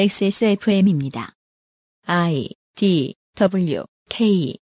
[0.00, 1.32] XSFM입니다.
[2.06, 4.56] I D W K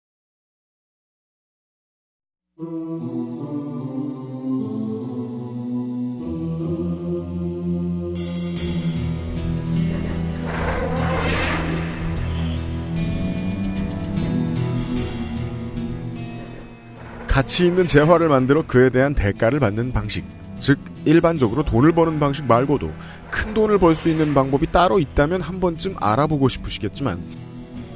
[17.27, 20.25] 가치 있는 재화를 만들어 그에 대한 대가를 받는 방식.
[20.59, 22.93] 즉 일반적으로 돈을 버는 방식 말고도
[23.31, 27.23] 큰 돈을 벌 수 있는 방법이 따로 있다면 한 번쯤 알아보고 싶으시겠지만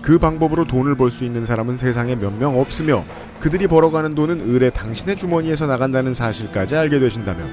[0.00, 3.04] 그 방법으로 돈을 벌 수 있는 사람은 세상에 몇 명 없으며
[3.40, 7.46] 그들이 벌어가는 돈은 을에 당신의 주머니에서 나간다는 사실까지 알게 되신다면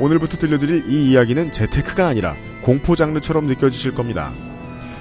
[0.00, 4.30] 오늘부터 들려드릴 이 이야기는 재테크가 아니라 공포 장르처럼 느껴지실 겁니다.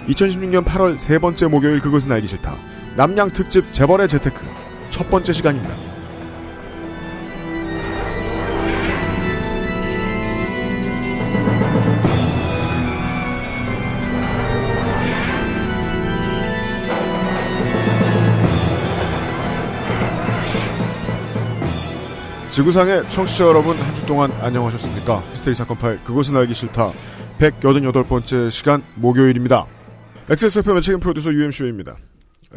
[0.07, 2.55] 2016년 8월 세 번째 목요일 그것은 알기 싫다.
[2.95, 4.45] 남양 특집 재벌의 재테크
[4.91, 5.73] 첫 번째 시간입니다.
[22.53, 25.17] 지구상의 청취자 여러분 한 주 동안 안녕하셨습니까?
[25.31, 26.91] 히스테리 사건 파일 그것은 알기 싫다
[27.39, 29.65] 188번째 시간 목요일입니다.
[30.29, 31.97] XSFM의 책임 프로듀서 UMC입니다.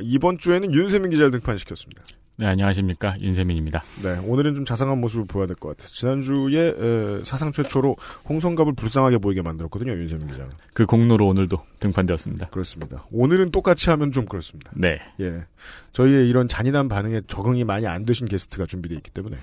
[0.01, 2.03] 이번 주에는 윤세민 기자를 등판시켰습니다.
[2.39, 3.17] 네, 안녕하십니까.
[3.21, 3.83] 윤세민입니다.
[4.03, 5.89] 네, 오늘은 좀 자상한 모습을 보여야 될 것 같아요.
[5.89, 7.97] 지난주에 에, 사상 최초로
[8.29, 10.51] 홍성갑을 불쌍하게 보이게 만들었거든요, 윤세민 기자는.
[10.75, 12.49] 그 공로로 오늘도 등판되었습니다.
[12.49, 13.07] 그렇습니다.
[13.11, 14.71] 오늘은 똑같이 하면 좀 그렇습니다.
[14.75, 14.99] 네.
[15.21, 15.47] 예.
[15.93, 19.39] 저희의 이런 잔인한 반응에 적응이 많이 안 되신 게스트가 준비되어 있기 때문에.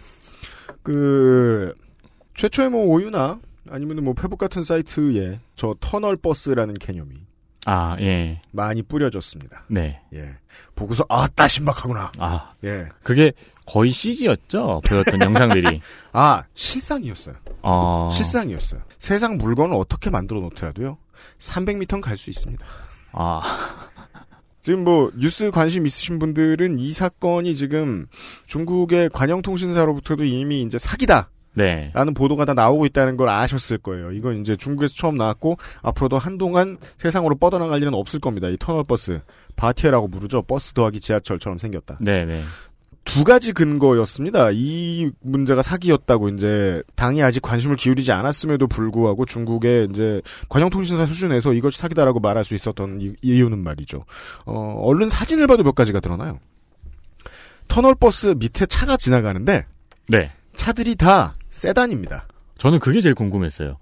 [0.83, 1.73] 그,
[2.35, 3.39] 최초의 뭐 오유나
[3.69, 7.15] 아니면 뭐 페북 같은 사이트에 저 터널 버스라는 개념이
[7.65, 8.41] 아, 예.
[8.51, 9.63] 많이 뿌려졌습니다.
[9.69, 10.01] 네.
[10.13, 10.35] 예.
[10.75, 12.11] 보고서 아 따 신박하구나.
[12.17, 12.89] 아, 예.
[13.03, 13.31] 그게
[13.65, 14.81] 거의 CG였죠?
[14.85, 15.79] 보였던 영상들이.
[16.11, 17.35] 아 실상이었어요.
[17.61, 18.09] 어.
[18.11, 18.81] 실상이었어요.
[18.99, 20.97] 세상 물건을 어떻게 만들어 놓더라도요.
[21.39, 22.65] 300m는 갈수 있습니다.
[23.13, 23.41] 아,
[24.63, 28.05] 지금 뭐 뉴스 관심 있으신 분들은 이 사건이 지금
[28.45, 31.29] 중국의 관영통신사로부터도 이미 이제 사기다.
[31.53, 31.91] 네.
[31.93, 34.13] 라는 보도가 다 나오고 있다는 걸 아셨을 거예요.
[34.13, 38.47] 이건 이제 중국에서 처음 나왔고 앞으로도 한동안 세상으로 뻗어나갈 일은 없을 겁니다.
[38.47, 39.19] 이 터널 버스
[39.57, 40.41] 巴铁라고 부르죠.
[40.43, 41.97] 버스 더하기 지하철처럼 생겼다.
[41.99, 42.41] 네, 네.
[43.05, 44.49] 두 가지 근거였습니다.
[44.53, 51.79] 이 문제가 사기였다고 이제 당이 아직 관심을 기울이지 않았음에도 불구하고 중국의 이제 관영통신사 수준에서 이것이
[51.79, 54.05] 사기다라고 말할 수 있었던 이, 이유는 말이죠.
[54.45, 56.39] 어, 얼른 사진을 봐도 몇 가지가 드러나요.
[57.67, 59.65] 터널 버스 밑에 차가 지나가는데
[60.07, 60.31] 네.
[60.55, 62.27] 차들이 다 세단입니다.
[62.57, 63.77] 저는 그게 제일 궁금했어요.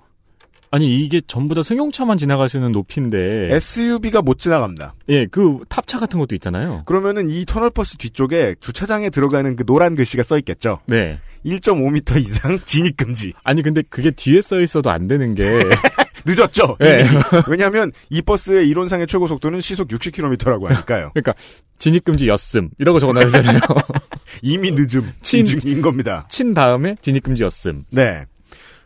[0.73, 3.49] 아니, 이게 전부 다 승용차만 지나갈 수 있는 높이인데.
[3.51, 4.95] SUV가 못 지나갑니다.
[5.09, 6.83] 예, 그 탑차 같은 것도 있잖아요.
[6.85, 10.79] 그러면은 이 터널버스 뒤쪽에 주차장에 들어가는 그 노란 글씨가 써 있겠죠.
[10.87, 11.19] 네.
[11.45, 13.33] 1.5m 이상 진입 금지.
[13.43, 15.43] 아니, 근데 그게 뒤에 써 있어도 안 되는 게.
[16.23, 16.77] 늦었죠.
[16.79, 17.03] 네.
[17.49, 21.11] 왜냐하면 이 버스의 이론상의 최고 속도는 시속 60km라고 하니까요.
[21.79, 22.69] 진입 금지 였음.
[22.77, 23.59] 이라고 적어 놔있잖아요.
[24.43, 26.27] 이미 늦음, 친- 인 겁니다.
[26.29, 27.85] 친 다음에 진입 금지 였음.
[27.89, 28.25] 네.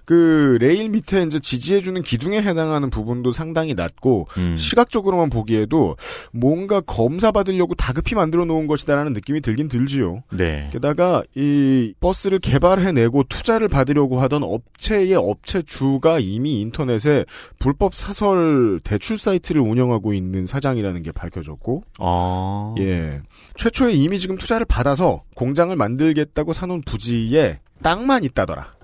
[0.06, 4.56] 그 레일 밑에 이제 지지해주는 기둥에 해당하는 부분도 상당히 낮고 음.
[4.56, 5.98] 시각적으로만 보기에도
[6.32, 10.24] 뭔가 검사 받으려고 다급히 만들어 놓은 것이다라는 느낌이 들긴 들지요.
[10.32, 10.70] 네.
[10.72, 17.26] 게다가 이 버스를 개발해내고 투자를 받으려고 하던 업체의 업체 주가 이미 인터넷에
[17.60, 22.76] 불법 사설 대출 사이트를 운영하고 있는 사장이라는 게 밝혀졌고, 어.
[22.80, 23.22] 예
[23.56, 28.75] 최초에 이미 지금 투자를 받아서 공장을 만들겠다고 사놓은 부지에 땅만 있다더라.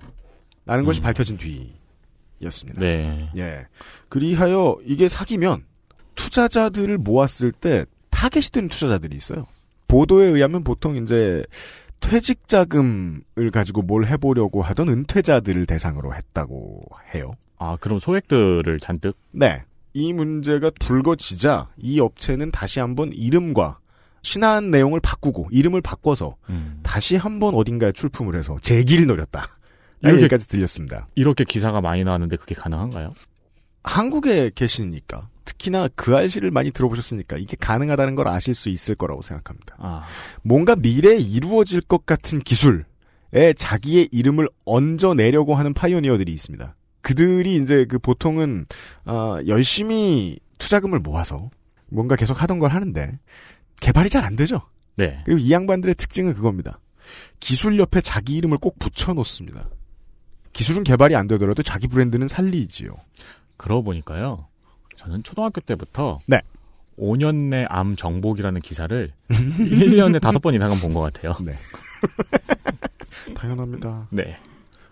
[0.72, 1.04] 라는 것이 음.
[1.04, 1.38] 밝혀진
[2.40, 2.80] 뒤였습니다.
[2.80, 3.30] 네.
[3.36, 3.68] 예.
[4.08, 5.66] 그리하여 이게 사기면
[6.16, 9.48] 투자자들을 모았을 때 타겟이 되는 투자자들이 있어요.
[9.90, 11.44] 보도에 의하면 보통 이제
[12.00, 16.84] 퇴직 자금을 가지고 뭘 해보려고 하던 은퇴자들을 대상으로 했다고
[17.14, 17.34] 해요.
[17.58, 19.18] 아, 그럼 소액들을 잔뜩?
[19.32, 19.64] 네.
[19.92, 23.80] 이 문제가 불거지자 이 업체는 다시 한번 이름과
[24.22, 26.80] 신한 내용을 바꾸고 이름을 바꿔서 음.
[26.82, 29.50] 다시 한번 어딘가에 출품을 해서 재기를 노렸다.
[30.10, 31.08] 이렇게- 얘기까지 들렸습니다.
[31.16, 33.14] 이렇게 기사가 많이 나왔는데 그게 가능한가요?
[33.84, 39.76] 한국에 계시니까 특히나 그 알씨를 많이 들어보셨으니까 이게 가능하다는 걸 아실 수 있을 거라고 생각합니다.
[39.80, 40.04] 아,
[40.44, 42.84] 뭔가 미래에 이루어질 것 같은 기술에
[43.56, 46.76] 자기의 이름을 얹어내려고 하는 파이오니어들이 있습니다.
[47.02, 48.68] 그들이 이제 그 보통은
[49.06, 51.50] 아, 열심히 투자금을 모아서
[51.90, 53.18] 뭔가 계속 하던 걸 하는데
[53.80, 54.62] 개발이 잘 안 되죠.
[54.96, 55.22] 네.
[55.26, 56.80] 그리고 이 양반들의 특징은 그겁니다.
[57.40, 59.68] 기술 옆에 자기 이름을 꼭 붙여놓습니다.
[60.54, 62.96] 기술은 개발이 안 되더라도 자기 브랜드는 살리지요.
[63.58, 64.48] 그러고 보니까요.
[64.98, 66.42] 저는 초등학교 때부터 네.
[67.00, 71.36] 5년 내 암 정복이라는 기사를 1년에 5번 이상은 본 것 같아요.
[71.44, 71.54] 네.
[73.36, 74.08] 당연합니다.
[74.12, 74.38] 네.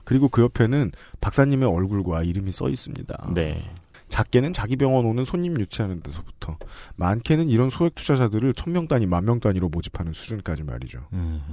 [0.03, 0.91] 그리고 그 옆에는
[1.21, 3.31] 박사님의 얼굴과 이름이 써 있습니다.
[3.35, 3.69] 네.
[4.07, 6.57] 작게는 자기 병원 오는 손님 유치하는 데서부터
[6.95, 11.05] 많게는 이런 소액 투자자들을 천명 단위, 만명 단위로 모집하는 수준까지 말이죠.
[11.13, 11.43] 음,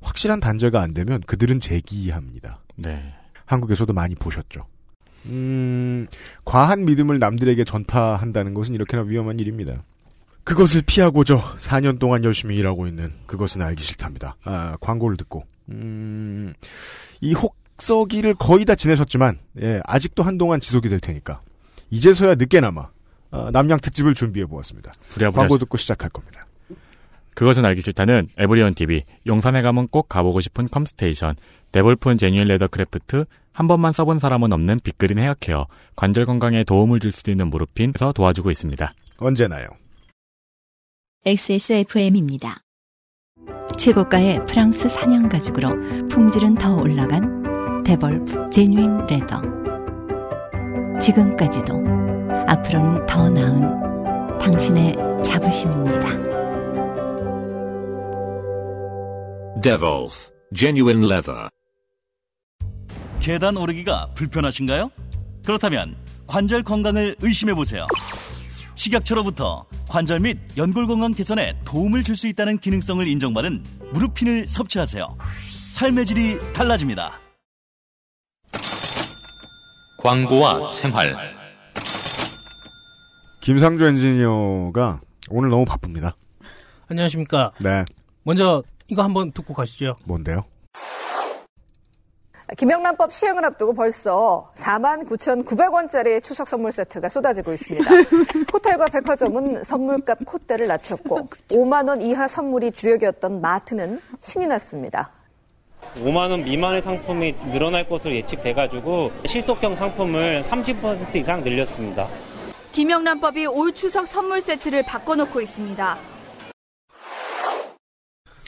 [0.00, 2.58] 확실한 단죄가 안 되면 그들은 재기합니다.
[2.76, 3.14] 네.
[3.46, 4.66] 한국에서도 많이 보셨죠.
[5.26, 6.06] 음,
[6.44, 9.82] 과한 믿음을 남들에게 전파한다는 것은 이렇게나 위험한 일입니다.
[10.44, 14.36] 그것을 피하고자 4년 동안 열심히 일하고 있는 그것은 알기 싫답니다.
[14.42, 15.44] 아, 광고를 듣고.
[15.70, 16.52] 음,
[17.20, 21.40] 이 혹서기를 거의 다 지내셨지만, 예, 아직도 한동안 지속이 될 테니까.
[21.90, 22.88] 이제서야 늦게나마,
[23.30, 24.92] 아, 납량 특집을 준비해 보았습니다.
[25.10, 26.46] 부랴부랴 광고 듣고 시작할 겁니다.
[27.34, 31.36] 그것은 알기 싫다는 에브리온 TV, 용산에 가면 꼭 가보고 싶은 컴스테이션,
[31.72, 37.12] 데볼프 genuine leather craft, 한 번만 써본 사람은 없는 빅그린 헤어케어, 관절 건강에 도움을 줄
[37.12, 38.92] 수도 있는 무릎핀에서 도와주고 있습니다.
[39.18, 39.66] 언제나요?
[41.24, 42.58] XSFM입니다.
[43.76, 49.40] 최고가의 프랑스 사냥 가죽으로 품질은 더 올라간 데볼프 제뉴인 레더.
[51.00, 51.82] 지금까지도
[52.46, 54.94] 앞으로는 더 나은 당신의
[55.24, 56.41] 자부심입니다.
[59.62, 61.48] Devolf Genuine Leather.
[63.20, 64.90] 계단 오르기가 불편하신가요?
[65.44, 67.86] 그렇다면 관절 건강을 의심해 보세요.
[68.74, 73.62] 식약처로부터 관절 및 연골 건강 개선에 도움을 줄 수 있다는 기능성을 인정받은
[73.92, 75.16] 무릎핀을 섭취하세요.
[75.70, 77.20] 삶의 질이 달라집니다.
[79.98, 81.14] 광고와 생활
[83.40, 85.00] 김상조 엔지니어가
[85.30, 86.16] 오늘 너무 바쁩니다.
[86.88, 87.52] 안녕하십니까.
[87.60, 87.84] 네,
[88.24, 89.96] 먼저 이거 한번 듣고 가시죠.
[90.04, 90.44] 뭔데요?
[92.56, 97.90] 김영란법 시행을 앞두고 벌써 49,900원짜리 추석 선물 세트가 쏟아지고 있습니다.
[98.52, 105.10] 호텔과 백화점은 선물값 콧대를 낮췄고 5만 원 이하 선물이 주력이었던 마트는 신이 났습니다.
[105.96, 112.08] 5만 원 미만의 상품이 늘어날 것으로 예측돼 가지고 실속형 상품을 30% 이상 늘렸습니다.
[112.72, 116.11] 김영란법이 올 추석 선물 세트를 바꿔놓고 있습니다.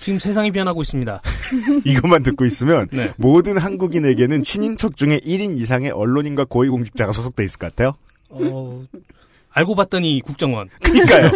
[0.04, 1.18] 지금 세상이 변하고 있습니다.
[1.86, 3.10] 이것만 듣고 있으면 네.
[3.16, 7.94] 모든 한국인에게는 친인척 중에 1인 이상의 언론인과 고위공직자가 소속돼 있을 것 같아요.
[8.28, 8.84] 어,
[9.50, 10.68] 알고 봤더니 국정원.
[10.84, 11.30] 그러니까요.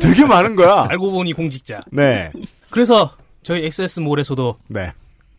[0.00, 0.86] 되게 많은 거야.
[0.88, 1.80] 알고 보니 공직자.
[1.90, 2.30] 네,
[2.70, 3.10] 그래서
[3.42, 4.92] 저희 XS몰에서도 네,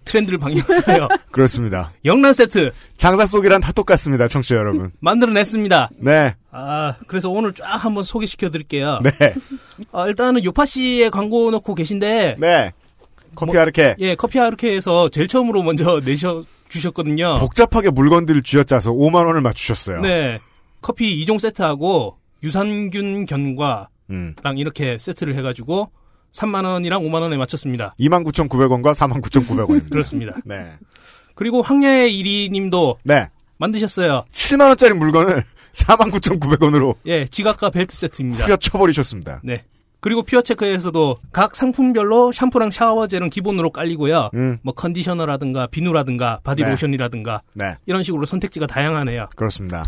[0.06, 1.92] 트렌드를 방영하여 그렇습니다.
[2.06, 4.92] 영란 세트 장사 속이란 다 똑같습니다, 청취자 여러분.
[5.00, 5.90] 만들어냈습니다.
[5.98, 9.00] 네, 아, 그래서 오늘 쫙 한번 소개시켜 드릴게요.
[9.04, 9.12] 네,
[9.92, 12.72] 아, 일단은 요파 씨의 광고 넣고 계신데, 네.
[13.36, 17.36] 커피 뭐- 아르케 예, 커피 하르케에서 제일 처음으로 먼저 내셔 주셨거든요.
[17.40, 20.02] 복잡하게 물건들을 쥐어짜서 5만 원을 맞추셨어요.
[20.02, 20.40] 네.
[20.82, 24.36] 커피 2종 세트하고 유산균 견과랑 음.
[24.58, 25.90] 이렇게 세트를 해가지고
[26.34, 27.94] 3만 원이랑 5만 원에 맞췄습니다.
[28.00, 29.90] 29,900원과 49,900원입니다.
[29.92, 30.36] 그렇습니다.
[30.46, 30.74] 네.
[31.36, 33.30] 그리고 황야의 1위 님도 네.
[33.58, 34.26] 만드셨어요.
[34.32, 35.44] 7만 원짜리 물건을
[35.74, 38.46] 49,900원으로 예, 지갑과 벨트 세트입니다.
[38.46, 39.42] 후려쳐 버리셨습니다.
[39.44, 39.64] 네.
[40.00, 44.32] 그리고 퓨어 체크에서도 각 상품별로 샴푸랑 샤워젤은 기본으로 깔리고요.
[44.34, 44.58] 음.
[44.62, 47.76] 뭐 컨디셔너라든가 비누라든가 바디로션이라든가 네.
[47.86, 49.30] 이런 식으로 선택지가 다양하네요.
[49.36, 49.84] 그렇습니다.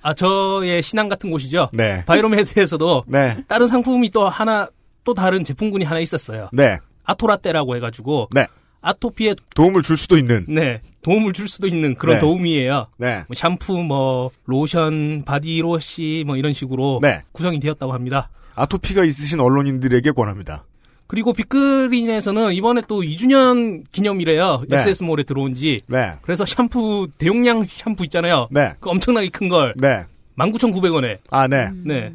[0.00, 1.68] 아 저의 신앙 같은 곳이죠.
[1.74, 2.02] 네.
[2.06, 3.44] 바이로메드에서도 네.
[3.48, 4.66] 다른 상품이 또 하나
[5.10, 6.48] 또 다른 제품군이 하나 있었어요.
[6.52, 6.78] 네.
[7.02, 8.46] 아토라떼라고 해가지고 네.
[8.80, 10.44] 아토피에 도움을 줄 수도 있는.
[10.48, 12.20] 네 도움을 줄 수도 있는 그런 네.
[12.20, 12.86] 도움이에요.
[12.96, 13.24] 네.
[13.26, 17.22] 뭐 샴푸, 뭐 로션, 바디로션 뭐 이런 식으로 네.
[17.32, 18.30] 구성이 되었다고 합니다.
[18.54, 20.64] 아토피가 있으신 언론인들에게 권합니다.
[21.08, 24.62] 그리고 빅그린에서는 이번에 또 2주년 기념이래요.
[24.68, 24.76] 네.
[24.76, 25.80] 엑세스몰에 들어온 지.
[25.88, 26.12] 네.
[26.22, 28.46] 그래서 샴푸 대용량 샴푸 있잖아요.
[28.52, 28.74] 네.
[28.78, 30.04] 그 엄청나게 큰 걸 네.
[30.38, 31.68] 19,900원에 아, 네.
[31.84, 32.12] 네.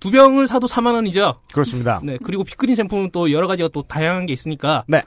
[0.00, 1.40] 두 병을 사도 4만 원이죠.
[1.52, 2.00] 그렇습니다.
[2.02, 2.18] 네.
[2.22, 5.02] 그리고 빅그린 제품은 또 여러 가지가 또 다양한 게 있으니까 네.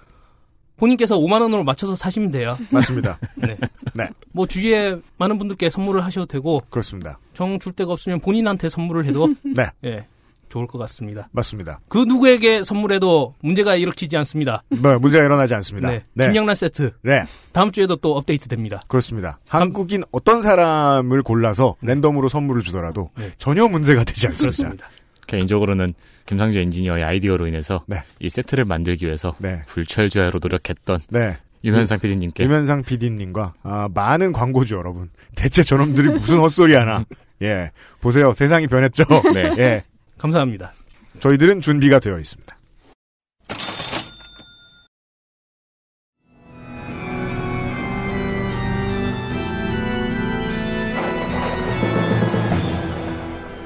[0.77, 2.57] 본인께서 5만 원으로 맞춰서 사시면 돼요.
[2.71, 3.19] 맞습니다.
[3.37, 3.55] 네.
[3.95, 4.09] 네.
[4.31, 7.19] 뭐 주위에 많은 분들께 선물을 하셔도 되고 그렇습니다.
[7.33, 9.67] 정 줄 데가 없으면 본인한테 선물을 해도 네.
[9.85, 10.07] 예.
[10.51, 11.29] 좋을 것 같습니다.
[11.31, 11.79] 맞습니다.
[11.87, 14.63] 그 누구에게 선물해도 문제가 일으키지 않습니다.
[14.69, 15.89] 뭐, 문제가 일어나지 않습니다.
[15.89, 16.03] 네.
[16.13, 16.27] 네.
[16.27, 17.23] 김영란 세트 네.
[17.53, 18.81] 다음 주에도 또 업데이트 됩니다.
[18.87, 19.39] 그렇습니다.
[19.47, 23.31] 한국인 어떤 사람을 골라서 랜덤으로 선물을 주더라도 네.
[23.37, 24.57] 전혀 문제가 되지 않습니다.
[24.57, 24.89] 그렇습니다.
[25.27, 25.93] 개인적으로는
[26.25, 28.03] 김상주 엔지니어의 아이디어로 인해서 네.
[28.19, 29.61] 이 세트를 만들기 위해서 네.
[29.67, 31.37] 불철주야로 노력했던 네.
[31.63, 35.09] 유현상 PD님께 김현상 PD님과 아, 많은 광고주 여러분.
[35.35, 37.05] 대체 저놈들이 무슨 헛소리 하나.
[37.43, 37.71] 예.
[37.99, 38.33] 보세요.
[38.33, 39.03] 세상이 변했죠.
[39.33, 39.53] 네.
[39.57, 39.83] 예.
[40.21, 40.71] 감사합니다.
[41.19, 42.55] 저희들은 준비가 되어 있습니다.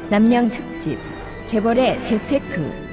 [0.09, 0.97] 남양 특집
[1.45, 2.85] 재벌의 재테크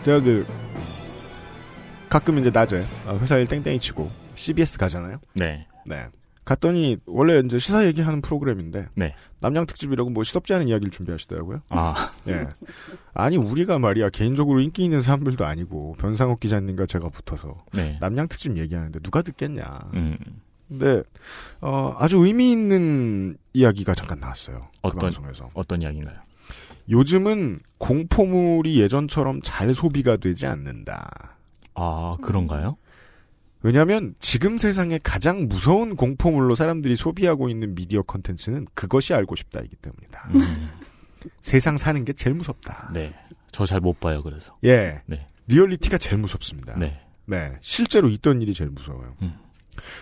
[0.00, 0.57] 제가 그
[2.08, 5.18] 가끔 이제 낮에 어, 회사 일 땡땡이 치고 CBS 가잖아요.
[5.34, 5.66] 네.
[5.86, 6.06] 네.
[6.44, 9.14] 갔더니 원래 이제 시사 얘기하는 프로그램인데 네.
[9.40, 11.60] 남양 특집이라고 뭐 시덥지 않은 이야기를 준비하시더라고요.
[11.68, 12.12] 아.
[12.28, 12.46] 예.
[13.12, 17.98] 아니 우리가 말이야 개인적으로 인기 있는 사람들도 아니고 변상욱 기자님과 제가 붙어서 네.
[18.00, 19.90] 남양 특집 얘기하는데 누가 듣겠냐.
[19.92, 20.16] 음.
[20.68, 21.02] 근데
[21.60, 24.68] 어, 아주 의미 있는 이야기가 잠깐 나왔어요.
[24.72, 25.50] 그 어떤 방송에서.
[25.52, 26.16] 어떤 이야기인가요?
[26.88, 31.36] 요즘은 공포물이 예전처럼 잘 소비가 되지 않는다.
[31.80, 32.76] 아, 그런가요?
[33.62, 40.28] 왜냐하면 지금 세상에 가장 무서운 공포물로 사람들이 소비하고 있는 미디어 컨텐츠는 그것이 알고 싶다이기 때문이다.
[40.34, 40.70] 음.
[41.42, 42.90] 세상 사는 게 제일 무섭다.
[42.94, 43.12] 네.
[43.50, 44.56] 저 잘 못 봐요, 그래서.
[44.64, 45.02] 예.
[45.06, 45.26] 네.
[45.48, 46.78] 리얼리티가 제일 무섭습니다.
[46.78, 47.00] 네.
[47.26, 47.56] 네.
[47.60, 49.16] 실제로 있던 일이 제일 무서워요.
[49.22, 49.34] 음.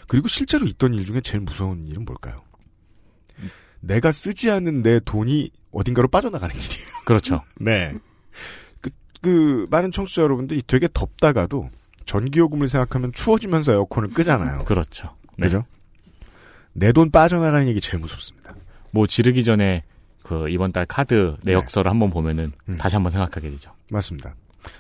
[0.09, 2.43] 그리고 실제로 있던 일 중에 제일 무서운 일은 뭘까요?
[3.81, 6.89] 내가 쓰지 않은 내 돈이 어딘가로 빠져나가는 일이에요.
[7.05, 7.43] 그렇죠.
[7.61, 7.95] 네.
[9.27, 11.71] 그, 그, 많은 청취자 여러분들이 되게 덥다가도
[12.05, 14.65] 전기요금을 생각하면 추워지면서 에어컨을 끄잖아요.
[14.65, 15.15] 그렇죠.
[15.37, 15.47] 네.
[15.47, 15.65] 그죠?
[16.73, 18.55] 내 돈 빠져나가는 얘기 제일 무섭습니다.
[18.93, 19.83] 뭐 지르기 전에
[20.23, 22.77] 그 이번 달 카드 내역서를 한번 보면은 음.
[22.77, 23.73] 다시 한번 생각하게 되죠.
[23.91, 24.35] 맞습니다.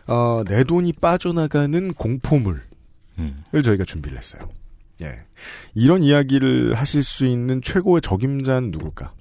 [0.07, 2.61] 어, 내 돈이 빠져나가는 공포물을
[3.19, 3.45] 음.
[3.65, 4.49] 저희가 준비를 했어요.
[5.03, 5.25] 예.
[5.75, 9.13] 이런 이야기를 하실 수 있는 최고의 적임자는 누굴까?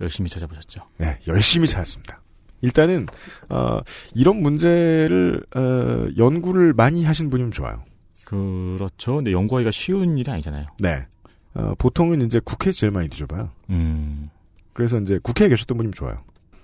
[0.00, 0.82] 열심히 찾아보셨죠.
[0.98, 2.20] 네, 열심히 찾았습니다.
[2.64, 3.06] 일단은
[3.50, 3.80] 어,
[4.14, 7.82] 이런 문제를 어, 연구를 많이 하신 분이면 좋아요.
[8.24, 9.16] 그렇죠.
[9.16, 10.66] 근데 연구하기가 쉬운 일이 아니잖아요.
[10.78, 11.06] 네.
[11.54, 13.50] 어, 보통은 이제 국회에서 제일 많이 뒤져봐요.
[13.70, 14.30] 음.
[14.72, 16.18] 그래서 이제 국회에 계셨던 분이면 좋아요.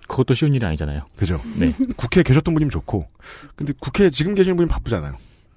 [0.09, 1.02] 그것도 쉬운 일이 아니잖아요.
[1.16, 1.40] 그죠?
[1.57, 1.73] 네.
[1.97, 3.07] 국회에 계셨던 분이면 좋고.
[3.54, 5.14] 근데 국회에 지금 계시는 분이 바쁘잖아요.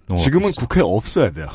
[0.07, 0.61] 너무 지금은 바쁘시죠.
[0.61, 1.47] 국회에 없어야 돼요.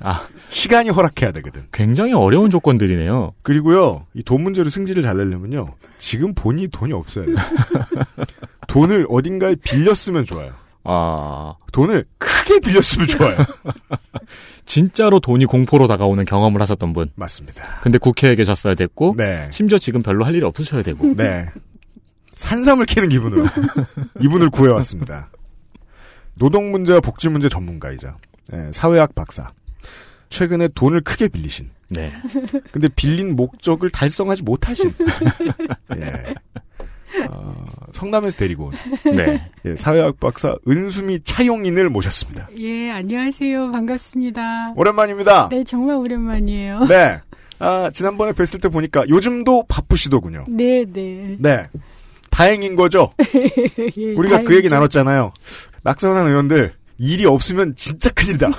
[0.00, 1.66] 아, 시간이 허락해야 되거든.
[1.72, 3.32] 굉장히 어려운 조건들이네요.
[3.42, 7.36] 그리고요, 이 돈 문제로 승질을 잘 내려면요, 지금 본인이 돈이 없어야 돼요.
[8.68, 10.52] 돈을 어딘가에 빌렸으면 좋아요.
[10.84, 13.36] 아, 돈을 크게 빌렸으면 좋아요.
[14.66, 17.10] 진짜로 돈이 공포로 다가오는 경험을 하셨던 분.
[17.14, 17.80] 맞습니다.
[17.82, 19.48] 근데 국회에 계셨어야 됐고, 네.
[19.50, 21.14] 심지어 지금 별로 할 일이 없으셔야 되고.
[21.16, 21.46] 네.
[22.36, 23.46] 산삼을 캐는 기분으로
[24.20, 25.30] 이분을 구해왔습니다.
[26.36, 28.16] 노동 문제와 복지 문제 전문가이자
[28.52, 29.50] 예, 사회학 박사.
[30.28, 31.70] 최근에 돈을 크게 빌리신.
[31.90, 32.12] 네.
[32.70, 34.92] 근데 빌린 목적을 달성하지 못하신.
[35.96, 36.34] 예.
[37.30, 39.42] 어, 성남에서 데리고 온 네.
[39.64, 42.48] 예, 사회학 박사 은수미 차용인을 모셨습니다.
[42.58, 43.72] 예, 안녕하세요.
[43.72, 44.74] 반갑습니다.
[44.76, 45.48] 오랜만입니다.
[45.48, 46.84] 네, 정말 오랜만이에요.
[46.86, 47.18] 네.
[47.60, 50.44] 아, 지난번에 뵀을 때 보니까 요즘도 바쁘시더군요.
[50.48, 51.36] 네, 네.
[51.38, 51.68] 네.
[52.30, 53.12] 다행인 거죠?
[53.96, 54.74] 예, 우리가 그 얘기 다행이죠.
[54.74, 55.32] 나눴잖아요.
[55.82, 58.50] 낙선한 의원들, 일이 없으면 진짜 큰일이다.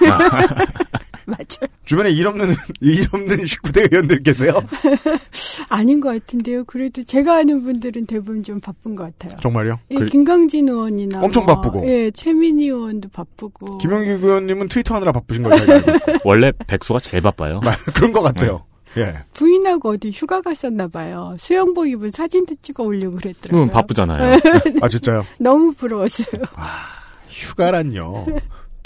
[1.38, 1.72] 맞아요.
[1.86, 2.48] 주변에 일 없는,
[2.82, 4.54] 일 없는 19대 의원들 계세요?
[5.70, 6.64] 아닌 것 같은데요.
[6.66, 9.40] 그래도 제가 아는 분들은 대부분 좀 바쁜 것 같아요.
[9.42, 9.80] 정말요?
[9.92, 11.88] 예, 김강진 의원이나 엄청 뭐, 바쁘고.
[11.88, 13.78] 예, 최민희 의원도 바쁘고.
[13.78, 15.56] 김영기 의원님은 트위터 하느라 바쁘신 있고.
[16.26, 17.62] 원래 백수가 제일 바빠요.
[17.94, 18.66] 그런 것 같아요.
[18.98, 19.20] 예.
[19.34, 21.36] 부인하고 어디 휴가 갔었나 봐요.
[21.40, 23.52] 수영복 입은 사진도 찍어 올리고 그랬더라고요.
[23.52, 24.40] 그럼 바쁘잖아요.
[24.82, 25.26] 아, 진짜요?
[25.40, 26.44] 너무 부러웠어요.
[27.30, 28.26] 휴가란요.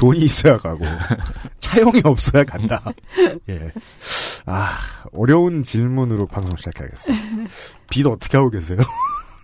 [0.03, 0.83] 돈이 있어야 가고,
[1.59, 2.83] 차용이 없어야 간다.
[3.47, 3.71] 예.
[4.45, 4.77] 아,
[5.13, 7.15] 어려운 질문으로 방송 시작해야겠어요.
[7.89, 8.79] 빚 어떻게 하고 계세요?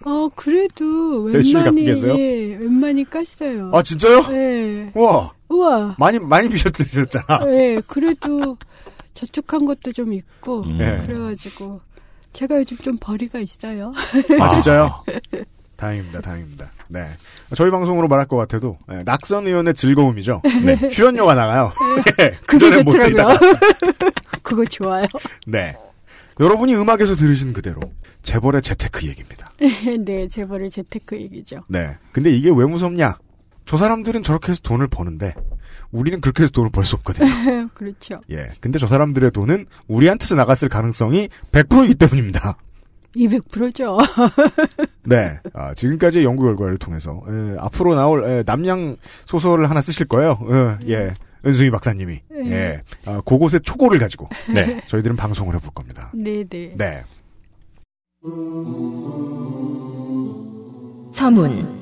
[0.03, 1.87] 어, 그래도 웬만히?
[1.87, 3.73] 예, 웬만히 깠어요.
[3.73, 4.25] 아, 진짜요?
[4.31, 4.91] 예.
[4.95, 5.95] 우와, 우와.
[5.97, 7.39] 많이, 많이 빚었잖아.
[7.47, 8.57] 예, 그래도
[9.13, 10.77] 저축한 것도 좀 있고, 음.
[10.81, 10.97] 예.
[11.05, 11.79] 그래가지고,
[12.33, 13.93] 제가 요즘 좀 벌이가 있어요.
[14.41, 15.05] 아, 진짜요?
[15.77, 16.69] 다행입니다, 다행입니다.
[16.89, 17.08] 네.
[17.55, 20.41] 저희 방송으로 말할 것 같아도, 네, 낙선 의원의 즐거움이죠.
[20.65, 20.89] 네.
[20.89, 21.72] 출연료가 나가요.
[22.17, 22.31] 네.
[22.46, 23.38] 그게 그전엔 못 좋더라고요.
[23.38, 24.10] 드리다가.
[24.41, 25.05] 그거 좋아요.
[25.48, 25.75] 네.
[26.39, 27.79] 여러분이 음악에서 들으신 그대로,
[28.24, 29.51] 재벌의 재테크 얘기입니다.
[30.03, 31.63] 네, 재벌의 재테크 얘기죠.
[31.67, 31.98] 네.
[32.12, 33.17] 근데 이게 왜 무섭냐?
[33.65, 35.36] 저 사람들은 저렇게 해서 돈을 버는데,
[35.91, 37.27] 우리는 그렇게 해서 돈을 벌 수 없거든요.
[37.74, 38.22] 그렇죠.
[38.31, 38.50] 예.
[38.62, 42.58] 근데 저 사람들의 돈은 우리한테서 나갔을 가능성이 100%이기 때문입니다.
[43.15, 43.97] 200%죠.
[45.05, 45.39] 네.
[45.53, 50.31] 아, 지금까지의 연구 결과를 통해서, 예, 앞으로 나올, 예, 남양 소설을 하나 쓰실 거예요.
[50.31, 51.13] 어, 예.
[51.45, 52.19] 은수미 박사님이.
[52.29, 52.51] 네.
[52.51, 52.81] 예.
[53.05, 54.27] 아, 그곳의 초고를 가지고.
[54.53, 54.81] 네.
[54.87, 56.11] 저희들은 방송을 해볼 겁니다.
[56.13, 56.71] 네, 네.
[56.77, 57.03] 네.
[61.13, 61.79] 서문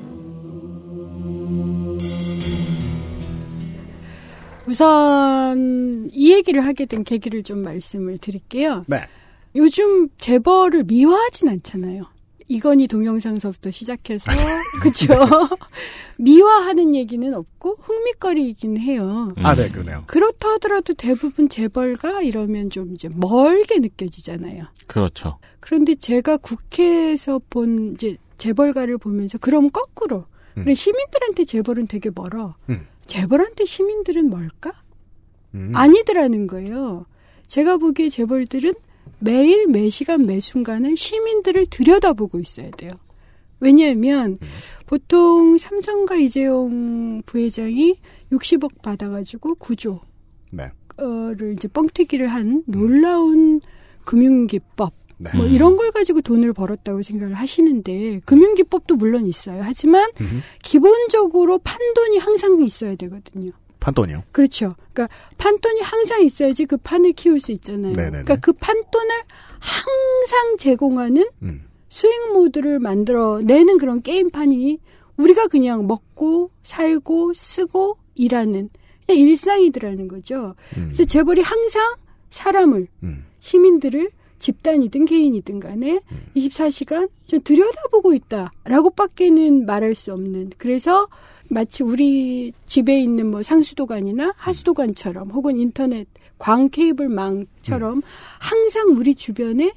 [4.68, 8.84] 우선 이 얘기를 하게 된 계기를 좀 말씀을 드릴게요.
[8.86, 9.06] 네.
[9.58, 12.04] 요즘 재벌을 미화하진 않잖아요.
[12.46, 14.30] 이건희 동영상서부터 시작해서
[14.80, 15.06] 그렇죠.
[16.18, 19.34] 미화하는 얘기는 없고 흥미거리이긴 해요.
[19.38, 20.04] 아, 네, 그러네요.
[20.06, 24.64] 그렇다 하더라도 대부분 재벌가 이러면 좀 이제 멀게 느껴지잖아요.
[24.86, 25.38] 그렇죠.
[25.60, 30.24] 그런데 제가 국회에서 본 이제 재벌가를 보면서 그럼 거꾸로
[30.54, 32.54] 그래 시민들한테 재벌은 되게 멀어.
[32.70, 32.86] 음.
[33.06, 34.72] 재벌한테 시민들은 뭘까?
[35.54, 35.72] 음.
[35.74, 37.06] 아니더라는 거예요.
[37.48, 38.74] 제가 보기에 재벌들은
[39.20, 42.90] 매일 매시간 매순간을 시민들을 들여다보고 있어야 돼요.
[43.60, 44.38] 왜냐하면
[44.86, 47.96] 보통 삼성과 이재용 부회장이
[48.32, 50.00] 60억 받아가지고 구조
[50.50, 50.70] 네.
[50.98, 53.60] 를 이제 뻥튀기를 한 놀라운
[54.04, 55.30] 금융기법 네.
[55.36, 59.60] 뭐 이런 걸 가지고 돈을 벌었다고 생각을 하시는데 금융기법도 물론 있어요.
[59.62, 60.40] 하지만 음.
[60.62, 63.52] 기본적으로 판돈이 항상 있어야 되거든요.
[63.80, 64.24] 판돈이요.
[64.32, 64.74] 그렇죠.
[64.92, 67.92] 그러니까 판돈이 항상 있어야지 그 판을 키울 수 있잖아요.
[67.94, 68.24] 네네네.
[68.24, 69.10] 그러니까 그 판돈을
[69.60, 71.64] 항상 제공하는 음.
[71.88, 74.78] 수익 모드를 만들어 내는 그런 게임판이
[75.16, 78.70] 우리가 그냥 먹고 살고 쓰고 일하는
[79.06, 80.54] 그냥 일상이더라는 거죠.
[80.74, 81.96] 그래서 재벌이 항상
[82.30, 83.24] 사람을 음.
[83.40, 86.00] 시민들을 집단이든 개인이든 간에
[86.36, 91.08] 24시간 좀 들여다보고 있다라고 밖에는 말할 수 없는 그래서
[91.48, 96.06] 마치 우리 집에 있는 뭐 상수도관이나 하수도관처럼 혹은 인터넷
[96.38, 98.02] 광 케이블망처럼
[98.38, 99.72] 항상 우리 주변에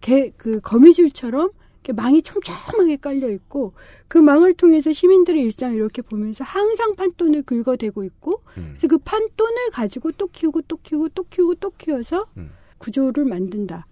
[0.00, 1.50] 개, 그 거미줄처럼
[1.94, 3.72] 망이 촘촘하게 깔려 있고
[4.08, 10.12] 그 망을 통해서 시민들의 일상을 이렇게 보면서 항상 판돈을 긁어대고 있고 그래서 그 판돈을 가지고
[10.12, 12.26] 또 키우고 또 키우고 또 키우고 또 키워서
[12.78, 13.86] 구조를 만든다.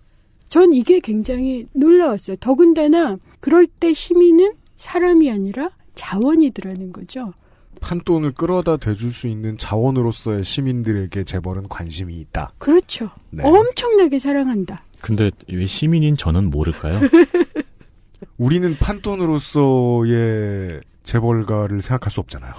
[0.49, 2.37] 전 이게 굉장히 놀라웠어요.
[2.41, 7.33] 더군다나 그럴 때 시민은 사람이 아니라 자원이더라는 거죠.
[7.81, 12.53] 판돈을 끌어다 대줄 수 있는 자원으로서의 시민들에게 재벌은 관심이 있다.
[12.59, 13.11] 그렇죠.
[13.31, 13.43] 네.
[13.45, 14.85] 엄청나게 사랑한다.
[15.01, 17.01] 근데 왜 시민인 저는 모를까요?
[18.39, 22.53] 우리는 판돈으로서의 재벌가를 생각할 수 없잖아요.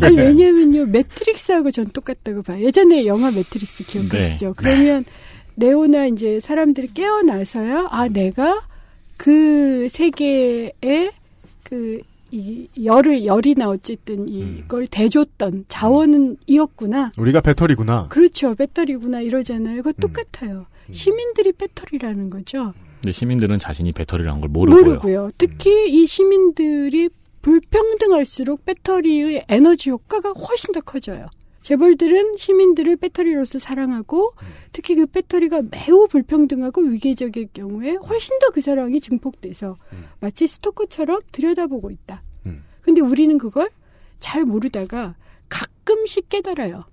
[0.00, 2.64] 아니 왜냐면요 매트릭스하고 전 똑같다고 봐요.
[2.64, 4.46] 예전에 영화 매트릭스 기억하시죠?
[4.46, 4.52] 네.
[4.56, 5.04] 그러면
[5.54, 8.66] 네오나 이제 사람들이 깨어나서야 아 내가
[9.16, 11.12] 그 세계에
[11.62, 17.12] 그 이 열을 열이나 어쨌든 이걸 대줬던 자원은 이었구나.
[17.16, 18.08] 우리가 배터리구나.
[18.08, 18.54] 그렇죠.
[18.54, 19.82] 배터리구나 이러잖아요.
[19.82, 20.66] 그거 똑같아요.
[20.90, 22.74] 시민들이 배터리라는 거죠.
[23.02, 24.84] 근데 시민들은 자신이 배터리라는 걸 모르고요.
[24.84, 25.30] 모르고요.
[25.38, 27.08] 특히 이 시민들이
[27.42, 31.26] 불평등할수록 배터리의 에너지 효과가 훨씬 더 커져요.
[31.66, 34.30] 재벌들은 시민들을 배터리로서 사랑하고
[34.70, 39.76] 특히 그 배터리가 매우 불평등하고 위계적일 경우에 훨씬 더 그 사랑이 증폭돼서
[40.20, 42.22] 마치 스토커처럼 들여다보고 있다.
[42.82, 43.68] 근데 우리는 그걸
[44.20, 45.16] 잘 모르다가
[45.48, 46.84] 가끔씩 깨달아요.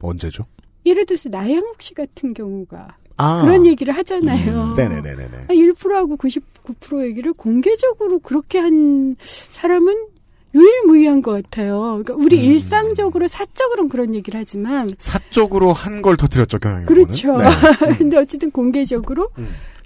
[0.00, 0.46] 언제죠?
[0.84, 3.42] 예를 들어서 나양욱 씨 같은 경우가 아.
[3.42, 4.64] 그런 얘기를 하잖아요.
[4.64, 5.46] 음, 네네네네네.
[5.46, 10.08] 1%하고 99% 얘기를 공개적으로 그렇게 한 사람은
[10.54, 12.00] 유일무이한 것 같아요.
[12.02, 16.86] 그러니까 우리 일상적으로 사적으로는 그런 얘기를 하지만 사적으로 한 걸 터뜨렸죠, 경영이.
[16.86, 17.36] 그렇죠.
[17.38, 17.44] 네.
[17.98, 19.28] 근데 어쨌든 공개적으로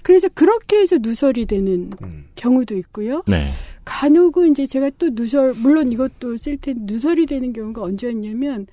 [0.03, 1.89] 그래서 그렇게 해서 누설이 되는
[2.35, 3.23] 경우도 있고요.
[3.27, 3.49] 네.
[3.85, 8.67] 간혹은 이제 제가 또 누설 물론 이것도 쓸 텐데 누설이 되는 경우가 언제였냐면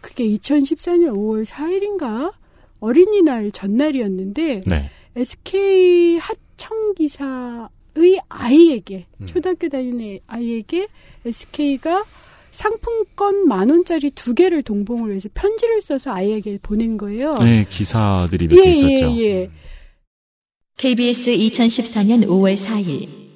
[0.00, 2.32] 그게 2014년 5월 4일인가
[2.80, 4.90] 어린이날 전날이었는데 네.
[5.16, 10.88] SK 하청 기사 의 아이에게 초등학교 다니는 아이에게
[11.24, 12.04] SK가
[12.50, 17.34] 상품권 만 원짜리 두 개를 동봉을 해서 편지를 써서 아이에게 보낸 거예요.
[17.34, 19.10] 네, 기사들이 몇개 예, 있었죠.
[19.18, 19.50] 예, 예.
[20.78, 23.26] KBS 2014년 5월 4일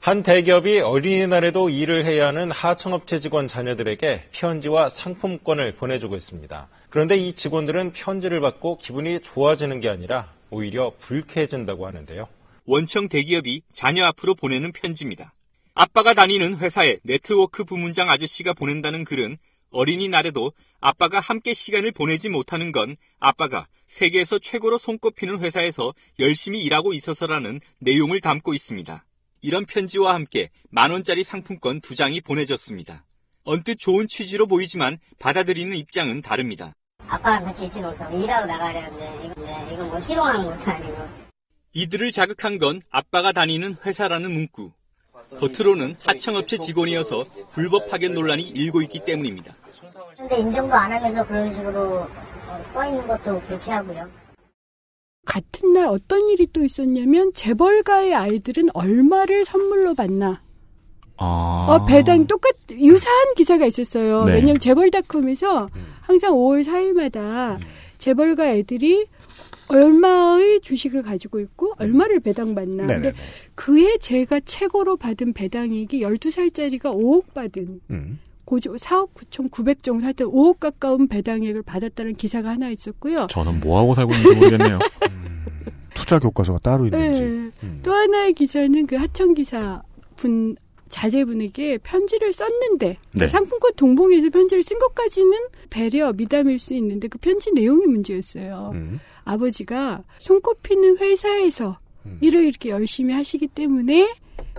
[0.00, 6.68] 한 대기업이 어린이날에도 일을 해야 하는 하청업체 직원 자녀들에게 편지와 상품권을 보내주고 있습니다.
[6.88, 12.26] 그런데 이 직원들은 편지를 받고 기분이 좋아지는 게 아니라 오히려 불쾌해진다고 하는데요.
[12.70, 15.34] 원청 대기업이 자녀 앞으로 보내는 편지입니다.
[15.74, 19.38] 아빠가 다니는 회사에 네트워크 부문장 아저씨가 보낸다는 글은
[19.72, 27.60] 어린이날에도 아빠가 함께 시간을 보내지 못하는 건 아빠가 세계에서 최고로 손꼽히는 회사에서 열심히 일하고 있어서라는
[27.80, 29.04] 내용을 담고 있습니다.
[29.40, 33.04] 이런 편지와 함께 만원짜리 상품권 두 장이 보내졌습니다.
[33.42, 36.74] 언뜻 좋은 취지로 보이지만 받아들이는 입장은 다릅니다.
[37.08, 41.29] 아빠랑 같이 있지 못하고 일하러 나가야 되는데 이건, 네, 이건 뭐 희롱하는 것도 아니고
[41.72, 44.72] 이들을 자극한 건 아빠가 다니는 회사라는 문구.
[45.38, 49.54] 겉으로는 하청업체 직원이어서 불법 파견 논란이 일고 있기 때문입니다.
[50.16, 54.10] 근데 인정도 안 하면서 그런 식으로 어, 써 있는 것도 불쾌하고요.
[55.24, 60.42] 같은 날 어떤 일이 또 있었냐면 재벌가의 아이들은 얼마를 선물로 받나.
[61.16, 61.66] 아.
[61.68, 64.24] 어, 배당 똑같 유사한 기사가 있었어요.
[64.24, 64.32] 네.
[64.32, 65.68] 왜냐하면 재벌닷컴에서
[66.00, 67.60] 항상 5월 4일마다
[67.98, 69.06] 재벌가 애들이
[69.70, 72.86] 얼마의 주식을 가지고 있고 얼마를 배당받나.
[72.86, 73.12] 네네네.
[73.12, 73.16] 근데
[73.54, 78.18] 그해 제가 최고로 받은 배당액이 12살짜리가 5억 받은 음.
[78.44, 83.28] 고조 4억 9천 9백 정도 하여튼 5억 가까운 배당액을 받았다는 기사가 하나 있었고요.
[83.28, 84.78] 저는 뭐 하고 살고 있는지 모르겠네요.
[85.94, 87.22] 투자 교과서가 따로 있는지.
[87.60, 87.76] 네.
[87.82, 89.82] 또 하나의 기사는 그 하청 기사
[90.16, 90.56] 분
[90.90, 93.28] 자제분에게 편지를 썼는데 네.
[93.28, 95.38] 상품권 동봉해서 편지를 쓴 것까지는
[95.70, 98.72] 배려 미담일 수 있는데 그 편지 내용이 문제였어요.
[98.74, 99.00] 음.
[99.24, 101.78] 아버지가 손꼽히는 회사에서
[102.20, 104.04] 일을 이렇게 열심히 하시기 때문에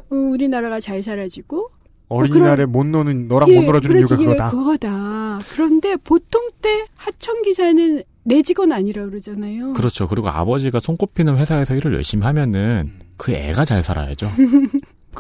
[0.10, 1.70] 어, 우리나라가 잘 살아지고
[2.08, 4.52] 어린이날에 못 노는 너랑 예, 못 놀아주는 이유가 그렇지, 예, 그거다.
[4.52, 5.40] 그거다.
[5.52, 9.74] 그런데 보통 때 하청 기사는 내 직원 아니라 그러잖아요.
[9.74, 10.08] 그렇죠.
[10.08, 14.30] 그리고 아버지가 손꼽히는 회사에서 일을 열심히 하면은 그 애가 잘 살아야죠.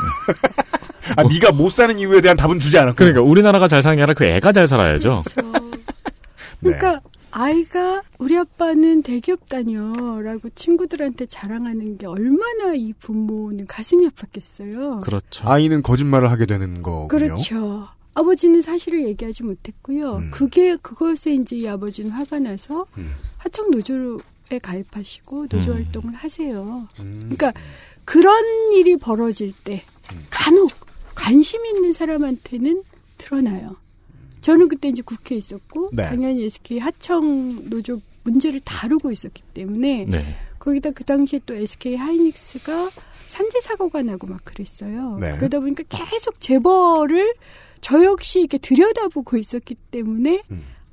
[1.16, 2.96] 아, 네가 못 사는 이유에 대한 답은 주지 않았고.
[2.96, 5.22] 그러니까 우리나라가 잘 사는 게 아니라 그 애가 잘 살아야죠.
[6.60, 7.00] 그러니까
[7.32, 15.00] 아이가 우리 아빠는 대기업 다녀라고 친구들한테 자랑하는 게 얼마나 이 부모는 가슴이 아팠겠어요.
[15.00, 15.48] 그렇죠.
[15.48, 17.08] 아이는 거짓말을 하게 되는 거군요.
[17.08, 17.88] 그렇죠.
[18.14, 20.16] 아버지는 사실을 얘기하지 못했고요.
[20.16, 20.30] 음.
[20.32, 22.86] 그게 그것에 이제 이 아버지는 화가 나서
[23.38, 25.76] 하청 노조에 가입하시고 노조 음.
[25.76, 26.88] 활동을 하세요.
[26.96, 27.52] 그러니까
[28.04, 29.84] 그런 일이 벌어질 때
[30.30, 30.70] 간혹
[31.14, 32.82] 관심 있는 사람한테는
[33.18, 33.76] 드러나요.
[34.40, 36.04] 저는 그때 이제 국회에 있었고 네.
[36.04, 40.36] 당연히 SK 하청 노조 문제를 다루고 있었기 때문에 네.
[40.58, 42.90] 거기다 그 당시에 또 SK 하이닉스가
[43.28, 45.18] 산재 사고가 나고 막 그랬어요.
[45.18, 45.32] 네.
[45.32, 47.34] 그러다 보니까 계속 재벌을
[47.80, 50.42] 저 역시 이렇게 들여다보고 있었기 때문에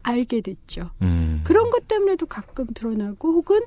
[0.03, 0.91] 알게 됐죠.
[1.01, 1.41] 음.
[1.43, 3.59] 그런 것 때문에도 가끔 드러나고 혹은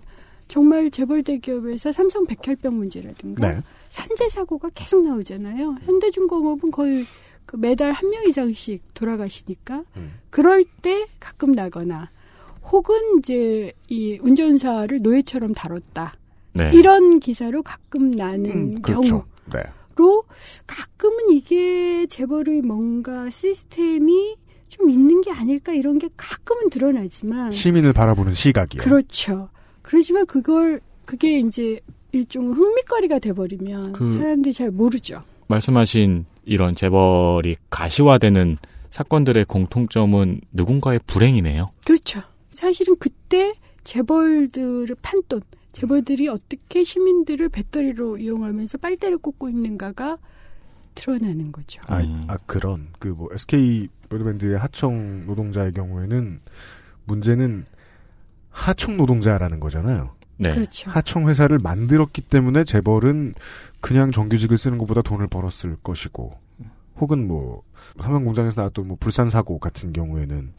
[0.50, 3.62] 정말 재벌 대 기업에서 삼성 백혈병 문제라든가 네.
[3.88, 5.76] 산재 사고가 계속 나오잖아요.
[5.84, 7.06] 현대중공업은 거의
[7.46, 9.84] 그 매달 한 명 이상씩 돌아가시니까
[10.30, 12.10] 그럴 때 가끔 나거나
[12.72, 16.14] 혹은 이제 이 운전사를 노예처럼 다뤘다.
[16.52, 16.70] 네.
[16.74, 19.24] 이런 기사로 가끔 나는 음, 경우 그렇죠.
[19.52, 19.62] 네.
[19.96, 20.24] 로
[20.66, 24.36] 가끔은 이게 재벌의 뭔가 시스템이
[24.68, 28.82] 좀 있는 게 아닐까 이런 게 가끔은 드러나지만 시민을 바라보는 시각이요.
[28.82, 29.48] 그렇죠.
[29.82, 31.80] 그렇지만 그걸 그게 이제
[32.12, 35.22] 일종의 흥미거리가 돼버리면 그- 사람들이 잘 모르죠.
[35.48, 38.56] 말씀하신 이런 재벌이 가시화되는
[38.90, 41.66] 사건들의 공통점은 누군가의 불행이네요.
[41.84, 42.22] 그렇죠.
[42.52, 50.18] 사실은 그때 재벌들의 판돈, 재벌들이 어떻게 시민들을 배터리로 이용하면서 빨대를 꽂고 있는가가
[50.94, 51.80] 드러나는 거죠.
[51.86, 56.40] 아, 아 그런 그 뭐 SK 브로드밴드의 하청 노동자의 경우에는
[57.04, 57.64] 문제는
[58.60, 60.10] 하청 노동자라는 거잖아요.
[60.36, 60.50] 네.
[60.50, 60.90] 그렇죠.
[60.90, 63.34] 하청 회사를 만들었기 때문에 재벌은
[63.80, 66.36] 그냥 정규직을 쓰는 것보다 돈을 벌었을 것이고,
[66.98, 67.62] 혹은 뭐
[68.00, 70.52] 삼성 공장에서 나왔던 뭐 불산 사고 같은 경우에는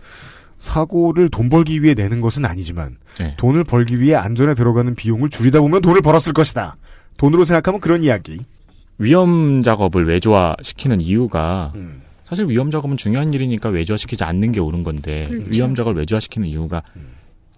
[0.58, 3.36] 사고를 돈 벌기 위해 내는 것은 아니지만 네.
[3.38, 6.78] 돈을 벌기 위해 안전에 들어가는 비용을 줄이다 보면 돈을 벌었을 것이다.
[7.18, 8.40] 돈으로 생각하면 그런 이야기.
[8.98, 12.02] 위험 작업을 외주화시키는 이유가 음.
[12.24, 15.48] 사실 위험 작업은 중요한 일이니까 외주화시키지 않는 게 옳은 건데 그렇죠.
[15.50, 16.84] 위험 작업을 외주화시키는 이유가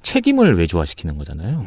[0.03, 1.65] 책임을 외주화시키는 거잖아요.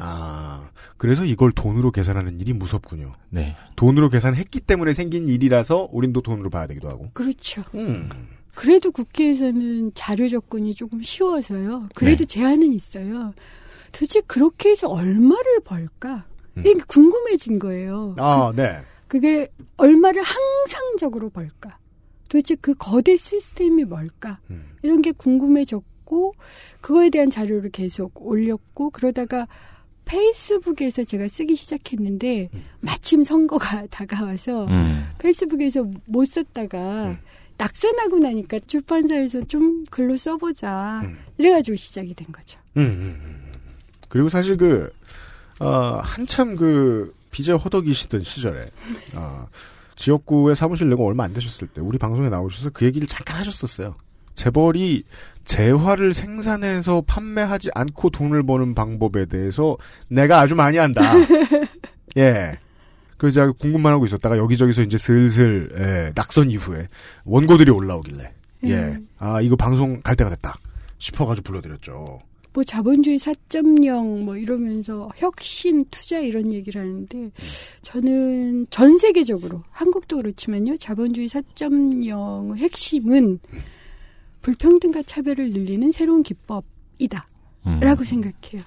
[0.00, 3.14] 아, 그래서 이걸 돈으로 계산하는 일이 무섭군요.
[3.28, 3.54] 네.
[3.76, 7.10] 돈으로 계산했기 때문에 생긴 일이라서 우린 또 돈으로 봐야 되기도 하고.
[7.12, 7.62] 그렇죠.
[7.74, 8.08] 음.
[8.54, 11.88] 그래도 국회에서는 자료 접근이 조금 쉬워서요.
[11.94, 12.26] 그래도 네.
[12.26, 13.32] 제한은 있어요.
[13.92, 16.24] 도대체 그렇게 해서 얼마를 벌까?
[16.56, 16.66] 음.
[16.66, 18.14] 이게 궁금해진 거예요.
[18.18, 18.80] 아, 네.
[19.06, 21.78] 그게 얼마를 항상적으로 벌까?
[22.28, 24.38] 도대체 그 거대 시스템이 뭘까?
[24.50, 24.76] 음.
[24.82, 25.89] 이런 게 궁금해졌고
[26.80, 29.46] 그거에 대한 자료를 계속 올렸고 그러다가
[30.04, 35.08] 페이스북에서 제가 쓰기 시작했는데 마침 선거가 다가와서 음.
[35.18, 37.16] 페이스북에서 못 썼다가
[37.56, 41.02] 낙선하고 나니까 출판사에서 좀 글로 써보자
[41.38, 42.58] 이래가지고 시작이 된 거죠.
[42.76, 43.52] 음, 음, 음.
[44.08, 44.90] 그리고 사실 그,
[45.60, 48.66] 어, 한참 그, 비제 허덕이시던 시절에,
[49.14, 49.46] 어,
[49.94, 53.94] 지역구에 사무실 내고 얼마 안 되셨을 때, 우리 방송에 나오셔서 그 얘기를 잠깐 하셨었어요.
[54.34, 55.04] 재벌이
[55.44, 59.76] 재화를 생산해서 판매하지 않고 돈을 버는 방법에 대해서
[60.08, 61.02] 내가 아주 많이 한다.
[62.16, 62.58] 예.
[63.16, 66.88] 그래서 제가 궁금만 하고 있었다가 여기저기서 이제 슬슬, 예, 낙선 이후에
[67.24, 68.32] 원고들이 올라오길래,
[68.64, 68.74] 예.
[68.74, 69.08] 음.
[69.18, 70.56] 아, 이거 방송 갈 때가 됐다.
[70.98, 72.20] 싶어 가지고 불러드렸죠.
[72.52, 77.30] 뭐 자본주의 4.0 뭐 이러면서 혁신 투자 이런 얘기를 하는데
[77.82, 83.38] 저는 전 세계적으로 한국도 그렇지만요 자본주의 4.0의 핵심은
[84.42, 87.30] 불평등과 차별을 늘리는 새로운 기법이다라고
[87.66, 88.04] 음.
[88.04, 88.62] 생각해요.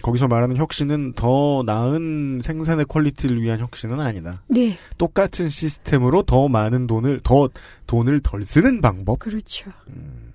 [0.00, 4.42] 거기서 말하는 혁신은 더 나은 생산의 quality를 위한 혁신은 아니다.
[4.48, 7.48] 네, 똑같은 시스템으로 더 많은 돈을 더
[7.86, 9.18] 돈을 덜 쓰는 방법.
[9.18, 9.70] 그렇죠.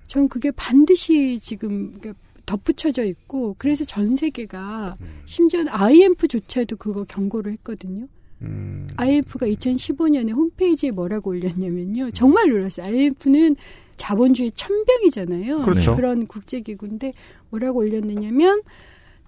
[0.06, 1.98] 전 그게 반드시 지금
[2.46, 8.06] 덧붙여져 있고 그래서 전 세계가 심지어 IMF조차도 그거 경고를 했거든요.
[8.42, 8.88] 음.
[8.96, 12.10] IMF가 2015년에 홈페이지에 뭐라고 올렸냐면요.
[12.10, 12.86] 정말 놀랐어요.
[12.86, 13.56] IMF는
[13.96, 15.62] 자본주의 천병이잖아요.
[15.62, 15.94] 그렇죠.
[15.96, 17.12] 런 국제기구인데
[17.50, 18.62] 뭐라고 올렸느냐면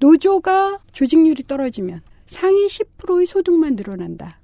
[0.01, 4.41] 노조가 조직률이 떨어지면 상위 10%의 소득만 늘어난다.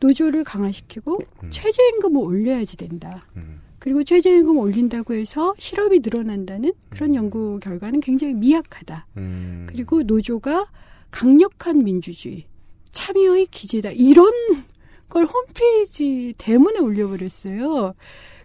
[0.00, 3.26] 노조를 강화시키고 최저임금을 올려야지 된다.
[3.78, 9.06] 그리고 최저임금 올린다고 해서 실업이 늘어난다는 그런 연구 결과는 굉장히 미약하다.
[9.66, 10.70] 그리고 노조가
[11.10, 12.44] 강력한 민주주의,
[12.92, 13.90] 참여의 기재다.
[13.90, 14.32] 이런
[15.08, 17.94] 걸 홈페이지 대문에 올려버렸어요.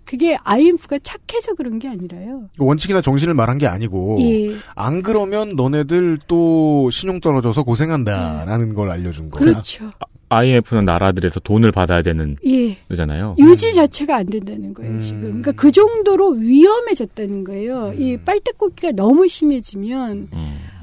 [0.05, 2.49] 그게 IMF가 착해서 그런 게 아니라요.
[2.59, 4.55] 원칙이나 정신을 말한 게 아니고 예.
[4.75, 9.41] 안 그러면 너네들 또 신용 떨어져서 고생한다라는 걸 알려준 거야.
[9.41, 9.91] 그렇죠.
[10.29, 12.77] IMF는 나라들에서 돈을 받아야 되는 예.
[12.87, 13.35] 거잖아요.
[13.39, 14.99] 유지 자체가 안 된다는 거예요, 음.
[14.99, 15.21] 지금.
[15.21, 17.93] 그러니까 그 정도로 위험해졌다는 거예요.
[17.97, 20.29] 이 빨대꽂기가 너무 심해지면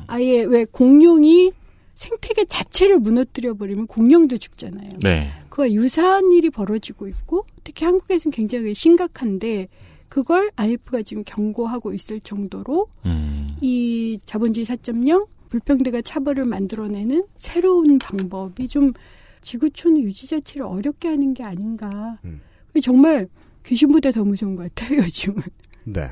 [0.07, 1.53] 아예 왜 공룡이
[1.95, 4.91] 생태계 자체를 무너뜨려 버리면 공룡도 죽잖아요.
[5.03, 5.29] 네.
[5.49, 9.68] 그와 유사한 일이 벌어지고 있고 특히 한국에서는 굉장히 심각한데
[10.09, 13.48] 그걸 IMF가 지금 경고하고 있을 정도로 음.
[13.61, 18.92] 이 자본주의 4.0 불평등과 차별을 만들어내는 새로운 방법이 좀
[19.42, 22.18] 지구촌 유지 자체를 어렵게 하는 게 아닌가.
[22.83, 23.29] 정말
[23.64, 25.42] 귀신보다 더 무서운 것 같아요, 요즘은.
[25.85, 26.11] 네.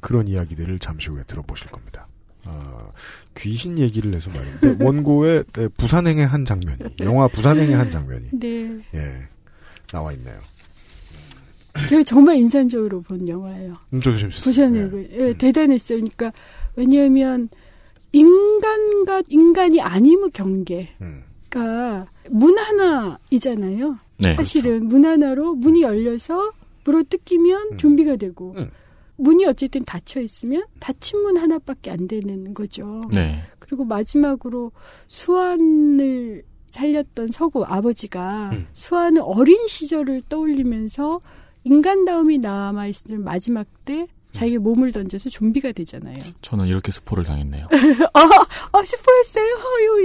[0.00, 2.06] 그런 이야기들을 잠시 후에 들어보실 겁니다.
[2.44, 2.90] 아,
[3.36, 8.80] 귀신 얘기를 해서 말인데 원고에 네, 부산행의 한 장면이 영화 부산행의 한 장면이 네.
[8.94, 9.28] 예
[9.92, 10.38] 나와 있네요.
[11.88, 13.76] 제가 정말 인상적으로 본 영화예요.
[13.92, 14.44] 음, 저도 재밌었어요.
[14.44, 15.98] 부산을 예, 대단했어요.
[15.98, 16.32] 그러니까
[16.76, 17.48] 왜냐하면
[18.12, 20.90] 인간과 인간이 아니무 경계.
[21.48, 23.98] 그러니까 문 하나이잖아요.
[24.18, 26.52] 네, 사실은 문 하나로 문이 열려서
[26.84, 28.56] 물어 뜯기면 좀비가 되고
[29.16, 33.02] 문이 어쨌든 닫혀 있으면 닫힌 문 하나밖에 안 되는 거죠.
[33.12, 33.42] 네.
[33.58, 34.72] 그리고 마지막으로
[35.06, 41.20] 수완을 살렸던 서구 아버지가 수완의 어린 시절을 떠올리면서
[41.68, 46.16] 인간다움이 남아있는 마지막 때 자기 몸을 던져서 좀비가 되잖아요.
[46.42, 47.66] 저는 이렇게 스포를 당했네요.
[48.14, 48.20] 아,
[48.72, 49.56] 아, 스포했어요?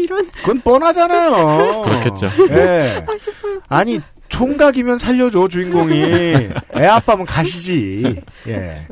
[0.03, 0.27] 이런.
[0.27, 1.83] 그건 뻔하잖아요.
[1.83, 2.27] 그렇겠죠.
[2.49, 3.05] 예.
[3.07, 3.61] 아, 스포.
[3.69, 3.99] 아니
[4.29, 5.93] 총각이면 살려줘 주인공이
[6.75, 8.21] 애 아빠면 가시지.
[8.47, 8.87] 예.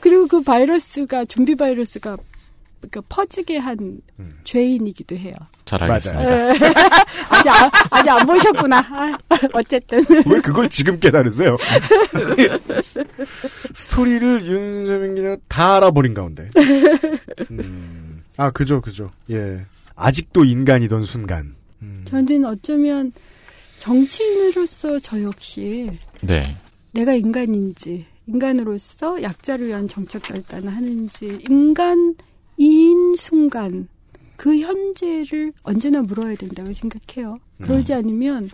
[0.00, 2.16] 그리고 그 바이러스가, 좀비 바이러스가
[2.80, 4.38] 그러니까 퍼지게 한 음.
[4.44, 5.34] 죄인이기도 해요.
[5.64, 6.48] 잘 알겠습니다.
[6.48, 6.52] 예.
[7.28, 8.78] 아직, 안, 아직 안 보셨구나.
[8.78, 9.18] 아,
[9.52, 10.04] 어쨌든.
[10.26, 11.56] 왜 그걸 지금 깨달으세요?
[13.74, 16.48] 스토리를 윤세민 기자가 다 알아버린 가운데.
[17.50, 19.10] 음, 아, 그죠, 그죠.
[19.30, 19.64] 예.
[19.94, 21.56] 아직도 인간이던 순간.
[22.06, 23.12] 저는 어쩌면
[23.78, 25.90] 정치인으로서 저 역시
[26.22, 26.56] 네.
[26.92, 32.14] 내가 인간인지, 인간으로서 약자를 위한 정책 결단을 하는지, 인간
[32.58, 33.88] 인 순간,
[34.36, 37.38] 그 현재를 언제나 물어야 된다고 생각해요.
[37.62, 38.50] 그러지 않으면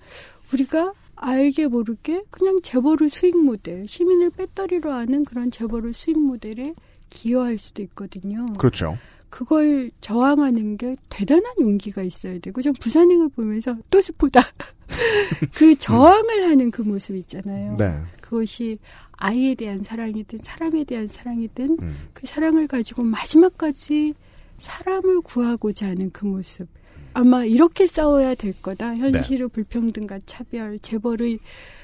[0.53, 6.75] 우리가 알게 모르게 그냥 재벌의 수익 모델, 시민을 배터리로 하는 그런 재벌의 수익 모델에
[7.11, 8.47] 기여할 수도 있거든요.
[8.59, 8.97] 그렇죠.
[9.31, 14.43] 그걸 저항하는 게 대단한 용기가 있어야 되고, 전 부산행을 보면서 또 스포다.
[15.55, 17.77] 그 저항을 하는 그 모습 있잖아요.
[17.77, 18.01] 네.
[18.21, 18.79] 그것이
[19.19, 21.77] 아이에 대한 사랑이든 사람에 대한 사랑이든
[22.13, 24.15] 그 사랑을 가지고 마지막까지
[24.59, 26.69] 사람을 구하고자 하는 그 모습.
[27.13, 28.97] 아마 이렇게 싸워야 될 거다.
[28.97, 31.39] 현실의 불평등과 차별, 재벌의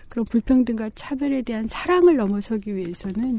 [0.09, 3.39] 그런 불평등과 차별에 대한 사랑을 넘어서기 위해서는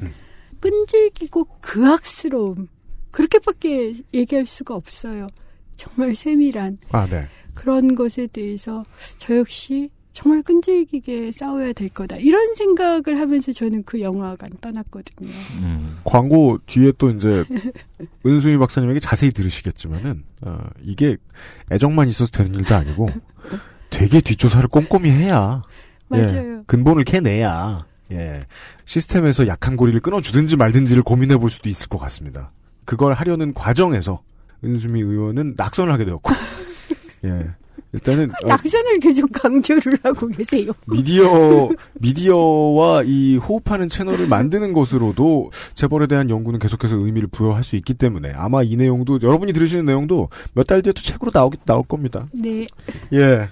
[0.62, 2.70] 끈질기고 그악스러움.
[3.12, 5.28] 그렇게밖에 얘기할 수가 없어요.
[5.76, 7.26] 정말 세밀한 아, 네.
[7.54, 8.86] 그런 것에 대해서
[9.18, 9.90] 저 역시
[10.22, 12.18] 정말 끈질기게 싸워야 될 거다.
[12.18, 15.32] 이런 생각을 하면서 저는 그 영화관 떠났거든요.
[16.04, 17.44] 광고 뒤에 또 이제
[18.24, 21.18] 은수미 박사님에게 자세히 들으시겠지만은 어, 이게
[21.72, 23.10] 애정만 있어서 되는 일도 아니고
[23.90, 25.64] 되게 뒷조사를 꼼꼼히 해야
[26.14, 26.64] 예, 맞아요.
[26.68, 27.80] 근본을 캐내야
[28.12, 28.42] 예,
[28.86, 32.52] 시스템에서 약한 고리를 끊어주든지 말든지를 고민해 볼 수도 있을 것 같습니다.
[32.86, 34.22] 그걸 하려는 과정에서
[34.64, 36.32] 은수미 의원은 낙선을 하게 되었고
[37.26, 37.48] 예,
[37.94, 40.72] 일단은 어, 낙선을 계속 강조를 하고 계세요.
[40.88, 47.94] 미디어 미디어와 이 호흡하는 채널을 만드는 것으로도 재벌에 대한 연구는 계속해서 의미를 부여할 수 있기
[47.96, 52.28] 때문에 아마 이 내용도 여러분이 들으시는 내용도 몇 달 뒤에 또 책으로 나오기 나올 겁니다.
[52.32, 52.66] 네.
[53.12, 53.50] 예.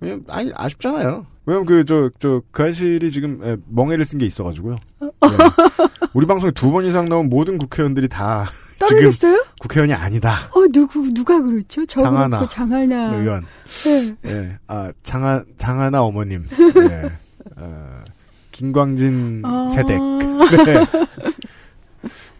[0.00, 1.26] 왜냐면 아니 아쉽잖아요.
[1.44, 4.76] 왜냐면 그 저 저 그 아실이 지금 에, 멍해를 쓴 게 있어가지고요.
[5.02, 5.08] 예.
[6.14, 8.46] 우리 방송에 두 번 이상 나온 모든 국회의원들이 다
[8.78, 9.44] 떨어졌어요?
[9.60, 10.48] 국회의원이 아니다.
[10.52, 11.84] 어 누구 누가 그렇죠?
[11.86, 13.44] 저 장하나 그렇고 장하나 의원.
[13.84, 14.14] 네.
[14.26, 14.58] 예.
[14.66, 16.46] 아 장하 장하나 어머님.
[16.90, 17.10] 예.
[17.56, 18.02] 어,
[18.52, 19.68] 김광진 아.
[19.72, 19.98] 세댁.
[20.64, 20.86] 네.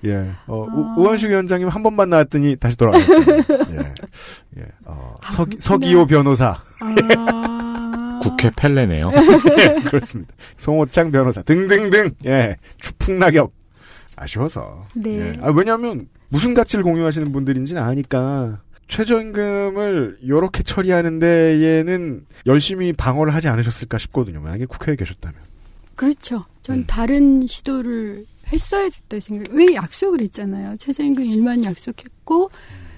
[0.06, 0.30] 예.
[0.46, 3.12] 어, 우- 우원식 위원장님 한 번만 나왔더니 다시 돌아갔죠.
[3.72, 3.94] 예.
[4.58, 4.66] 예.
[4.84, 6.60] 어, 아, 서, 서기호 변호사.
[8.22, 9.10] 국회 펠레네요.
[9.58, 10.34] 예, 그렇습니다.
[10.58, 12.10] 송호창 변호사 등등등.
[12.26, 12.56] 예.
[12.80, 13.50] 추풍낙엽.
[14.16, 14.86] 아쉬워서.
[14.94, 15.18] 네.
[15.18, 15.38] 예.
[15.42, 23.98] 아, 왜냐하면 무슨 가치를 공유하시는 분들인지는 아니까 최저임금을 이렇게 처리하는 데에는 열심히 방어를 하지 않으셨을까
[23.98, 24.40] 싶거든요.
[24.40, 25.40] 만약에 국회에 계셨다면.
[25.94, 26.44] 그렇죠.
[26.62, 26.84] 전 음.
[26.86, 29.52] 다른 시도를 했어야 됐다 생각.
[29.54, 30.76] 왜 약속을 했잖아요.
[30.76, 32.50] 최저임금 1만 약속했고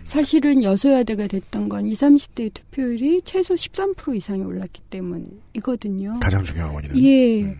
[0.04, 6.20] 사실은 여소야대가 됐던 건 20, 30대의 투표율이 최소 13% 이상이 올랐기 때문이거든요.
[6.20, 7.02] 가장 중요한 원인은.
[7.04, 7.56] 예.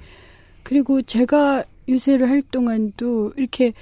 [0.62, 3.72] 그리고 제가 유세를 할 동안도 이렇게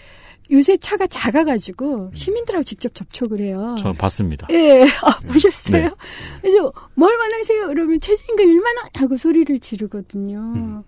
[0.51, 3.77] 유세 차가 작아가지고 시민들하고 직접 접촉을 해요.
[3.79, 4.47] 저 봤습니다.
[4.51, 5.83] 예, 아, 보셨어요?
[5.83, 5.91] 네.
[6.43, 7.69] 그래서 뭘 원하세요?
[7.69, 10.39] 그러면 최저임금 1만 원 하고 소리를 지르거든요.
[10.55, 10.83] 음.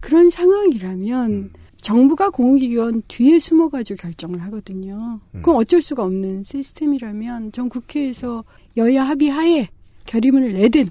[0.00, 5.20] 그런 상황이라면 정부가 공익위원 뒤에 숨어가지고 결정을 하거든요.
[5.34, 5.42] 음.
[5.42, 8.44] 그건 어쩔 수가 없는 시스템이라면 전 국회에서
[8.76, 9.68] 여야 합의하에
[10.06, 10.88] 결의문을 내든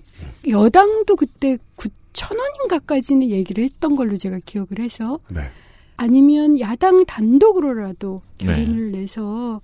[0.47, 5.41] 여당도 그때 9천 원인가까지는 얘기를 했던 걸로 제가 기억을 해서 네.
[6.01, 8.45] 아니면 야당 단독으로라도 네.
[8.47, 9.61] 결의문을 내서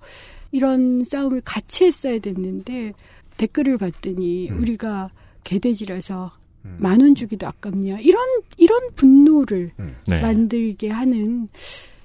[0.52, 2.92] 이런 싸움을 같이 했어야 됐는데
[3.38, 4.60] 댓글을 봤더니 음.
[4.60, 5.10] 우리가
[5.42, 6.30] 개돼지라서
[6.76, 8.24] 만원 주기도 아깝냐 이런
[8.56, 9.72] 이런 분노를
[10.06, 10.20] 네.
[10.20, 11.48] 만들게 하는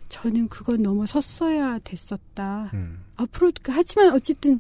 [0.09, 2.71] 저는 그건 넘어섰어야 됐었다.
[2.73, 3.03] 음.
[3.17, 4.59] 앞으로 그 하지만 어쨌든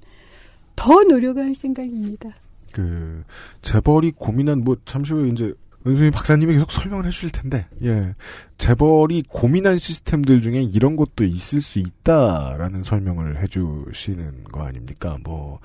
[0.75, 2.35] 더 노력할 생각입니다.
[2.71, 3.23] 그
[3.61, 5.53] 재벌이 고민한 뭐 잠시 후에 이제
[5.85, 8.15] 은수님 박사님이 계속 설명을 해주실 텐데 예
[8.57, 15.17] 재벌이 고민한 시스템들 중에 이런 것도 있을 수 있다라는 설명을 해주시는 거 아닙니까?
[15.23, 15.59] 뭐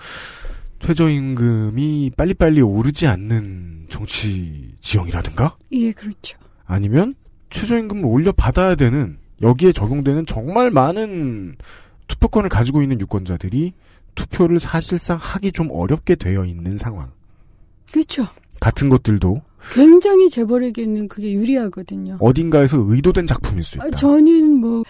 [0.81, 6.39] 최저임금이 빨리빨리 오르지 않는 정치 지형이라든가 예, 그렇죠.
[6.67, 7.15] 아니면
[7.51, 11.57] 최저임금을 올려 받아야 되는 여기에 적용되는 정말 많은
[12.09, 13.73] 투표권을 가지고 있는 유권자들이
[14.15, 17.11] 투표를 사실상 하기 좀 어렵게 되어 있는 상황
[17.93, 18.27] 그렇죠.
[18.61, 19.43] 같은 것들도
[19.75, 22.19] 굉장히 재벌에게는 그게 유리하거든요.
[22.21, 23.87] 어딘가에서 의도된 작품일 수 있다.
[23.87, 24.85] 아, 저는 뭐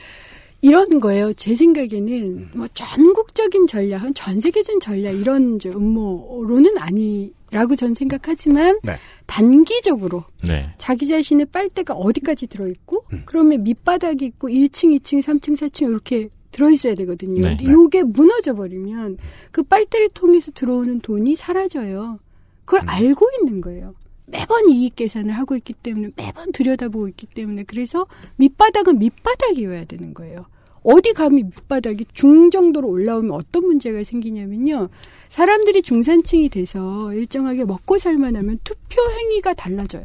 [0.61, 1.33] 이런 거예요.
[1.35, 8.97] 제 생각에는 뭐 전국적인 전략, 전 세계적인 전략 이런 음모로는 아니라고 전 생각하지만 네.
[9.27, 10.69] 단기적으로 네.
[10.79, 13.23] 자기 자신의 빨대가 어디까지 들어 있고 음.
[13.25, 17.41] 그러면 밑바닥이 있고 1층, 2층, 3층, 4층 이렇게 들어 있어야 되거든요.
[17.41, 17.57] 네.
[17.57, 19.19] 근데 이게 무너져 버리면
[19.53, 22.19] 그 빨대를 통해서 들어오는 돈이 사라져요.
[22.65, 22.89] 그걸 음.
[22.89, 23.95] 알고 있는 거예요.
[24.31, 30.47] 매번 이익 계산을 하고 있기 때문에 매번 들여다보고 있기 때문에 그래서 밑바닥은 밑바닥이어야 되는 거예요.
[30.83, 34.88] 어디 감히 밑바닥이 중정도로 올라오면 어떤 문제가 생기냐면요.
[35.29, 40.05] 사람들이 중산층이 돼서 일정하게 먹고 살만 하면 투표 행위가 달라져요.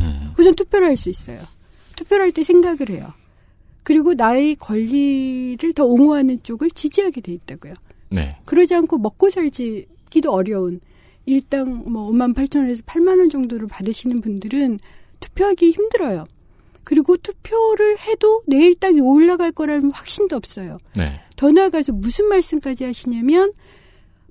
[0.00, 0.32] 음.
[0.38, 1.40] 우선 투표를 할 수 있어요.
[1.96, 3.12] 투표를 할 때 생각을 해요.
[3.82, 7.74] 그리고 나의 권리를 더 옹호하는 쪽을 지지하게 돼 있다고요.
[8.10, 8.36] 네.
[8.44, 10.80] 그러지 않고 먹고 살기도 어려운
[11.30, 14.78] 일당 뭐 5만 8천 원에서 8만 원 정도를 받으시는 분들은
[15.20, 16.26] 투표하기 힘들어요.
[16.84, 20.78] 그리고 투표를 해도 내일 땅이 올라갈 거라는 확신도 없어요.
[20.96, 21.20] 네.
[21.36, 23.52] 더 나아가서 무슨 말씀까지 하시냐면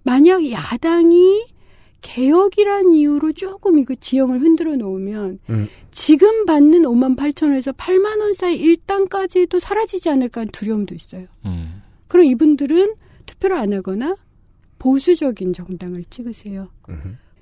[0.04, 1.46] 만약 야당이
[2.02, 5.68] 개혁이란 이유로 조금 이거 지형을 흔들어 놓으면 음.
[5.92, 11.28] 지금 받는 5만 8천 원에서 8만 원 사이 일당까지도 사라지지 않을까 하는 두려움도 있어요.
[11.46, 11.82] 음.
[12.08, 12.94] 그럼 이분들은
[13.26, 14.16] 투표를 안 하거나
[14.80, 16.70] 보수적인 정당을 찍으세요.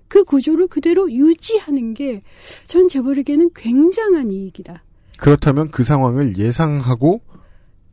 [0.09, 2.21] 그 구조를 그대로 유지하는 게
[2.67, 4.83] 전 재벌에게는 굉장한 이익이다.
[5.17, 7.21] 그렇다면 그 상황을 예상하고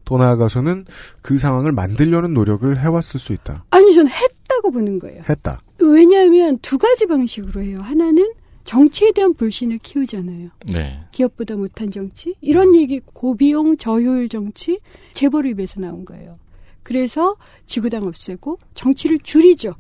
[0.05, 0.85] 또 나아가서는
[1.23, 3.65] 그 상황을 만들려는 노력을 해왔을 수 있다.
[3.71, 5.23] 아니, 저는 했다고 보는 거예요.
[5.29, 5.61] 했다.
[5.81, 7.79] 왜냐하면 두 가지 방식으로 해요.
[7.81, 8.31] 하나는
[8.65, 10.51] 정치에 대한 불신을 키우잖아요.
[10.73, 11.01] 네.
[11.13, 12.35] 기업보다 못한 정치?
[12.43, 14.79] 이런 얘기, 고비용, 저효율 정치,
[15.15, 16.39] 재벌 입에서 나온 거예요.
[16.85, 19.75] 그래서 지구당 없애고 정치를 줄이죠.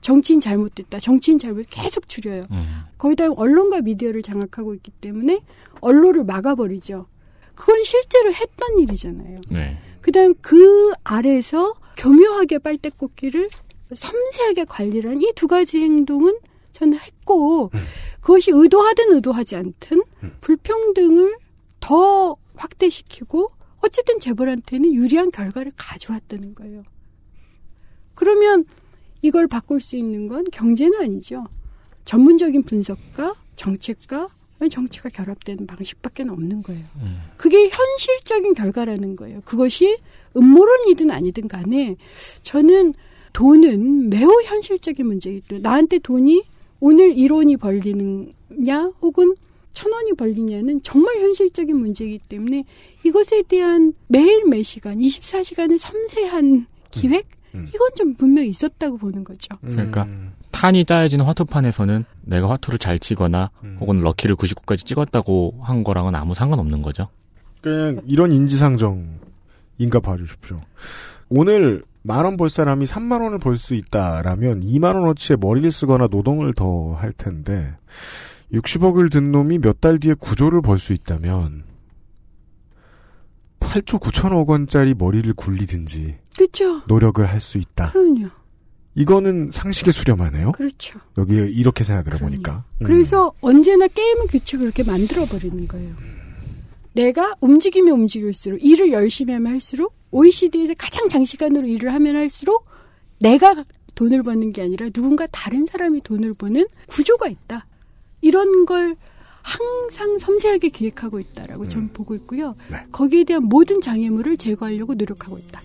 [0.00, 0.98] 정치인 잘못됐다.
[0.98, 2.44] 정치인 잘못 계속 줄여요.
[2.50, 2.66] 음.
[2.98, 5.40] 거기다 언론과 미디어를 장악하고 있기 때문에
[5.80, 7.06] 언론을 막아버리죠.
[7.54, 9.40] 그건 실제로 했던 일이잖아요.
[9.50, 9.78] 네.
[10.00, 13.48] 그다음 그 아래서 교묘하게 빨대 꽂기를
[13.94, 16.38] 섬세하게 관리를 한 이 두 가지 행동은
[16.72, 17.70] 저는 했고
[18.20, 20.02] 그것이 의도하든 의도하지 않든
[20.40, 21.36] 불평등을
[21.80, 23.50] 더 확대시키고
[23.88, 26.84] 어쨌든 재벌한테는 유리한 결과를 가져왔다는 거예요.
[28.14, 28.66] 그러면
[29.22, 31.46] 이걸 바꿀 수 있는 건 경제는 아니죠.
[32.04, 34.28] 전문적인 분석과 정책과
[34.70, 36.84] 정치가 결합되는 방식밖에 없는 거예요.
[37.36, 39.40] 그게 현실적인 결과라는 거예요.
[39.44, 39.98] 그것이
[40.36, 41.96] 음모론이든 아니든 간에
[42.42, 42.94] 저는
[43.32, 46.42] 돈은 매우 현실적인 문제이기 때문에 나한테 돈이
[46.80, 49.34] 오늘 1원이 벌리느냐 혹은
[49.78, 52.64] 천 원이 벌리냐는 정말 현실적인 문제이기 때문에
[53.04, 59.56] 이것에 대한 매일 매 시간 24시간의 섬세한 기획 이건 좀 분명히 있었다고 보는 거죠.
[59.62, 60.06] 그러니까
[60.50, 66.82] 판이 짜여진 화투판에서는 내가 화투를 잘 치거나 혹은 럭키를 99까지 찍었다고 한 거랑은 아무 상관없는
[66.82, 67.06] 거죠.
[67.62, 70.56] 그냥 이런 인지상정인가 봐주십시오.
[71.28, 76.52] 오늘 만 원 벌 사람이 3만 원을 벌 수 있다라면 2만 원어치의 머리를 쓰거나 노동을
[76.54, 77.76] 더 할 텐데
[78.52, 81.64] 60억을 든 놈이 몇 달 뒤에 구조를 벌 수 있다면
[83.60, 86.82] 8조 9천억 원짜리 머리를 굴리든지 그렇죠.
[86.86, 87.92] 노력을 할 수 있다.
[87.92, 88.28] 그럼요.
[88.94, 90.52] 이거는 상식에 수렴하네요.
[90.52, 90.98] 그렇죠.
[91.18, 92.64] 여기 이렇게 생각을 해보니까.
[92.80, 92.84] 음.
[92.84, 95.94] 그래서 언제나 게임은 규칙을 그렇게 만들어 버리는 거예요.
[96.94, 102.66] 내가 움직이면 움직일수록 일을 열심히 하면 할수록 OECD에서 가장 장시간으로 일을 하면 할수록
[103.20, 103.62] 내가
[103.94, 107.66] 돈을 버는 게 아니라 누군가 다른 사람이 돈을 버는 구조가 있다.
[108.20, 108.96] 이런 걸
[109.42, 112.54] 항상 섬세하게 기획하고 있다라고 저는 보고 있고요.
[112.92, 115.62] 거기에 대한 모든 장애물을 제거하려고 노력하고 있다.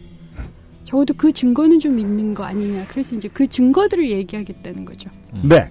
[0.84, 2.88] 적어도 그 증거는 좀 있는 거 아니냐.
[2.88, 5.10] 그래서 이제 그 증거들을 얘기하겠다는 거죠.
[5.44, 5.70] 네.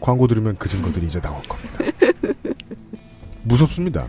[0.00, 1.78] 광고 들으면 그 증거들이 이제 나올 겁니다.
[3.42, 4.06] 무섭습니다.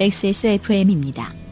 [0.00, 1.43] XSFM입니다.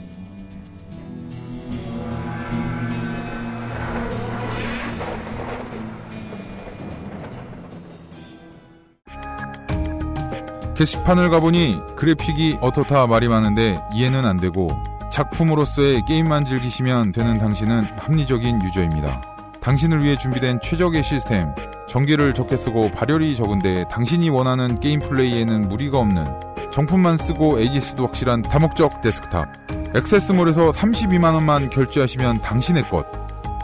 [10.83, 14.69] 게시판을 가보니 그래픽이 어떻다 말이 많은데 이해는 안 되고
[15.13, 19.21] 작품으로서의 게임만 즐기시면 되는 당신은 합리적인 유저입니다.
[19.61, 21.55] 당신을 위해 준비된 최적의 시스템,
[21.89, 26.27] 전기를 적게 쓰고 발열이 적은데 당신이 원하는 게임 플레이에는 무리가 없는
[26.73, 29.49] 정품만 쓰고 AS도 확실한 다목적 데스크탑.
[29.95, 33.07] 액세스몰에서 32만원만 결제하시면 당신의 것.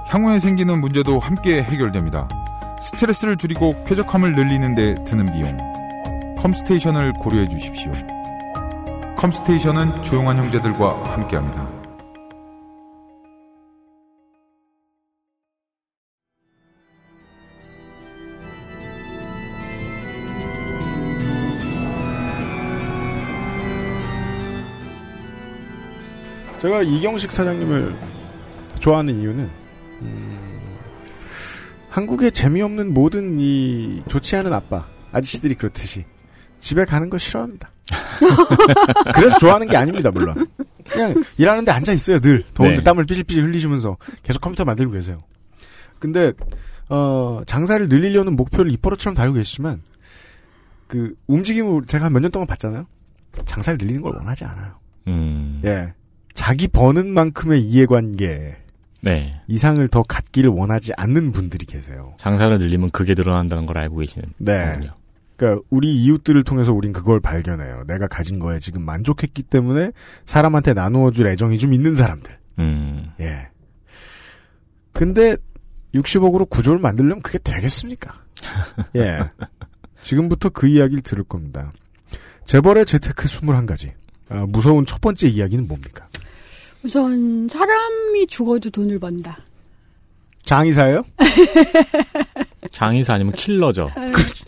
[0.06, 2.28] 향후에 생기는 문제도 함께 해결됩니다.
[2.80, 5.67] 스트레스를 줄이고 쾌적함을 늘리는 데 드는 비용.
[6.40, 7.90] 컴스테이션을 고려해 주십시오.
[9.16, 11.78] 컴스테이션은 조용한 형제들과 함께합니다.
[26.60, 27.96] 제가 이경식 사장님을
[28.78, 29.50] 좋아하는 이유는
[30.02, 30.60] 음,
[31.88, 36.04] 한국의 재미없는 모든 이 좋지 않은 아빠 아저씨들이 그렇듯이
[36.60, 37.70] 집에 가는 거 싫어합니다.
[39.14, 40.46] 그래서 좋아하는 게 아닙니다, 물론.
[40.88, 42.82] 그냥 일하는데 앉아 있어요, 늘 더운데 네.
[42.82, 45.18] 땀을 삐질삐질 흘리시면서 계속 컴퓨터 만들고 계세요.
[45.98, 46.32] 근데
[46.88, 49.82] 어, 장사를 늘리려는 목표를 입버릇처럼 달고 계시지만
[50.86, 52.86] 그 움직임을 제가 몇 년 동안 봤잖아요.
[53.44, 54.72] 장사를 늘리는 걸 원하지 않아요.
[55.08, 55.60] 음.
[55.64, 55.92] 예.
[56.34, 58.56] 자기 버는 만큼의 이해관계
[59.02, 59.40] 네.
[59.48, 62.14] 이상을 더 갖기를 원하지 않는 분들이 계세요.
[62.18, 64.32] 장사를 늘리면 그게 늘어난다는 걸 알고 계시는.
[64.38, 64.72] 네.
[64.72, 64.90] 거군요.
[65.38, 67.84] 그러니까 우리 이웃들을 통해서 우린 그걸 발견해요.
[67.86, 69.92] 내가 가진 거에 지금 만족했기 때문에
[70.26, 72.36] 사람한테 나누어줄 애정이 좀 있는 사람들.
[72.58, 73.12] 음.
[73.20, 73.48] 예.
[74.92, 75.36] 근데
[75.94, 78.20] 60억으로 구조를 만들려면 그게 되겠습니까?
[78.96, 79.20] 예.
[80.00, 81.72] 지금부터 그 이야기를 들을 겁니다.
[82.44, 83.92] 재벌의 재테크 21가지.
[84.30, 86.08] 아, 무서운 첫 번째 이야기는 뭡니까?
[86.82, 89.38] 우선 사람이 죽어도 돈을 번다.
[90.42, 91.04] 장의사예요?
[92.70, 93.90] 장의사 아니면 킬러죠.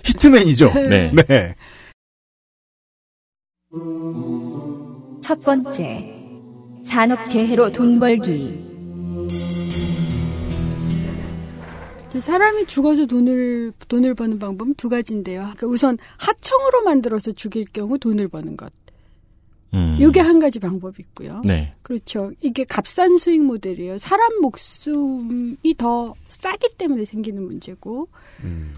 [0.04, 0.72] 히트맨이죠?
[0.88, 1.12] 네.
[1.28, 1.54] 네.
[5.20, 6.12] 첫 번째.
[6.84, 8.70] 산업재해로 돈 벌기.
[12.18, 15.42] 사람이 죽어서 돈을 돈을 버는 방법은 두 가지인데요.
[15.42, 18.72] 그러니까 우선 하청으로 만들어서 죽일 경우 돈을 버는 것.
[19.74, 19.96] 음.
[20.00, 21.42] 이게 한 가지 방법이 있고요.
[21.44, 21.72] 네.
[21.82, 22.32] 그렇죠.
[22.40, 23.98] 이게 값싼 수익 모델이에요.
[23.98, 28.08] 사람 목숨이 더 싸기 때문에 생기는 문제고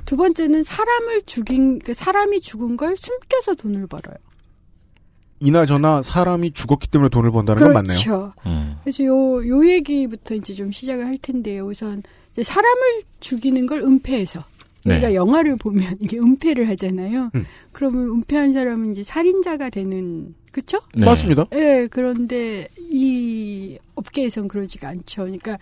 [0.04, 4.16] 두 번째는 사람을 죽인 그러니까 사람이 죽은 걸 숨겨서 돈을 벌어요.
[5.40, 7.98] 이나저나 사람이 죽었기 때문에 돈을 번다는 건 맞네요.
[7.98, 8.32] 그렇죠.
[8.46, 8.76] 음.
[8.82, 11.66] 그래서 요, 요 얘기부터 이제 좀 시작을 할 텐데요.
[11.66, 14.44] 우선 이제 사람을 죽이는 걸 은폐해서
[14.84, 14.94] 네.
[14.94, 17.30] 우리가 영화를 보면 이게 은폐를 하잖아요.
[17.34, 17.44] 음.
[17.72, 20.80] 그러면 은폐한 사람은 이제 살인자가 되는 그쵸?
[20.94, 21.04] 네.
[21.06, 21.46] 맞습니다.
[21.54, 25.22] 예, 그런데 이 업계에선 그러지가 않죠.
[25.22, 25.58] 그러니까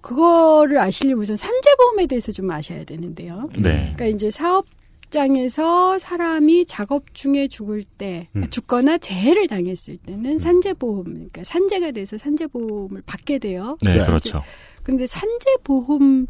[0.00, 3.50] 그거를 아시려면 우선 산재보험에 대해서 좀 아셔야 되는데요.
[3.60, 3.92] 네.
[3.96, 4.66] 그러니까 이제 사업
[5.10, 8.48] 장에서 사람이 작업 중에 죽을 때 음.
[8.50, 13.78] 죽거나 재해를 당했을 때는 산재보험, 그러니까 산재가 돼서 산재보험을 받게 돼요.
[13.82, 14.42] 네, 이제 그렇죠.
[14.82, 16.26] 근데 산재보험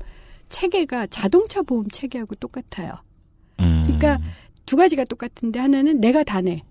[0.51, 2.93] 체계가 자동차 보험 체계하고 똑같아요.
[3.61, 3.83] 음.
[3.85, 4.21] 그러니까
[4.67, 6.63] 두 가지가 똑같은데 하나는 내가 다 내.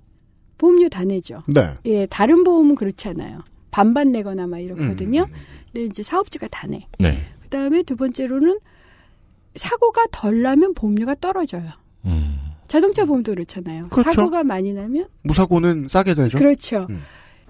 [0.58, 1.44] 보험료 다 내죠.
[1.48, 1.76] 네.
[1.86, 3.44] 예, 다른 보험은 그렇잖아요.
[3.72, 4.62] 반반 내거나 막 음.
[4.62, 5.28] 이렇거든요.
[5.72, 6.88] 근데 이제 사업주가 다 내.
[7.00, 7.26] 네.
[7.44, 8.60] 그다음에 두 번째로는
[9.56, 11.70] 사고가 덜 나면 보험료가 떨어져요.
[12.06, 12.40] 음.
[12.68, 13.90] 자동차 보험도 그렇잖아요.
[13.90, 14.12] 그렇죠.
[14.14, 16.38] 사고가 많이 나면 무사고는 싸게 되죠.
[16.38, 16.88] 그렇죠.
[16.90, 17.02] 음.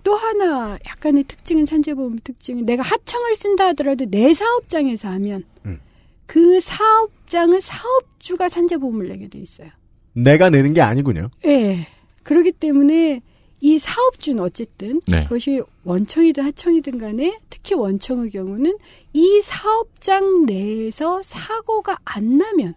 [0.04, 5.80] 또 하나 약간의 특징은 산재보험 특징은 내가 하청을 쓴다 하더라도 내 사업장에서 하면 음.
[6.26, 9.70] 그 사업장은 사업주가 산재보험을 내게 돼 있어요.
[10.14, 11.30] 내가 내는 게 아니군요.
[11.46, 11.88] 예.
[12.24, 13.22] 그렇기 때문에
[13.60, 15.24] 이 사업주는 어쨌든 네.
[15.24, 18.78] 그것이 원청이든 하청이든 간에 특히 원청의 경우는
[19.14, 22.76] 이 사업장 내에서 사고가 안 나면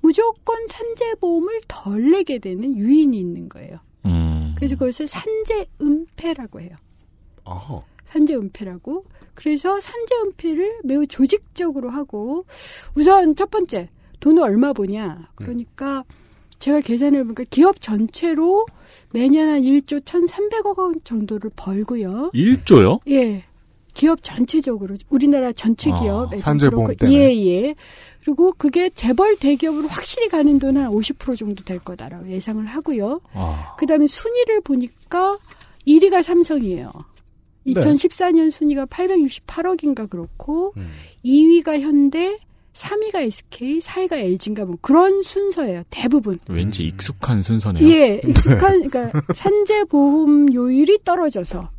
[0.00, 3.80] 무조건 산재보험을 덜 내게 되는 유인이 있는 거예요.
[4.04, 4.54] 음.
[4.56, 6.76] 그래서 그것을 산재은폐라고 해요.
[7.44, 7.82] 아하.
[8.06, 9.04] 산재은폐라고.
[9.34, 12.46] 그래서 산재은폐를 매우 조직적으로 하고
[12.94, 15.28] 우선 첫 번째 돈을 얼마 보냐.
[15.34, 16.04] 그러니까
[16.58, 18.66] 제가 계산해 보니까 기업 전체로
[19.12, 22.30] 매년 한 1조 1,300억 원 정도를 벌고요.
[22.34, 23.00] 1조요?
[23.08, 23.44] 예.
[23.94, 27.18] 기업 전체적으로 우리나라 전체 아, 기업에서 산재보험 때문에.
[27.18, 27.74] 예, 예.
[28.22, 33.20] 그리고 그게 재벌 대기업으로 확실히 가는 돈한50% 정도 될 거다라고 예상을 하고요.
[33.32, 33.74] 아.
[33.78, 35.38] 그다음에 순위를 보니까
[35.86, 36.92] 1위가 삼성이에요.
[37.64, 37.72] 네.
[37.72, 40.88] 2014년 순위가 868억인가 그렇고 음.
[41.24, 42.38] 2위가 현대,
[42.76, 45.82] 3위가 SK, 4위가 LG인가 뭐 그런 순서예요.
[45.90, 46.36] 대부분.
[46.48, 47.88] 왠지 익숙한 순서네요.
[47.88, 51.70] 예, 익숙한 그러니까 산재 보험 요율이 떨어져서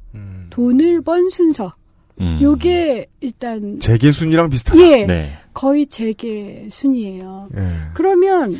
[0.49, 1.73] 돈을 번 순서.
[2.19, 2.39] 음.
[2.41, 4.81] 요게 일단 재계 순이랑 비슷하다.
[4.81, 5.37] 예, 네.
[5.53, 7.49] 거의 재계 순이에요.
[7.55, 7.69] 예.
[7.93, 8.55] 그러면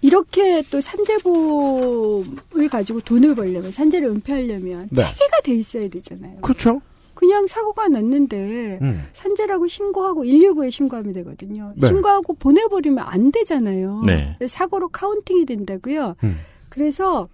[0.00, 5.02] 이렇게 또 산재보험을 가지고 돈을 벌려면 산재를 은폐하려면 네.
[5.02, 6.36] 체계가 돼 있어야 되잖아요.
[6.40, 6.80] 그렇죠.
[7.16, 9.02] 그냥 사고가 났는데 음.
[9.14, 11.72] 산재라고 신고하고 119에 신고하면 되거든요.
[11.74, 11.88] 네.
[11.88, 14.02] 신고하고 보내버리면 안 되잖아요.
[14.06, 14.36] 네.
[14.46, 16.14] 사고로 카운팅이 된다고요.
[16.22, 16.36] 음.
[16.68, 17.28] 그래서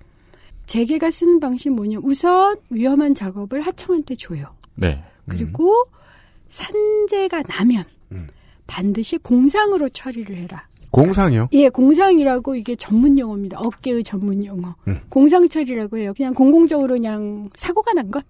[0.67, 1.99] 재계가 쓰는 방식이 뭐냐.
[2.03, 4.55] 우선 위험한 작업을 하청한테 줘요.
[4.77, 5.03] 네.
[5.29, 5.85] 그리고
[6.49, 8.29] 산재가 나면 음.
[8.69, 10.69] 반드시 공상으로 처리를 해라.
[10.93, 11.49] 공상이요.
[11.53, 13.59] 예, 공상이라고 이게 전문 용어입니다.
[13.59, 14.77] 업계의 전문 용어.
[14.87, 15.01] 음.
[15.09, 16.13] 공상 처리라고 해요.
[16.17, 18.25] 그냥 공공적으로 그냥 사고가 난 것.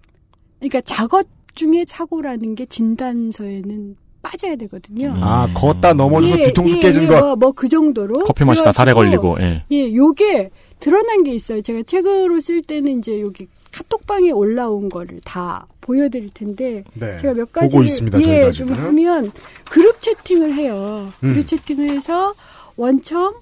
[0.59, 5.13] 그러니까 작업 중에 사고라는 게 진단서에는 빠져야 되거든요.
[5.17, 7.19] 아, 걷다 넘어져서 예, 뒤통수 예, 깨진 예, 것.
[7.19, 8.23] 뭐, 뭐그 정도로.
[8.23, 9.65] 커피 마시다 달에 걸리고, 예.
[9.69, 10.49] 예, 요게
[10.79, 11.61] 드러난 게 있어요.
[11.61, 17.17] 제가 책으로 쓸 때는 이제 여기 카톡방에 올라온 거를 다 보여드릴 텐데 네.
[17.17, 18.81] 제가 몇 보고 가지를 있습니다, 예, 좀 지금.
[18.83, 19.31] 하면
[19.69, 21.09] 그룹 채팅을 해요.
[21.23, 21.33] 음.
[21.33, 22.33] 그룹 채팅을 해서
[22.77, 23.33] 원청,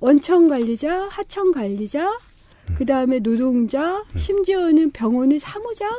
[0.00, 2.74] 원청 관리자, 하청 관리자, 음.
[2.76, 5.90] 그 다음에 노동자, 심지어는 병원의 사무장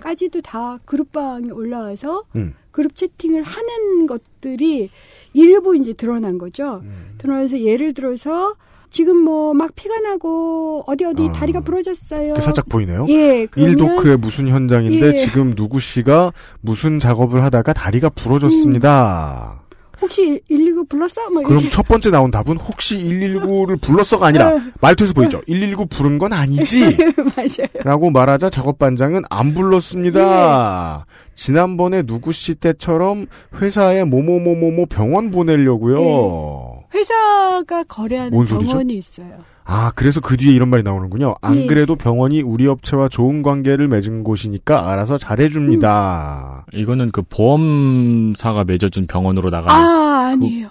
[0.00, 2.54] 까지도 다 그룹방에 올라와서 음.
[2.70, 4.90] 그룹 채팅을 하는 것들이
[5.34, 6.80] 일부 이제 드러난 거죠.
[6.84, 7.14] 음.
[7.18, 8.54] 드러나서 예를 들어서
[8.90, 11.32] 지금 뭐 막 피가 나고 어디 어디 아.
[11.32, 12.34] 다리가 부러졌어요.
[12.34, 13.06] 그 살짝 보이네요.
[13.08, 15.12] 예, 그러면 일도크의 무슨 현장인데 예.
[15.12, 19.62] 지금 누구 씨가 무슨 작업을 하다가 다리가 부러졌습니다.
[20.00, 21.28] 혹시 119 불렀어?
[21.30, 21.70] 뭐 그럼 이렇게.
[21.70, 24.60] 첫 번째 나온 답은 혹시 119를 불렀어가 아니라 어.
[24.80, 25.40] 말투에서 보이죠.
[25.46, 26.96] 119 부른 건 아니지.
[27.36, 27.68] 맞아요.
[27.84, 31.04] 라고 말하자 작업반장은 안 불렀습니다.
[31.08, 31.12] 예.
[31.34, 33.26] 지난번에 누구 씨 때처럼
[33.60, 36.84] 회사에 뭐뭐뭐뭐뭐 병원 보내려고요.
[36.94, 38.44] 회사가 거래하는?
[38.44, 39.38] 병원이 있어요.
[39.70, 41.34] 아, 그래서 그 뒤에 이런 말이 나오는군요.
[41.42, 41.66] 안 예.
[41.66, 46.64] 그래도 병원이 우리 업체와 좋은 관계를 맺은 곳이니까 알아서 잘해줍니다.
[46.72, 50.70] 이거는 그 보험사가 맺어준 병원으로 나가는 아, 아니에요.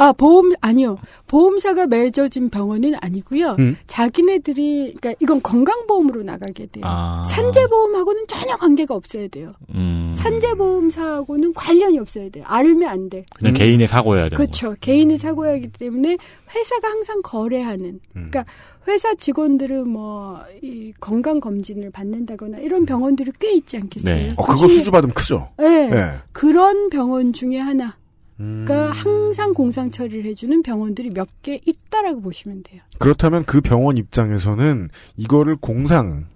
[0.00, 0.98] 아, 보험, 아니요.
[1.26, 3.56] 보험사가 맺어진 병원은 아니고요.
[3.58, 3.76] 음.
[3.86, 6.84] 자기네들이, 그러니까 이건 건강보험으로 나가게 돼요.
[6.86, 7.22] 아.
[7.26, 9.52] 산재보험하고는 전혀 관계가 없어야 돼요.
[9.74, 12.44] 음, 산재보험사하고는 관련이 없어야 돼요.
[12.46, 13.24] 알면 안 돼.
[13.34, 14.74] 그냥 개인의 사고여야 되는 그렇죠.
[14.80, 16.16] 개인의 사고이기 때문에
[16.54, 18.00] 회사가 항상 거래하는.
[18.12, 18.44] 그러니까
[18.88, 24.14] 회사 직원들은 뭐 이 건강 검진을 받는다거나 이런 병원들이 꽤 있지 않겠어요?
[24.14, 24.32] 네.
[24.36, 25.48] 어, 그 그거 수주 받으면 크죠?
[25.58, 25.88] 네.
[25.88, 26.12] 네.
[26.32, 27.96] 그런 병원 중에 하나.
[28.40, 28.64] 음.
[28.66, 32.80] 가 항상 공상 처리를 해주는 병원들이 몇 개 있다라고 보시면 돼요.
[32.98, 36.26] 그렇다면 그 병원 입장에서는 이거를 공상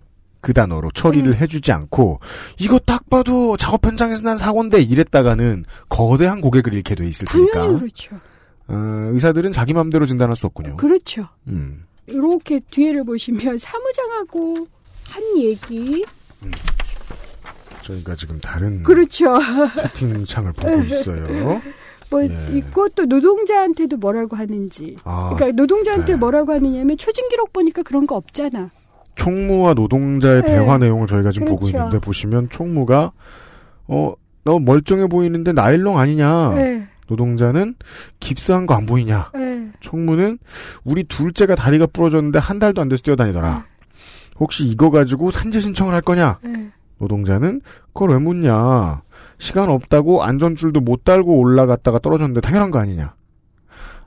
[0.41, 1.39] 그 단어로 처리를 네.
[1.39, 2.21] 해주지 않고
[2.59, 7.79] 이거 딱 봐도 작업 현장에서 난 사고인데 이랬다가는 거대한 고객을 잃게 돼 있을 당연히 테니까
[7.79, 8.17] 그렇죠.
[8.69, 8.75] 어,
[9.13, 10.77] 의사들은 자기 마음대로 진단할 수 없군요.
[10.77, 11.29] 그렇죠.
[11.49, 11.85] 음.
[12.07, 14.67] 이렇게 뒤에를 보시면 사무장하고
[15.07, 16.05] 한 얘기.
[17.83, 19.39] 저희가 지금 다른 그렇죠.
[19.95, 21.61] 채팅창을 보고 있어요.
[22.15, 22.57] 뭐 예.
[22.59, 24.97] 있고 또 노동자한테도 뭐라고 하는지.
[25.05, 26.19] 아, 그러니까 노동자한테 네.
[26.19, 28.71] 뭐라고 하느냐면 초진 기록 보니까 그런 거 없잖아.
[29.17, 30.49] 총무와 노동자의 네.
[30.49, 31.79] 대화 내용을 저희가 지금 보고 그렇죠.
[31.79, 33.13] 있는데 보시면 총무가
[33.89, 34.15] 어
[34.47, 36.51] 너 멀쩡해 보이는데 나일론 아니냐?
[36.55, 36.87] 네.
[37.09, 37.77] 노동자는
[38.21, 39.31] 깁스한 거 안 보이냐?
[39.35, 39.71] 네.
[39.81, 40.39] 총무는
[40.85, 43.65] 우리 둘째가 다리가 부러졌는데 한 달도 안 돼서 뛰어다니더라.
[44.39, 46.39] 혹시 이거 가지고 산재 신청을 할 거냐?
[46.43, 46.69] 네.
[46.99, 47.63] 노동자는
[47.95, 49.01] 그걸 왜 묻냐?
[49.39, 53.15] 시간 없다고 안전줄도 못 달고 올라갔다가 떨어졌는데 당연한 거 아니냐?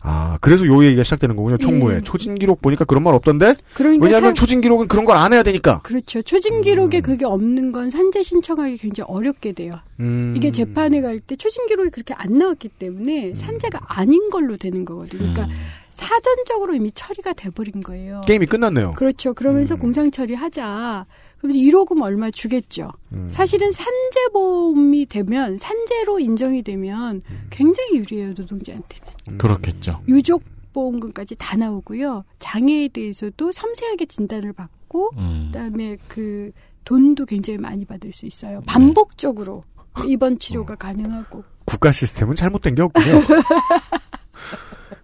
[0.10, 1.58] 아, 그래서 요 얘기가 시작되는 거군요.
[1.58, 2.02] 총무에 예.
[2.02, 3.56] 초진 기록 보니까 그런 말 없던데?
[3.74, 5.82] 그러니까 왜냐하면 사- 초진 기록은 그런 걸 안 해야 되니까.
[5.82, 6.22] 그렇죠.
[6.22, 9.74] 초진 기록에 그게 없는 건 산재 신청하기 굉장히 어렵게 돼요.
[10.00, 10.34] 음.
[10.38, 15.34] 이게 재판에 갈 때 초진 기록이 그렇게 안 나왔기 때문에 산재가 아닌 걸로 되는 거거든요.
[15.34, 15.50] 그러니까
[15.96, 18.22] 사전적으로 이미 처리가 돼버린 거예요.
[18.28, 18.94] 게임이 끝났네요.
[18.96, 19.34] 그렇죠.
[19.34, 19.80] 그러면서 음.
[19.80, 21.06] 공상 처리하자.
[21.38, 22.92] 그러면서 1호금 얼마 주겠죠.
[23.14, 23.28] 음.
[23.30, 27.48] 사실은 산재보험이 되면 산재로 인정이 되면 음.
[27.50, 29.38] 굉장히 유리해요 노동자한테는.
[29.38, 30.02] 그렇겠죠.
[30.08, 32.24] 유족 보험금까지 다 나오고요.
[32.40, 35.50] 장애에 대해서도 섬세하게 진단을 받고 음.
[35.52, 36.52] 그다음에 그
[36.86, 38.62] 돈도 굉장히 많이 받을 수 있어요.
[38.66, 39.64] 반복적으로
[40.06, 41.44] 입원 치료가 가능하고.
[41.66, 43.22] 국가 시스템은 잘못된 게 없군요.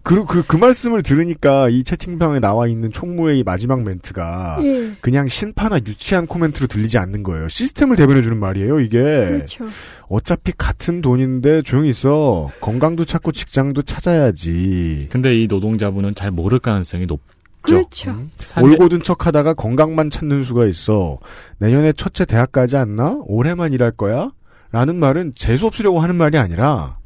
[0.04, 4.94] 그, 그, 그 말씀을 들으니까 이 채팅방에 나와 있는 총무의 이 마지막 멘트가 예.
[5.00, 7.48] 그냥 신파나 유치한 코멘트로 들리지 않는 거예요.
[7.48, 8.98] 시스템을 대변해주는 말이에요, 이게.
[8.98, 9.66] 그렇죠.
[10.08, 12.50] 어차피 같은 돈인데 조용히 있어.
[12.60, 15.08] 건강도 찾고 직장도 찾아야지.
[15.10, 17.24] 근데 이 노동자분은 잘 모를 가능성이 높죠.
[17.62, 18.14] 그렇죠.
[18.46, 21.18] 산재- 올고든 척 하다가 건강만 찾는 수가 있어.
[21.56, 23.20] 내년에 첫째 대학 가지 않나?
[23.24, 24.30] 올해만 일할 거야?
[24.70, 26.98] 라는 말은 재수 없으려고 하는 말이 아니라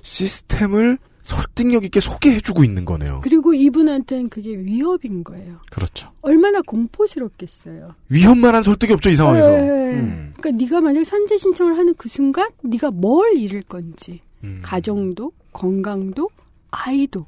[0.00, 0.96] 시스템을
[1.26, 3.20] 설득력 있게 소개해주고 있는 거네요.
[3.24, 5.56] 그리고 이분한테는 그게 위협인 거예요.
[5.70, 6.12] 그렇죠.
[6.22, 7.94] 얼마나 공포스럽겠어요.
[8.08, 9.52] 위험만한 설득이 없죠, 이 상황에서.
[9.52, 9.94] 예, 예.
[9.94, 10.32] 음.
[10.36, 14.60] 그러니까 네가 만약 산재 신청을 하는 그 순간 네가 뭘 잃을 건지 음.
[14.62, 16.30] 가정도 건강도
[16.70, 17.26] 아이도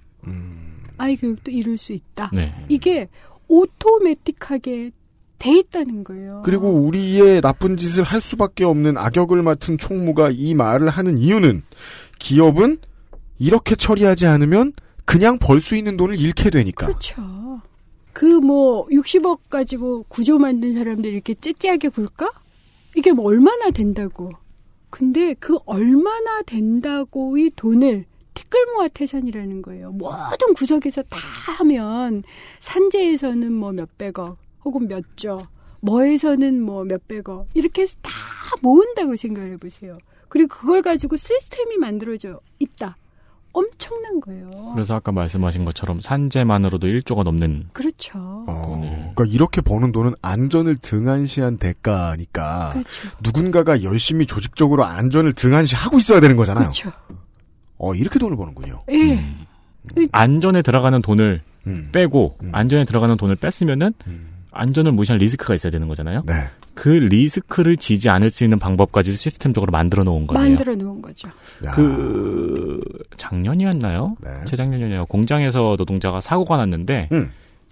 [0.98, 2.30] 아이 교육도 잃을 수 있다.
[2.32, 2.52] 네.
[2.68, 3.08] 이게
[3.48, 4.92] 오토매틱하게
[5.38, 6.42] 돼 있다는 거예요.
[6.44, 11.62] 그리고 우리의 나쁜 짓을 할 수밖에 없는 악역을 맡은 총무가 이 말을 하는 이유는
[12.18, 12.78] 기업은
[13.38, 14.72] 이렇게 처리하지 않으면
[15.04, 16.86] 그냥 벌 수 있는 돈을 잃게 되니까.
[16.86, 17.60] 그렇죠.
[18.12, 22.30] 그 뭐 60억 가지고 구조 만든 사람들이 이렇게 째째하게 굴까?
[22.96, 24.30] 이게 뭐 얼마나 된다고.
[24.90, 29.92] 근데 그 얼마나 된다고의 돈을 티끌모아 태산이라는 거예요.
[29.92, 31.18] 모든 구석에서 다
[31.58, 32.22] 하면
[32.60, 35.42] 산재에서는 뭐 몇백억 혹은 몇조
[35.80, 38.10] 뭐에서는 뭐 몇백억 이렇게 해서 다
[38.62, 39.98] 모은다고 생각을 해보세요.
[40.28, 42.96] 그리고 그걸 가지고 시스템이 만들어져 있다.
[43.52, 44.50] 엄청난 거예요.
[44.74, 48.18] 그래서 아까 말씀하신 것처럼 산재만으로도 1조가 넘는 그렇죠.
[48.18, 52.88] 어, 그러니까 이렇게 버는 돈은 안전을 등한시한 대가니까 그렇죠.
[53.20, 56.64] 누군가가 열심히 조직적으로 안전을 등한시하고 있어야 되는 거잖아요.
[56.64, 56.92] 그렇죠.
[57.78, 58.84] 어 이렇게 돈을 버는군요.
[58.90, 59.18] 예.
[60.12, 61.88] 안전에 들어가는 돈을 음.
[61.92, 63.94] 빼고 안전에 들어가는 돈을 뺐으면은
[64.50, 66.22] 안전을 무시한 리스크가 있어야 되는 거잖아요.
[66.26, 66.48] 네.
[66.78, 70.40] 그 리스크를 지지 않을 수 있는 방법까지 시스템적으로 만들어 놓은 거예요.
[70.48, 71.28] 만들어 놓은 거죠.
[71.74, 72.80] 그
[73.16, 74.14] 작년이었나요?
[74.46, 75.06] 재작년이었나요?
[75.06, 77.08] 공장에서 노동자가 사고가 났는데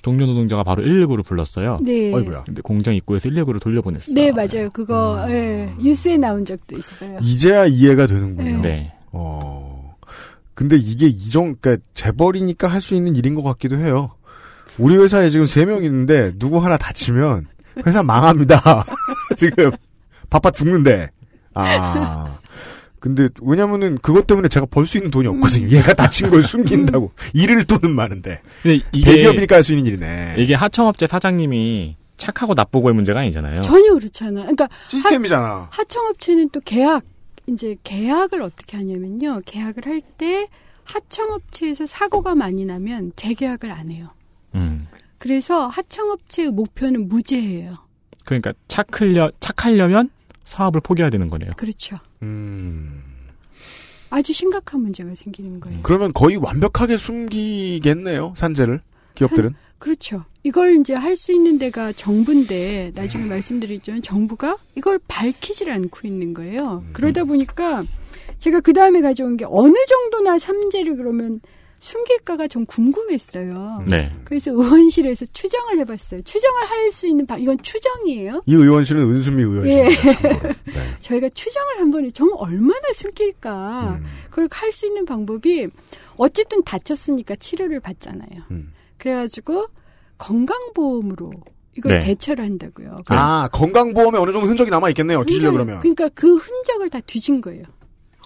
[0.03, 1.79] 동료 노동자가 바로 119를 불렀어요.
[1.85, 2.13] 네.
[2.13, 2.45] 어이구야.
[2.45, 4.13] 근데 공장 입구에서 119를 돌려보냈어요.
[4.15, 4.71] 네, 맞아요.
[4.73, 7.19] 그거 예, 뉴스에 나온 적도 있어요.
[7.23, 8.61] 이제야 이해가 되는군요.
[8.63, 8.93] 네.
[9.13, 9.95] 어.
[10.55, 14.11] 근데 이게 이정, 그니까, 재벌이니까 할 수 있는 일인 것 같기도 해요.
[14.79, 17.47] 우리 회사에 지금 세 명 있는데, 누구 하나 다치면,
[17.85, 18.85] 회사 망합니다.
[19.37, 19.71] 지금,
[20.31, 21.11] 바빠 죽는데.
[21.55, 22.39] 아.
[23.01, 25.69] 근데, 왜냐면은, 그것 때문에 제가 벌 수 있는 돈이 없거든요.
[25.69, 27.13] 얘가 다친 걸 숨긴다고.
[27.35, 28.41] 일을 돈은 많은데.
[28.63, 30.37] 대기업이니까 할 수 있는 일이네.
[30.39, 33.61] 이게 하청업체 사장님이 착하고 나쁘고의 문제가 아니잖아요.
[33.61, 34.41] 전혀 그렇잖아.
[34.41, 35.47] 그러니까 시스템이잖아.
[35.47, 37.05] 하, 하청업체는 또 계약
[37.47, 39.43] 이제 계약을 어떻게 하냐면요.
[39.45, 40.49] 계약을 할 때
[40.85, 44.09] 하청업체에서 사고가 많이 나면 재계약을 안 해요.
[44.55, 44.87] 음.
[45.19, 47.75] 그래서 하청업체의 목표는 무죄예요.
[48.25, 50.11] 그러니까 착하려 착하려면
[50.45, 51.51] 사업을 포기해야 되는 거네요.
[51.57, 51.97] 그렇죠.
[52.23, 53.03] 음.
[54.11, 55.81] 아주 심각한 문제가 생기는 거예요.
[55.83, 58.35] 그러면 거의 완벽하게 숨기겠네요.
[58.37, 58.81] 산재를.
[59.15, 59.55] 기업들은.
[59.79, 60.25] 그렇죠.
[60.43, 66.85] 이걸 이제 할 수 있는 데가 정부인데 나중에 말씀드리지만 정부가 이걸 밝히질 않고 있는 거예요.
[66.93, 67.85] 그러다 보니까
[68.39, 71.41] 제가 그 다음에 가져온 게 어느 정도나 삼재를 그러면
[71.79, 73.85] 숨길까가 좀 궁금했어요.
[73.89, 74.11] 네.
[74.25, 76.23] 그래서 의원실에서 추정을 해봤어요.
[76.23, 78.43] 추정을 할 수 있는 방 이건 추정이에요.
[78.47, 79.73] 이 의원실은 은수미 의원실.
[79.73, 79.83] 예.
[80.73, 80.99] 네.
[81.01, 82.11] 저희가 추정을 한번 해.
[82.11, 83.99] 정말 얼마나 숨길까.
[84.01, 84.07] 음.
[84.31, 85.69] 그걸 할 수 있는 방법이
[86.17, 88.43] 어쨌든 다쳤으니까 치료를 받잖아요.
[88.51, 88.73] 음.
[88.99, 89.67] 그래가지고
[90.19, 91.31] 건강보험으로
[91.77, 92.07] 이걸 네.
[92.07, 92.99] 대처를 한다고요.
[93.09, 95.25] 아, 건강보험에 어느 정도 흔적이 남아 있겠네요.
[95.25, 95.81] 뒤질려 흔적이- 그러면.
[95.81, 97.65] 그러니까 그 흔적을 다 뒤진 거예요.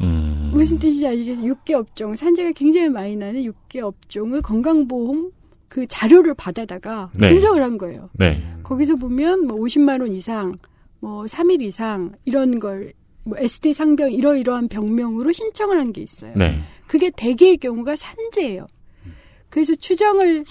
[0.00, 0.50] 음.
[0.54, 1.42] 무슨 뜻인지 아시겠죠?
[1.42, 5.30] 6개 업종, 산재가 굉장히 많이 나는 6개 업종의 건강보험
[5.68, 7.30] 그 자료를 받아다가 네.
[7.30, 8.10] 분석을 한 거예요.
[8.14, 8.42] 네.
[8.62, 10.58] 거기서 보면 뭐 50만 원 이상,
[11.00, 12.92] 뭐 3일 이상 이런 걸
[13.22, 16.32] 뭐 SD 상병 이러이러한 병명으로 신청을 한 게 있어요.
[16.36, 16.58] 네.
[16.86, 18.66] 그게 대개의 경우가 산재예요.
[19.50, 20.44] 그래서 추정을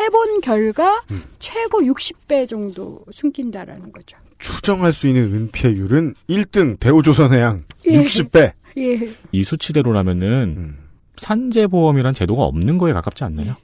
[0.00, 1.02] 해본 결과
[1.38, 4.16] 최고 60배 정도 숨긴다라는 거죠.
[4.38, 8.00] 추정할 수 있는 은폐율은 1등 대우조선해양 예.
[8.02, 8.52] 60배.
[8.78, 9.10] 예.
[9.32, 10.76] 이 수치대로라면은
[11.16, 13.56] 산재보험이란 제도가 없는 거에 가깝지 않나요?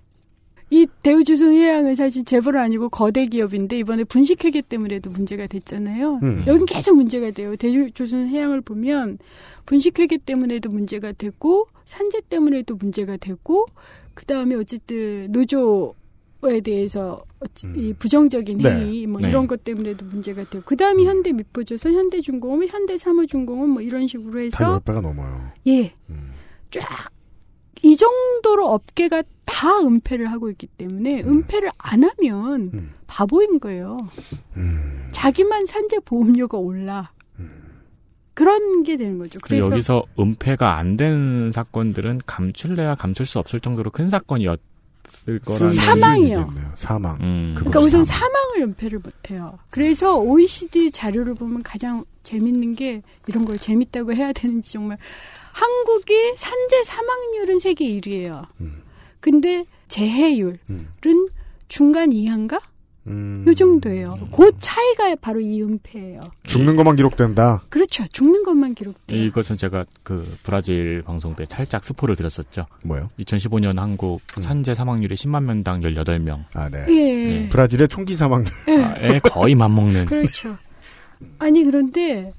[0.71, 6.21] 이 대우조선해양은 사실 재벌은 아니고 거대 기업인데 이번에 분식회계 때문에도 문제가 됐잖아요.
[6.23, 6.45] 음.
[6.47, 7.55] 여긴 계속 문제가 돼요.
[7.57, 9.19] 대우조선해양을 보면
[9.67, 13.67] 분식회계 때문에도 문제가 되고 산재 때문에도 문제가 되고
[14.15, 15.95] 그 다음에 어쨌든 노조
[16.45, 18.71] 에 대해서 어찌- 이 부정적인 네.
[18.71, 19.29] 행위 뭐 네.
[19.29, 24.07] 이런 것 때문에도 문제가 되고 그 다음이 현대 미포조선, 현대 중공업, 현대 사무중공업 뭐 이런
[24.09, 25.51] 식으로 다 해서 10배가 넘어요.
[25.69, 25.93] 예.
[26.71, 26.87] 쫙.
[27.85, 33.99] 이 정도로 업계가 다 은폐를 하고 있기 때문에 은폐를 안 하면 바보인 거예요.
[35.13, 37.13] 자기만 산재 보험료가 올라.
[38.35, 39.39] 그런 게 되는 거죠.
[39.43, 44.59] 그래서 여기서 은폐가 안 된 사건들은 감출래야 감출 수 없을 정도로 큰 사건이었을
[45.45, 46.55] 거라는 사망이요.
[46.75, 47.19] 사망.
[47.21, 47.55] 음.
[47.57, 49.59] 그러니까 우선 사망을 은폐를 못해요.
[49.71, 54.99] 그래서 OECD 자료를 보면 가장 재밌는 게 이런 걸 재밌다고 해야 되는지 정말
[55.53, 58.47] 한국이 산재 사망률은 세계 1위예요.
[59.21, 60.59] 근데 재해율은
[61.69, 62.59] 중간 이하인가?
[63.09, 64.05] 요 정도예요.
[64.33, 66.21] 그 차이가 바로 이 은폐예요.
[66.45, 67.63] 죽는 것만 기록된다.
[67.69, 68.07] 그렇죠.
[68.07, 68.95] 죽는 것만 기록.
[69.09, 72.67] 이것은 제가 그 브라질 방송 때 살짝 스포를 드렸었죠.
[72.85, 73.11] 뭐요?
[73.19, 76.45] 2015년 한국 산재 사망률이 10만 명당 18명.
[76.55, 76.87] 아, 네.
[76.89, 77.49] 예.
[77.49, 78.53] 브라질의 총기 사망률.
[78.69, 80.07] 에 거의 맞먹는.
[80.07, 80.57] 그렇죠.
[81.39, 82.33] 아니 그런데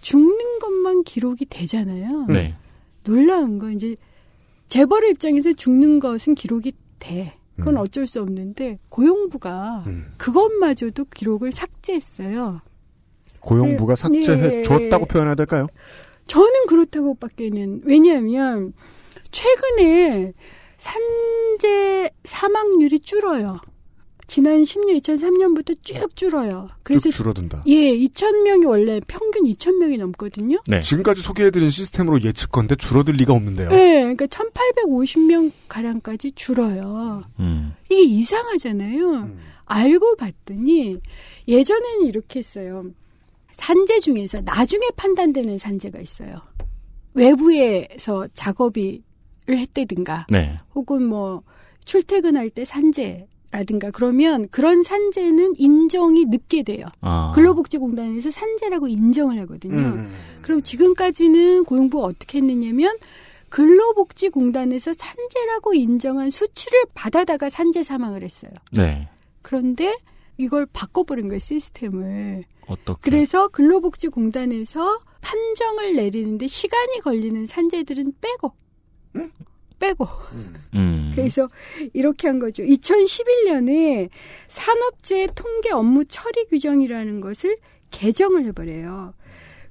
[0.00, 2.26] 죽는 것만 기록이 되잖아요.
[2.28, 2.56] 네.
[3.04, 3.94] 놀라운 건 이제
[4.66, 7.37] 재벌의 입장에서 죽는 것은 기록이 돼.
[7.58, 9.84] 그건 어쩔 수 없는데 고용부가
[10.16, 12.60] 그것마저도 기록을 삭제했어요.
[13.40, 14.02] 고용부가 네.
[14.02, 15.66] 삭제해 줬다고 표현해야 될까요?
[16.26, 18.72] 저는 그렇다고밖에는 왜냐하면
[19.30, 20.32] 최근에
[20.76, 23.58] 산재 사망률이 줄어요.
[24.28, 26.68] 지난 10년 2003년부터 쭉 줄어요.
[26.82, 27.64] 그래서 쭉 줄어든다.
[27.66, 30.58] 예, 2,000명이 원래 평균 2,000명이 넘거든요.
[30.82, 33.70] 지금까지 소개해드린 시스템으로 예측건데 줄어들 리가 없는데요.
[33.70, 37.24] 네, 그러니까 1,850명 가량까지 줄어요.
[37.40, 37.74] 음.
[37.90, 39.30] 이게 이상하잖아요.
[39.64, 40.98] 알고 봤더니
[41.48, 42.84] 예전에는 이렇게 했어요.
[43.52, 46.42] 산재 중에서 나중에 판단되는 산재가 있어요.
[47.14, 49.02] 외부에서 작업이
[49.48, 50.58] 를 했다든가 네.
[50.74, 51.42] 혹은 뭐
[51.86, 56.84] 출퇴근할 때 산재 라든가 그러면 그런 산재는 인정이 늦게 돼요.
[57.00, 57.32] 아.
[57.34, 59.76] 근로복지공단에서 산재라고 인정을 하거든요.
[59.76, 60.12] 음.
[60.42, 62.94] 그럼 지금까지는 고용부가 어떻게 했느냐면
[63.48, 68.50] 근로복지공단에서 산재라고 인정한 수치를 받아다가 산재 사망을 했어요.
[68.72, 69.08] 네.
[69.40, 69.96] 그런데
[70.36, 72.44] 이걸 바꿔버린 거예요, 시스템을.
[72.66, 73.10] 어떻게?
[73.10, 78.52] 그래서 근로복지공단에서 판정을 내리는데 시간이 걸리는 산재들은 빼고,
[79.78, 80.06] 빼고.
[80.74, 81.12] 음.
[81.14, 81.48] 그래서
[81.92, 82.62] 이렇게 한 거죠.
[82.62, 84.08] 2011년에
[84.48, 87.56] 산업재해 통계 업무 처리 규정이라는 것을
[87.90, 89.14] 개정을 해버려요.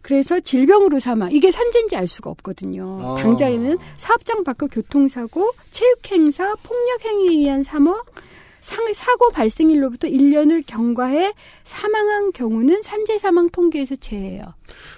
[0.01, 3.17] 그래서 질병으로 삼아 이게 산재인지 알 수가 없거든요.
[3.17, 3.21] 아.
[3.21, 8.01] 당장에는 사업장 밖 교통사고, 체육행사, 폭력행위에 의한 사망,
[8.68, 14.43] 상- 사고 발생일로부터 1년을 경과해 사망한 경우는 산재 사망 통계에서 제외해요.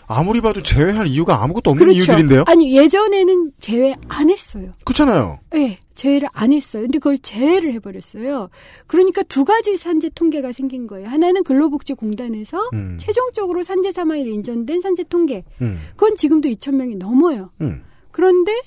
[0.07, 1.99] 아무리 봐도 제외할 이유가 아무것도 없는 그렇죠.
[1.99, 2.45] 이유들인데요.
[2.47, 4.73] 아니 예전에는 제외 안 했어요.
[4.85, 5.39] 그렇잖아요.
[5.51, 6.81] 네, 제외를 안 했어요.
[6.83, 8.49] 근데 그걸 제외를 해버렸어요.
[8.87, 11.07] 그러니까 두 가지 산재 통계가 생긴 거예요.
[11.07, 12.97] 하나는 근로복지공단에서 음.
[12.99, 15.43] 최종적으로 산재 사망이 인정된 산재 통계.
[15.61, 15.77] 음.
[15.91, 17.51] 그건 지금도 2천 명이 넘어요.
[17.61, 17.83] 음.
[18.09, 18.59] 그런데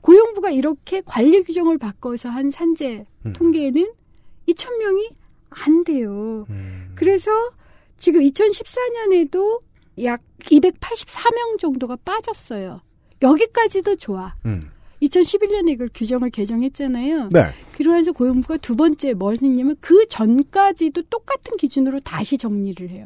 [0.00, 3.32] 고용부가 이렇게 관리 규정을 바꿔서 한 산재 음.
[3.32, 3.90] 통계에는
[4.48, 5.10] 2천 명이
[5.50, 6.46] 안 돼요.
[6.50, 6.92] 음.
[6.94, 7.30] 그래서
[7.98, 9.60] 지금 2014년에도
[10.04, 12.80] 약 284명 정도가 빠졌어요.
[13.22, 14.34] 여기까지도 좋아.
[14.46, 14.70] 음.
[15.02, 17.28] 2011년에 이걸 규정을 개정했잖아요.
[17.30, 17.50] 네.
[17.76, 23.04] 그러면서 고용부가 두 번째 뭘 했냐면 그 전까지도 똑같은 기준으로 다시 정리를 해요.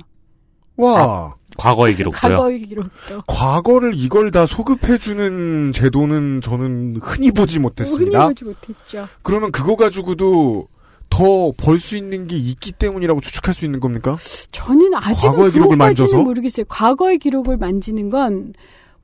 [0.76, 1.34] 와.
[1.59, 2.36] 과거의 기록도요.
[2.38, 3.22] 과거의 기록도.
[3.26, 8.24] 과거를 이걸 다 소급해주는 제도는 저는 흔히 보지 못했습니다.
[8.24, 9.07] 흔히 보지 못했죠.
[9.22, 10.68] 그러면 그거 가지고도
[11.12, 14.16] 더 벌 수 있는 게 있기 때문이라고 추측할 수 있는 겁니까?
[14.50, 16.22] 저는 아직은 과거의 기록을 만져서?
[16.22, 16.64] 모르겠어요.
[16.68, 18.54] 과거의 기록을 만지는 건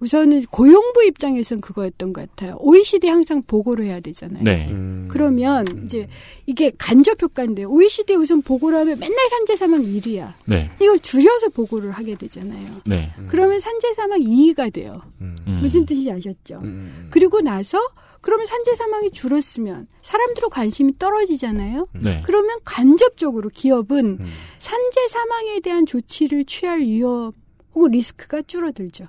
[0.00, 2.56] 우선은 고용부 입장에선 그거였던 것 같아요.
[2.60, 4.42] OECD 항상 보고를 해야 되잖아요.
[4.44, 4.70] 네.
[5.08, 6.08] 그러면 이제
[6.46, 10.34] 이게 간접 효과인데 OECD 우선 보고를 하면 맨날 산재 사망 1위야.
[10.46, 10.70] 네.
[10.80, 12.66] 이걸 줄여서 보고를 하게 되잖아요.
[12.86, 13.12] 네.
[13.28, 15.02] 그러면 산재 사망 2위가 돼요.
[15.20, 15.36] 음.
[15.60, 16.62] 무슨 뜻인지 아셨죠?
[17.10, 17.78] 그리고 나서
[18.20, 21.88] 그러면 산재 사망이 줄었으면 사람들의 관심이 떨어지잖아요.
[22.02, 22.22] 네.
[22.24, 24.18] 그러면 간접적으로 기업은
[24.58, 27.32] 산재 사망에 대한 조치를 취할 위험
[27.74, 29.06] 혹은 리스크가 줄어들죠.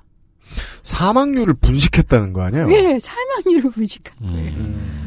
[0.83, 2.67] 사망률을 분식했다는 거 아니에요?
[2.67, 4.99] 왜 사망률을 분식한 거예요.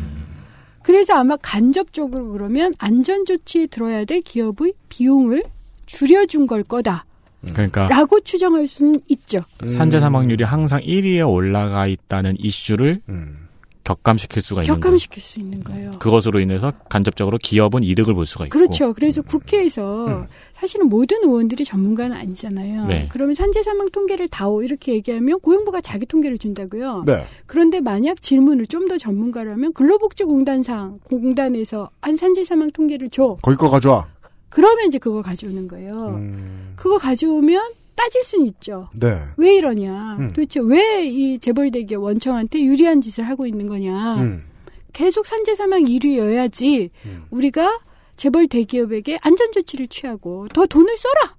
[0.82, 5.44] 그래서 아마 간접적으로 그러면 안전 조치에 들어야 될 기업의 비용을
[5.86, 7.04] 줄여준 걸 거다.
[7.52, 9.40] 그러니까 라고 추정할 수는 있죠.
[9.66, 13.00] 산재 사망률이 항상 1위에 올라가 있다는 이슈를
[13.84, 15.92] 격감시킬 수가 있는 격감시킬 수 있는 거예요.
[15.92, 15.98] 거.
[15.98, 18.58] 그것으로 인해서 간접적으로 기업은 이득을 볼 수가 있고.
[18.58, 18.92] 그렇죠.
[18.92, 22.86] 그래서 국회에서 사실은 모든 의원들이 전문가는 아니잖아요.
[22.86, 23.08] 네.
[23.10, 27.02] 그러면 산재 사망 통계를 다오 이렇게 얘기하면 고용부가 자기 통계를 준다고요.
[27.06, 27.26] 네.
[27.46, 33.38] 그런데 만약 질문을 좀 더 전문가라면 근로복지공단상 공단에서 한 산재 사망 통계를 줘.
[33.40, 34.08] 거기 거 가져와.
[34.48, 36.20] 그러면 이제 그거 가져오는 거예요.
[36.74, 38.88] 그거 가져오면 따질 수는 있죠.
[38.94, 39.20] 네.
[39.36, 40.16] 왜 이러냐?
[40.18, 40.28] 음.
[40.32, 44.16] 도대체 왜 이 재벌대기업 원청한테 유리한 짓을 하고 있는 거냐?
[44.16, 44.44] 음.
[44.92, 46.90] 계속 산재 사망 1위여야지
[47.30, 47.80] 우리가
[48.16, 51.34] 재벌 대기업에게 안전 조치를 취하고 더 돈을 써라.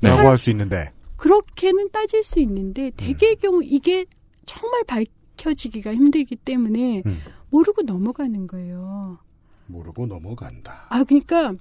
[0.00, 0.92] 라고 할수 있는데.
[1.16, 4.06] 그렇게는 따질 수 있는데 대개의 경우 이게
[4.46, 7.02] 정말 밝혀지기가 힘들기 때문에
[7.50, 9.18] 모르고 넘어가는 거예요.
[9.66, 10.86] 모르고 넘어간다.
[10.88, 11.54] 아 그러니까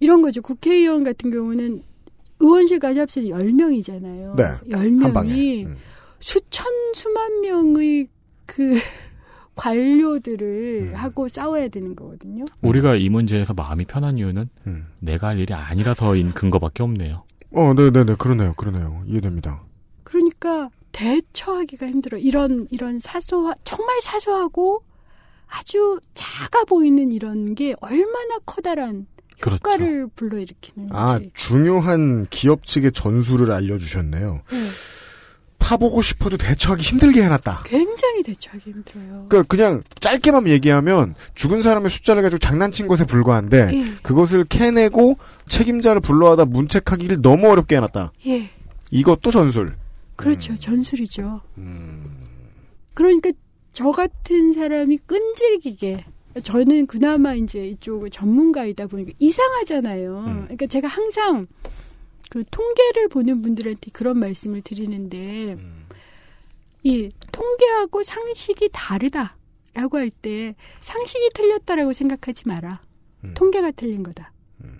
[0.00, 0.42] 이런 거죠.
[0.42, 1.82] 국회의원 같은 경우는
[2.40, 4.36] 의원실까지 합쳐서 10명이잖아요.
[4.36, 4.42] 네.
[4.76, 5.32] 한 방에.
[5.32, 5.74] 10명이
[6.20, 8.08] 수천 수만 명의
[8.46, 8.74] 그
[9.56, 12.44] 관료들을 하고 싸워야 되는 거거든요.
[12.62, 14.48] 우리가 이 문제에서 마음이 편한 이유는
[15.00, 17.24] 내가 할 일이 아니라서인 근거밖에 없네요.
[17.52, 18.14] 어, 네 네 네.
[18.16, 18.54] 그러네요.
[18.54, 19.02] 그러네요.
[19.06, 19.62] 이해됩니다.
[20.04, 22.18] 그러니까 대처하기가 힘들어.
[22.18, 24.82] 이런 이런 사소한 정말 사소하고
[25.48, 29.06] 아주 작아 보이는 이런 게 얼마나 커다란
[29.40, 29.56] 그렇죠.
[29.56, 30.92] 효과를 불러일으키는지.
[30.94, 34.40] 아, 중요한 기업 측의 전술을 알려주셨네요.
[34.50, 34.56] 네.
[35.58, 37.62] 파보고 싶어도 대처하기 힘들게 해놨다.
[37.66, 39.26] 굉장히 대처하기 힘들어요.
[39.28, 43.94] 그러니까 그냥 짧게만 얘기하면 죽은 사람의 숫자를 가지고 장난친 것에 불과한데 예.
[44.02, 45.18] 그것을 캐내고
[45.48, 48.12] 책임자를 불러와다 문책하기를 너무 어렵게 해놨다.
[48.26, 48.48] 예.
[48.90, 49.74] 이것도 전술.
[50.16, 50.56] 그렇죠.
[50.56, 51.42] 전술이죠.
[52.94, 53.30] 그러니까
[53.72, 56.04] 저 같은 사람이 끈질기게
[56.42, 60.22] 저는 그나마 이제 이쪽 전문가이다 보니까 이상하잖아요.
[60.44, 61.46] 그러니까 제가 항상
[62.30, 65.56] 그 통계를 보는 분들한테 그런 말씀을 드리는데
[66.84, 72.80] 이 통계하고 상식이 다르다라고 할 때 상식이 틀렸다라고 생각하지 마라.
[73.34, 74.32] 통계가 틀린 거다.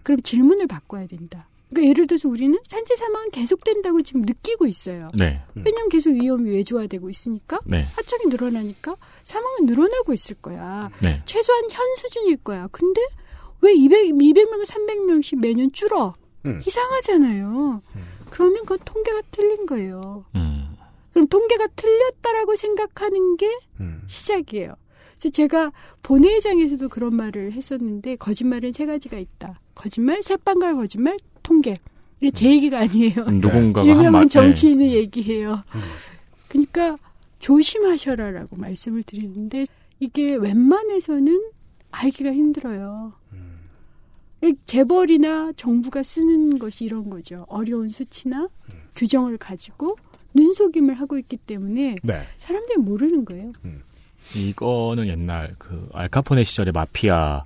[0.05, 1.49] 그럼 질문을 바꿔야 된다.
[1.71, 5.09] 그러니까 예를 들어서 우리는 산재 사망은 계속된다고 지금 느끼고 있어요.
[5.17, 5.41] 네.
[5.55, 7.87] 왜냐하면 계속 위험이 외주화되고 있으니까 네.
[7.95, 10.91] 하청이 늘어나니까 사망은 늘어나고 있을 거야.
[11.03, 11.23] 네.
[11.25, 12.69] 최소한 현 수준일 거야.
[12.73, 13.01] 근데
[13.63, 16.15] 왜 200, 200명, 300명씩 매년 줄어?
[16.47, 16.61] 음.
[16.67, 17.83] 이상하잖아요.
[18.31, 20.25] 그러면 그건 통계가 틀린 거예요.
[20.35, 20.75] 음.
[21.13, 23.49] 그럼 통계가 틀렸다라고 생각하는 게
[23.81, 24.03] 음.
[24.07, 24.75] 시작이에요.
[25.19, 29.61] 그래서 제가 본회의장에서도 그런 말을 했었는데 거짓말은 세 가지가 있다.
[29.75, 31.77] 거짓말, 새빵갈 거짓말, 통계.
[32.21, 33.23] 이게 제 얘기가 아니에요.
[33.29, 35.63] 음, 누군가가 한 유명한 말- 정치인의 얘기예요.
[36.49, 36.99] 그러니까
[37.39, 39.67] 조심하셔라라고 말씀을 드리는데
[40.01, 41.43] 이게 웬만해서는
[41.91, 43.13] 알기가 힘들어요.
[44.65, 47.45] 재벌이나 정부가 쓰는 것이 이런 거죠.
[47.49, 48.49] 어려운 수치나
[48.97, 49.97] 규정을 가지고
[50.35, 52.23] 눈속임을 하고 있기 때문에 네.
[52.39, 53.53] 사람들이 모르는 거예요.
[54.35, 57.45] 이거는 옛날 그 알카포네 시절의 마피아가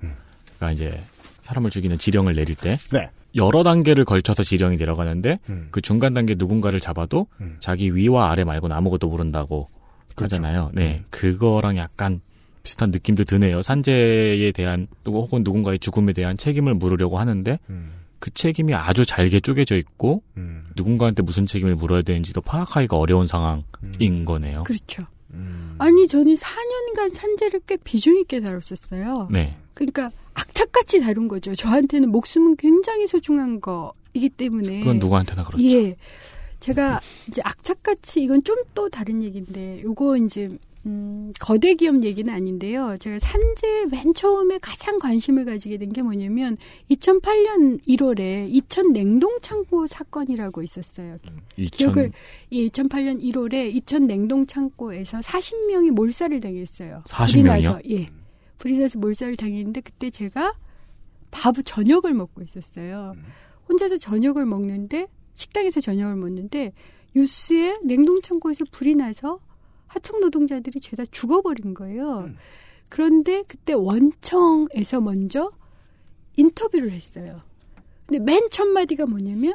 [0.71, 0.97] 이제
[1.41, 3.09] 사람을 죽이는 지령을 내릴 때 네.
[3.35, 5.39] 여러 단계를 걸쳐서 지령이 내려가는데
[5.71, 7.27] 그 중간 단계 누군가를 잡아도
[7.59, 9.67] 자기 위와 아래 말고는 아무것도 모른다고
[10.15, 10.71] 하잖아요.
[10.73, 12.21] 네, 그거랑 약간
[12.63, 13.61] 비슷한 느낌도 드네요.
[13.61, 17.59] 산재에 대한 또 혹은 누군가의 죽음에 대한 책임을 물으려고 하는데
[18.19, 20.23] 그 책임이 아주 잘게 쪼개져 있고
[20.75, 24.63] 누군가한테 무슨 책임을 물어야 되는지도 파악하기가 어려운 상황인 거네요.
[24.63, 25.03] 그렇죠.
[25.77, 29.27] 아니 저는 4년간 산재를 꽤 비중 있게 다뤘었어요.
[29.29, 29.57] 네.
[29.73, 31.55] 그러니까 악착같이 다룬 거죠.
[31.55, 34.79] 저한테는 목숨은 굉장히 소중한 거이기 때문에.
[34.79, 35.65] 그건 누구한테나 그렇죠.
[35.65, 35.95] 예.
[36.59, 40.49] 제가 이제 악착같이 이건 좀 또 다른 얘기인데 요거 이제
[40.85, 42.95] 음, 거대 기업 얘기는 아닌데요.
[42.99, 46.57] 제가 산재 맨 처음에 가장 관심을 가지게 된 게 뭐냐면
[46.91, 51.17] 2008년 1월에 2000 냉동 창고 사건이라고 있었어요.
[51.57, 52.11] 2000 기억을
[52.49, 57.03] 이 2008년 1월에 2000 냉동 창고에서 40명이 몰살을 당했어요.
[57.07, 57.69] 40 불이 명이요?
[57.69, 58.09] 나서 예.
[58.57, 60.53] 불이 나서 몰살을 당했는데 그때 제가
[61.31, 63.13] 밥 저녁을 먹고 있었어요.
[63.67, 66.71] 혼자서 저녁을 먹는데 식당에서 저녁을 먹는데
[67.15, 69.39] 뉴스에 냉동 창고에서 불이 나서
[69.87, 72.29] 하청 노동자들이 죄다 죽어버린 거예요.
[72.89, 75.51] 그런데 그때 원청에서 먼저
[76.37, 77.41] 인터뷰를 했어요.
[78.05, 79.53] 근데 맨 첫 마디가 뭐냐면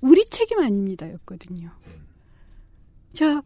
[0.00, 1.70] 우리 책임 아닙니다였거든요.
[3.12, 3.42] 자,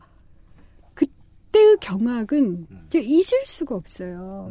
[1.53, 4.51] 그때의 경악은 제가 잊을 수가 없어요.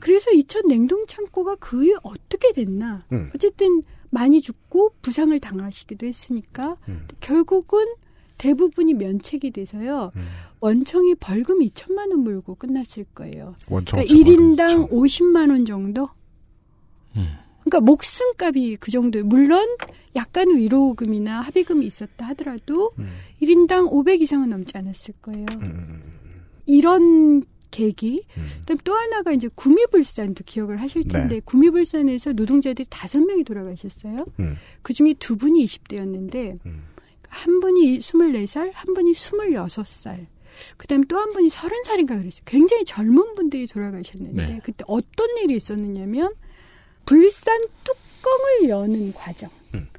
[0.00, 3.04] 그래서 2000 냉동 창고가 그 이후에 어떻게 됐나?
[3.12, 3.30] 음.
[3.34, 6.76] 어쨌든 많이 죽고 부상을 당하시기도 했으니까
[7.20, 7.86] 결국은
[8.38, 10.10] 대부분이 면책이 돼서요.
[10.58, 13.54] 원청이 벌금 2천만 원 물고 끝났을 거예요.
[13.68, 16.08] 원청 그러니까 1인당 50만 원 정도?
[17.60, 19.26] 그러니까 목숨값이 그 정도예요.
[19.26, 19.64] 물론
[20.16, 22.90] 약간의 위로금이나 합의금이 있었다 하더라도
[23.40, 25.46] 1인당 500 이상은 넘지 않았을 거예요.
[26.76, 28.24] 이런 계기.
[28.60, 31.40] 그다음 또 하나가 이제 구미불산도 기억을 하실 텐데 네.
[31.44, 34.26] 구미불산에서 노동자들이 다섯 명이 돌아가셨어요.
[34.40, 34.56] 음.
[34.82, 36.58] 그 중에 두 분이 20대였는데
[37.28, 40.26] 한 분이 24살, 한 분이 26살.
[40.76, 42.42] 그다음에 또 한 분이 30살인가 그랬어요.
[42.44, 44.60] 굉장히 젊은 분들이 돌아가셨는데 네.
[44.64, 46.28] 그때 어떤 일이 있었느냐면
[47.06, 49.48] 불산 뚜껑을 여는 과정.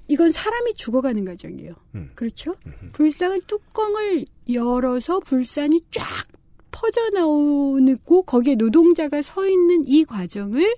[0.09, 1.74] 이건 사람이 죽어가는 과정이에요.
[2.15, 2.55] 그렇죠?
[2.91, 6.03] 불상은 뚜껑을 열어서 불산이 쫙
[6.72, 10.76] 퍼져 나오고 거기에 노동자가 서 있는 이 과정을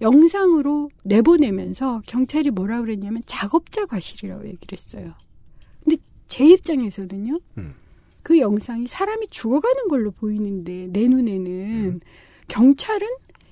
[0.00, 5.14] 영상으로 내보내면서 경찰이 뭐라 그랬냐면 작업자 과실이라고 얘기를 했어요.
[5.82, 5.96] 근데
[6.26, 7.38] 제 입장에서는요.
[8.22, 12.00] 그 영상이 사람이 죽어가는 걸로 보이는데 내 눈에는
[12.48, 13.06] 경찰은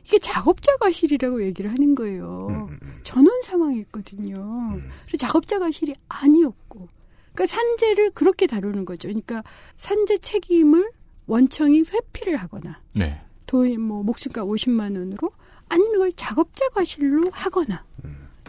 [0.04, 2.68] 이게 작업자 과실이라고 얘기를 하는 거예요.
[3.04, 4.80] 전원 사망했거든요.
[5.06, 6.88] 그래서 작업자 과실이 아니었고,
[7.32, 9.08] 그러니까 산재를 그렇게 다루는 거죠.
[9.08, 9.44] 그러니까
[9.76, 10.90] 산재 책임을
[11.32, 13.18] 원청이 회피를 하거나, 네.
[13.46, 15.30] 돈, 뭐, 목숨값 50만 원으로,
[15.70, 17.86] 아니면 이걸 작업자 과실로 하거나,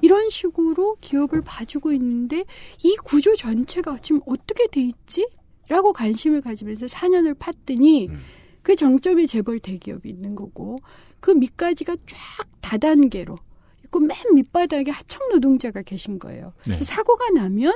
[0.01, 2.43] 이런 식으로 기업을 봐주고 있는데,
[2.83, 5.25] 이 구조 전체가 지금 어떻게 돼 있지?
[5.69, 8.11] 라고 관심을 가지면서 4년을 팠더니,
[8.61, 10.79] 그 정점에 재벌 대기업이 있는 거고,
[11.21, 12.17] 그 밑까지가 쫙
[12.59, 13.37] 다단계로,
[13.85, 16.51] 있고 맨 밑바닥에 하청 노동자가 계신 거예요.
[16.67, 16.83] 네.
[16.83, 17.71] 사고가 나면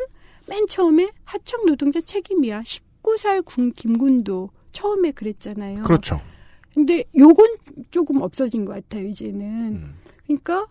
[0.47, 2.63] 맨 처음에 하청 노동자 책임이야.
[2.63, 5.83] 19살 군 김군도 처음에 그랬잖아요.
[5.83, 6.19] 그렇죠.
[6.73, 7.47] 근데 요건
[7.91, 9.93] 조금 없어진 것 같아요, 이제는.
[10.25, 10.67] 그러니까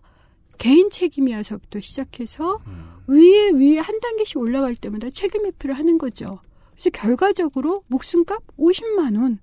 [0.57, 2.59] 개인 책임이어서부터 시작해서
[3.07, 6.39] 위에 위에 한 단계씩 올라갈 때마다 책임 회피를 하는 거죠.
[6.71, 9.39] 그래서 결과적으로 목숨값 50만 원.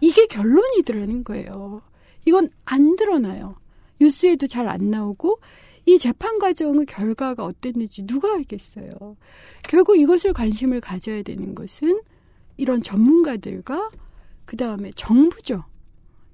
[0.00, 1.82] 이게 결론이더라는 거예요.
[2.24, 3.56] 이건 안 드러나요.
[4.00, 5.40] 뉴스에도 잘 안 나오고
[5.86, 9.16] 이 재판 과정의 결과가 어땠는지 누가 알겠어요.
[9.68, 12.00] 결국 이것을 관심을 가져야 되는 것은
[12.56, 13.90] 이런 전문가들과
[14.44, 15.64] 그 다음에 정부죠.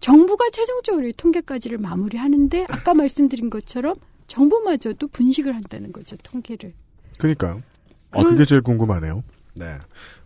[0.01, 3.95] 정부가 최종적으로 이 통계까지를 마무리하는데 아까 말씀드린 것처럼
[4.27, 6.73] 정부마저도 분식을 한다는 거죠 통계를.
[7.19, 7.63] 그러니까요.
[8.13, 9.23] 아, 그게 제일 궁금하네요.
[9.55, 9.79] 네.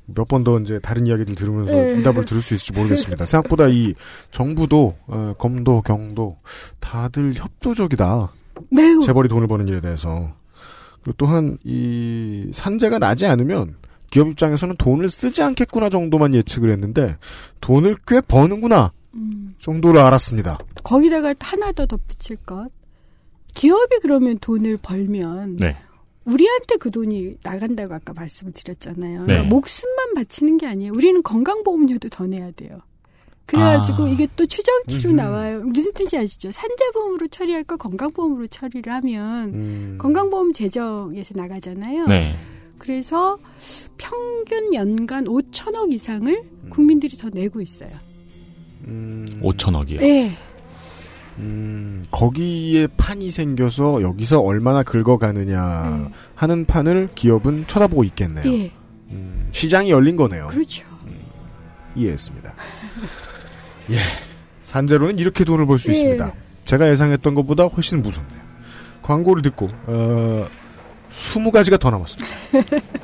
[0.07, 1.93] 몇 번 더 이제 다른 이야기들 들으면서 네.
[1.93, 3.25] 응답을 들을 수 있을지 모르겠습니다.
[3.25, 3.95] 생각보다 이
[4.31, 6.37] 정부도 어, 검도 경도
[6.81, 8.33] 다들 협조적이다.
[8.71, 10.35] 매우 재벌이 돈을 버는 일에 대해서
[11.03, 13.77] 그리고 또한 이 산재가 나지 않으면
[14.13, 17.17] 기업 입장에서는 돈을 쓰지 않겠구나 정도만 예측을 했는데
[17.63, 19.55] 돈을 꽤 버는구나 음.
[19.59, 20.59] 정도를 알았습니다.
[20.85, 22.69] 거기다가 하나 더 덧붙일 것.
[23.55, 25.77] 기업이 그러면 돈을 벌면 네.
[26.27, 29.25] 우리한테 그 돈이 나간다고 아까 말씀을 드렸잖아요.
[29.25, 29.49] 그러니까 네.
[29.49, 30.93] 목숨만 바치는 게 아니에요.
[30.95, 32.81] 우리는 건강보험료도 더 내야 돼요.
[33.47, 34.09] 그래가지고 아.
[34.11, 35.21] 이게 또 추정치로 음흠.
[35.21, 35.61] 나와요.
[35.65, 36.51] 무슨 뜻인지 아시죠?
[36.51, 39.99] 산재보험으로 처리할 거 건강보험으로 처리를 하면 음.
[39.99, 42.07] 건강보험 재정에서 나가잖아요.
[42.09, 42.35] 네.
[42.83, 43.39] 그래서
[43.97, 47.91] 평균 연간 5천억 이상을 국민들이 더 내고 있어요.
[48.85, 50.01] 5천억이요.
[50.01, 50.37] 네.
[51.39, 58.53] 음, 거기에 판이 생겨서 여기서 얼마나 긁어가느냐 하는 판을 기업은 쳐다보고 있겠네요.
[58.53, 58.73] 예.
[59.53, 60.49] 시장이 열린 거네요.
[60.49, 60.85] 그렇죠.
[61.95, 62.53] 이해했습니다.
[63.93, 63.97] 예.
[64.63, 65.95] 산재로는 이렇게 돈을 벌수 예.
[65.95, 66.35] 있습니다.
[66.65, 68.43] 제가 예상했던 것보다 훨씬 무섭네요.
[69.03, 70.49] 광고를 듣고, 어,
[71.13, 72.29] 20가지가 더 남았습니다.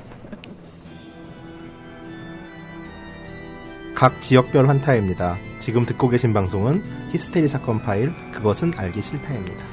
[3.94, 5.36] 각 지역별 환타입니다.
[5.58, 9.64] 지금 듣고 계신 방송은 히스테리 사건 파일 그것은 알기 싫다입니다.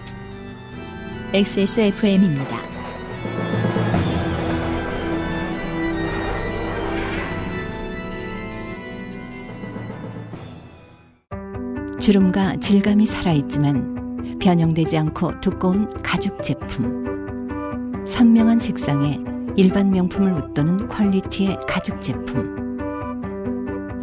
[1.33, 2.57] XSFM입니다.
[11.99, 17.14] 주름과 질감이 살아있지만 변형되지 않고 두꺼운 가죽 제품.
[18.05, 19.19] 선명한 색상에
[19.57, 22.77] 일반 명품을 웃도는 quality의 가죽 제품.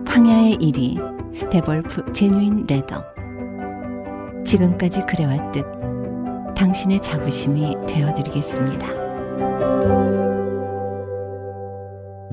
[0.07, 3.05] 황야의 이리 데볼프 genuine leather.
[4.45, 5.65] 지금까지 그래왔듯
[6.57, 8.87] 당신의 자부심이 되어드리겠습니다.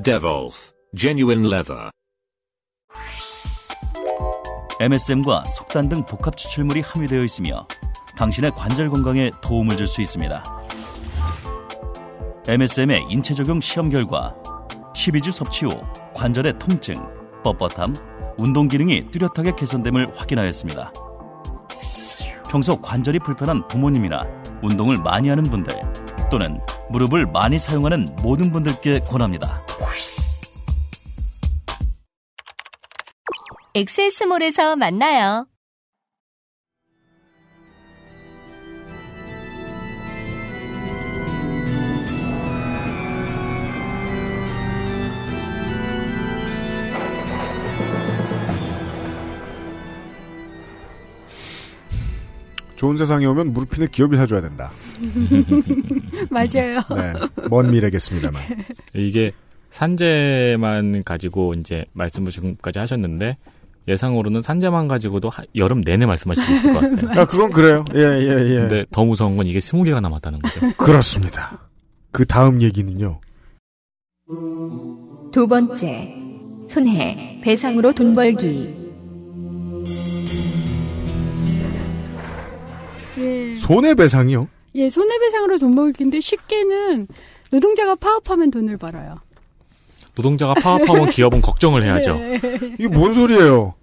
[0.03, 1.89] Devolf Genuine Leather.
[4.81, 7.67] MSM과 속단 등 복합 추출물이 함유되어 있으며
[8.17, 10.41] 당신의 관절 건강에 도움을 줄 수 있습니다.
[12.49, 14.35] MSM의 인체 적용 시험 결과
[14.95, 15.83] 12주 섭취 후
[16.15, 16.95] 관절의 통증,
[17.43, 17.95] 뻣뻣함,
[18.39, 20.91] 운동 기능이 뚜렷하게 개선됨을 확인하였습니다.
[22.49, 24.25] 평소 관절이 불편한 부모님이나
[24.63, 25.79] 운동을 많이 하는 분들
[26.31, 29.61] 또는 무릎을 많이 사용하는 모든 분들께 권합니다.
[33.75, 35.45] 엑세스몰에서 만나요.
[52.79, 54.71] 좋은 세상에 오면 무릎핀을 기업이 사줘야 된다.
[56.31, 56.79] 맞아요.
[56.95, 57.13] 네,
[57.49, 58.41] 먼 미래겠습니다만.
[58.95, 59.33] 이게
[59.71, 63.35] 산재만 가지고 이제 말씀을 지금까지 하셨는데
[63.89, 67.11] 예상으로는 산재만 가지고도 하- 여름 내내 말씀하실 수 있을 것 같아요.
[67.19, 67.83] 아, 그건 그래요.
[67.95, 68.55] 예, 예, 예.
[68.61, 70.61] 근데 더 무서운 건 이게 20개가 남았다는 거죠.
[70.77, 71.59] 그렇습니다.
[72.11, 73.19] 그 다음 얘기는요.
[75.33, 76.15] 두 번째,
[76.69, 78.78] 손해, 배상으로 돈 벌기.
[83.69, 84.47] 손해배상이요?
[84.75, 87.07] 예, 손해배상으로 돈 벌기인데 쉽게는
[87.51, 89.19] 노동자가 파업하면 돈을 벌어요.
[90.15, 92.15] 노동자가 파업하면 기업은 걱정을 해야죠.
[92.15, 92.39] 네.
[92.79, 93.75] 이게 뭔 소리예요?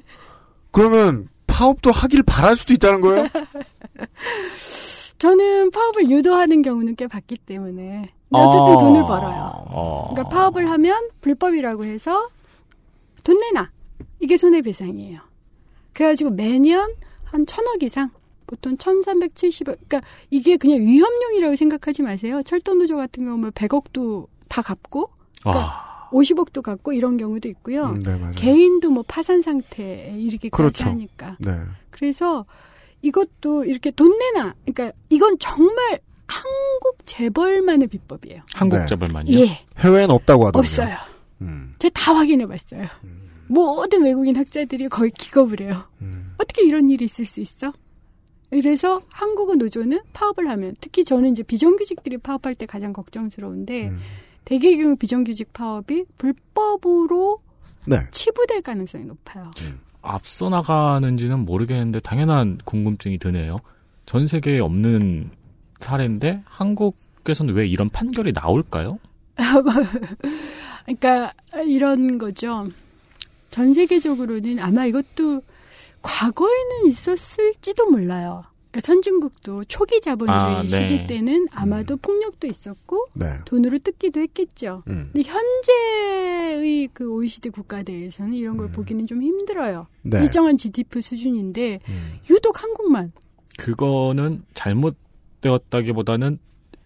[0.73, 3.29] 그러면 파업도 하길 바랄 수도 있다는 거예요?
[5.19, 8.79] 저는 파업을 유도하는 경우는 꽤 봤기 때문에 어쨌든 아.
[8.79, 9.53] 돈을 벌어요.
[9.69, 10.11] 어.
[10.13, 12.29] 그러니까 파업을 하면 불법이라고 해서
[13.23, 13.71] 돈 내놔.
[14.21, 15.21] 이게 손해배상이에요.
[15.95, 16.93] 그래가지고 매년
[17.25, 18.11] 한 천억 이상,
[18.47, 22.43] 보통 1370억, 그러니까 이게 그냥 위험용이라고 생각하지 마세요.
[22.45, 25.11] 철도노조 같은 경우는 100억도 다 갚고,
[25.43, 27.87] 그러니까 50억도 갚고 이런 경우도 있고요.
[27.87, 28.33] 음, 네, 맞아요.
[28.37, 30.85] 개인도 뭐 파산 상태에 이르기까지 그렇죠.
[30.89, 31.37] 하니까.
[31.41, 31.59] 네.
[31.91, 32.47] 그래서
[33.03, 34.55] 이것도 이렇게 돈 내놔.
[34.65, 38.43] 그러니까 이건 정말 한국 재벌만의 비법이에요.
[38.55, 38.87] 한국 네.
[38.87, 39.33] 재벌만요?
[39.33, 39.65] 예.
[39.79, 40.61] 해외엔 없다고 하더라고요.
[40.61, 40.97] 없어요.
[41.43, 41.75] 음.
[41.79, 42.85] 제가 다 확인해 봤어요.
[43.49, 45.85] 모든 외국인 학자들이 거의 기겁을 해요.
[46.03, 46.35] 음.
[46.39, 47.73] 어떻게 이런 일이 있을 수 있어?
[48.51, 53.99] 이래서 한국은 노조는 파업을 하면 특히 저는 이제 비정규직들이 파업할 때 가장 걱정스러운데 음.
[54.45, 57.41] 대개의 경우 비정규직 파업이 불법으로
[57.87, 57.99] 네.
[58.11, 59.51] 치부될 가능성이 높아요.
[60.03, 63.59] 앞서 나가는지는 모르겠는데 당연한 궁금증이 드네요.
[64.07, 65.31] 전 세계에 없는
[65.81, 68.99] 사례인데 한국에서는 왜 이런 판결이 나올까요?
[70.87, 71.33] 그러니까
[71.67, 72.69] 이런 거죠.
[73.51, 75.43] 전 세계적으로는 아마 이것도
[76.07, 78.45] 과거에는 있었을지도 몰라요.
[78.71, 80.69] 그러니까 선진국도 초기 자본주의 아, 네.
[80.69, 83.27] 시기 때는 아마도 폭력도 있었고 네.
[83.45, 84.83] 돈으로 뜯기도 했겠죠.
[84.89, 85.11] 음.
[85.13, 89.87] 근데 현재의 그 OECD 국가대에서는 이런 걸 보기는 좀 힘들어요.
[90.03, 90.11] 음.
[90.11, 90.19] 네.
[90.19, 90.23] 음.
[90.25, 91.81] 일정한 GDP 수준인데
[92.31, 93.13] 유독 한국만
[93.59, 96.39] 그거는 잘못되었다기보다는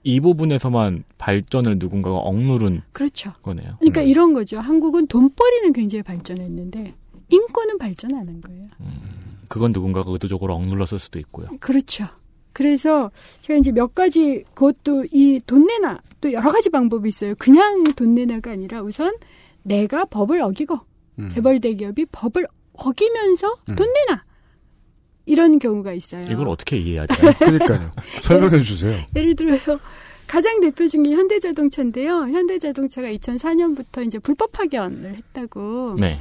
[0.03, 3.33] 이 부분에서만 발전을 누군가가 억누른 그렇죠.
[3.43, 3.77] 거네요.
[3.81, 4.59] 그러니까 이런 거죠.
[4.59, 6.95] 한국은 돈벌이는 굉장히 발전했는데
[7.31, 8.67] 인권은 발전 안한 거예요.
[9.49, 11.49] 그건 누군가가 의도적으로 억눌렀을 수도 있고요.
[11.61, 12.07] 그렇죠.
[12.53, 13.11] 그래서
[13.41, 17.35] 제가 이제 몇 가지 그것도 이 돈 내놔 또 여러 가지 방법이 있어요.
[17.39, 19.15] 그냥 돈 내놔가 아니라 우선
[19.63, 20.79] 내가 법을 어기고
[21.19, 21.29] 음.
[21.31, 24.23] 재벌 대기업이 법을 어기면서 돈 내놔
[25.27, 26.23] 이런 경우가 있어요.
[26.31, 27.33] 이걸 어떻게 이해해야 돼요?
[27.39, 27.93] 그러니까요.
[28.23, 28.99] 설명해 주세요.
[29.15, 29.79] 예를 들어서
[30.27, 32.29] 가장 대표적인 게 현대자동차인데요.
[32.31, 36.21] 현대자동차가 2004년부터 이제 불법 파견을 했다고 네.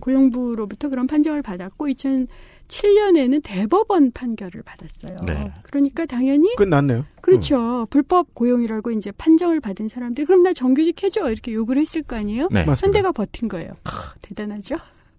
[0.00, 5.16] 고용부로부터 그런 판정을 받았고 2007년에는 대법원 판결을 받았어요.
[5.26, 5.52] 네.
[5.62, 7.04] 그러니까 당연히 끝났네요.
[7.20, 7.86] 그렇죠.
[7.90, 12.48] 불법 고용이라고 이제 판정을 받은 사람들 그럼 나 정규직 해줘 이렇게 요구를 했을 거 아니에요?
[12.50, 12.64] 네.
[12.64, 12.86] 맞습니다.
[12.86, 13.70] 현대가 버틴 거예요.
[13.82, 13.92] 크,
[14.22, 14.76] 대단하죠.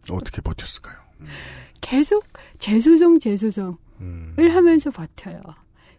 [0.09, 0.95] 어떻게 버텼을까요?
[1.81, 2.23] 계속
[2.59, 4.35] 재소송 재소송을 음.
[4.37, 5.41] 하면서 버텨요.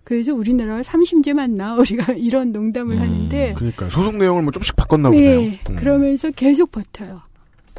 [0.05, 5.41] 그래서 우리나라가 삼심제 맞나 우리가 이런 농담을 하는데 그러니까 소송 내용을 뭐 좀씩 바꿨나 보네요.
[5.43, 5.77] 예, 음.
[5.77, 7.21] 그러면서 계속 버텨요.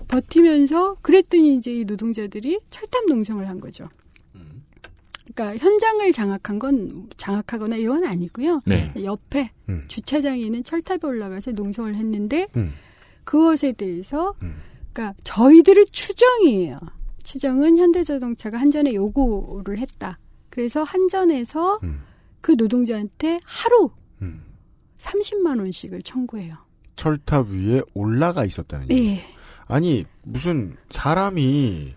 [0.10, 3.88] 버티면서 그랬더니 이제 이 노동자들이 철탑 농성을 한 거죠.
[5.34, 8.62] 그러니까 현장을 장악한 건 장악하거나 이건 아니고요.
[8.66, 8.91] 네.
[9.01, 9.86] 옆에 음.
[9.88, 12.74] 주차장에 있는 철탑에 올라가서 농성을 했는데 음.
[13.24, 14.34] 그것에 대해서
[14.91, 16.80] 그러니까 저희들의 추정이에요.
[17.24, 20.18] 추정은 현대자동차가 한전에 요구를 했다.
[20.49, 22.01] 그래서 한전에서 음.
[22.41, 23.91] 그 노동자한테 하루
[24.97, 26.56] 30만 원씩을 청구해요.
[26.95, 29.07] 철탑 위에 올라가 있었다는 얘기.
[29.07, 29.39] 예.
[29.70, 31.96] 아니 무슨 사람이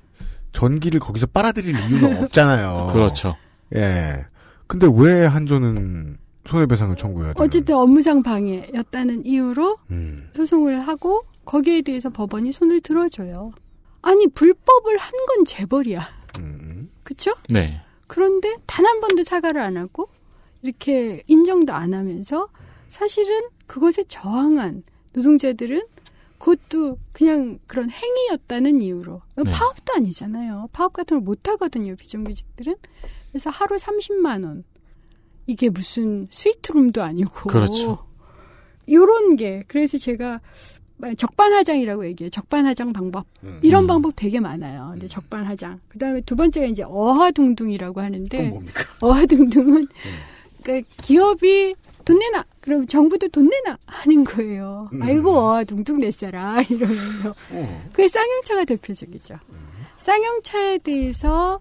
[0.52, 2.90] 전기를 거기서 빨아들일 이유는 없잖아요.
[2.92, 3.34] 그렇죠.
[3.74, 4.24] 예.
[4.68, 7.42] 근데 왜 한전은 손해배상을 청구해야 돼요?
[7.44, 10.28] 어쨌든 업무상 방해였다는 이유로 음.
[10.34, 13.50] 소송을 하고 거기에 대해서 법원이 손을 들어줘요.
[14.02, 16.00] 아니 불법을 한 건 재벌이야.
[17.04, 17.32] 그쵸?
[17.48, 17.80] 네.
[18.06, 20.08] 그런데 단 한 번도 사과를 안 하고
[20.62, 22.48] 이렇게 인정도 안 하면서
[22.88, 24.82] 사실은 그것에 저항한
[25.14, 25.82] 노동자들은
[26.42, 29.50] 그것도 그냥 그런 행위였다는 이유로 네.
[29.52, 30.70] 파업도 아니잖아요.
[30.72, 31.94] 파업 같은 걸 못 하거든요.
[31.94, 32.74] 비정규직들은.
[33.30, 34.64] 그래서 하루 30만 원.
[35.46, 38.06] 이게 무슨 스위트룸도 아니고 그렇죠.
[38.90, 40.40] 요런 게 그래서 제가
[41.16, 42.30] 적반하장이라고 얘기해요.
[42.30, 43.26] 적반하장 방법.
[43.44, 43.60] 음.
[43.62, 44.90] 이런 방법 되게 많아요.
[44.92, 45.78] 근데 적반하장.
[45.88, 48.60] 그다음에 두 번째가 이제 어하둥둥이라고 하는데
[49.00, 49.86] 어하둥둥은
[50.64, 52.44] 그러니까 기업이 돈 내놔.
[52.60, 54.88] 그럼 정부도 돈 내놔 하는 거예요.
[54.92, 55.02] 음.
[55.02, 57.34] 아이고 어하둥둥 냈어라 이러면서.
[57.92, 59.38] 그게 쌍용차가 대표적이죠.
[59.98, 61.60] 쌍용차에 대해서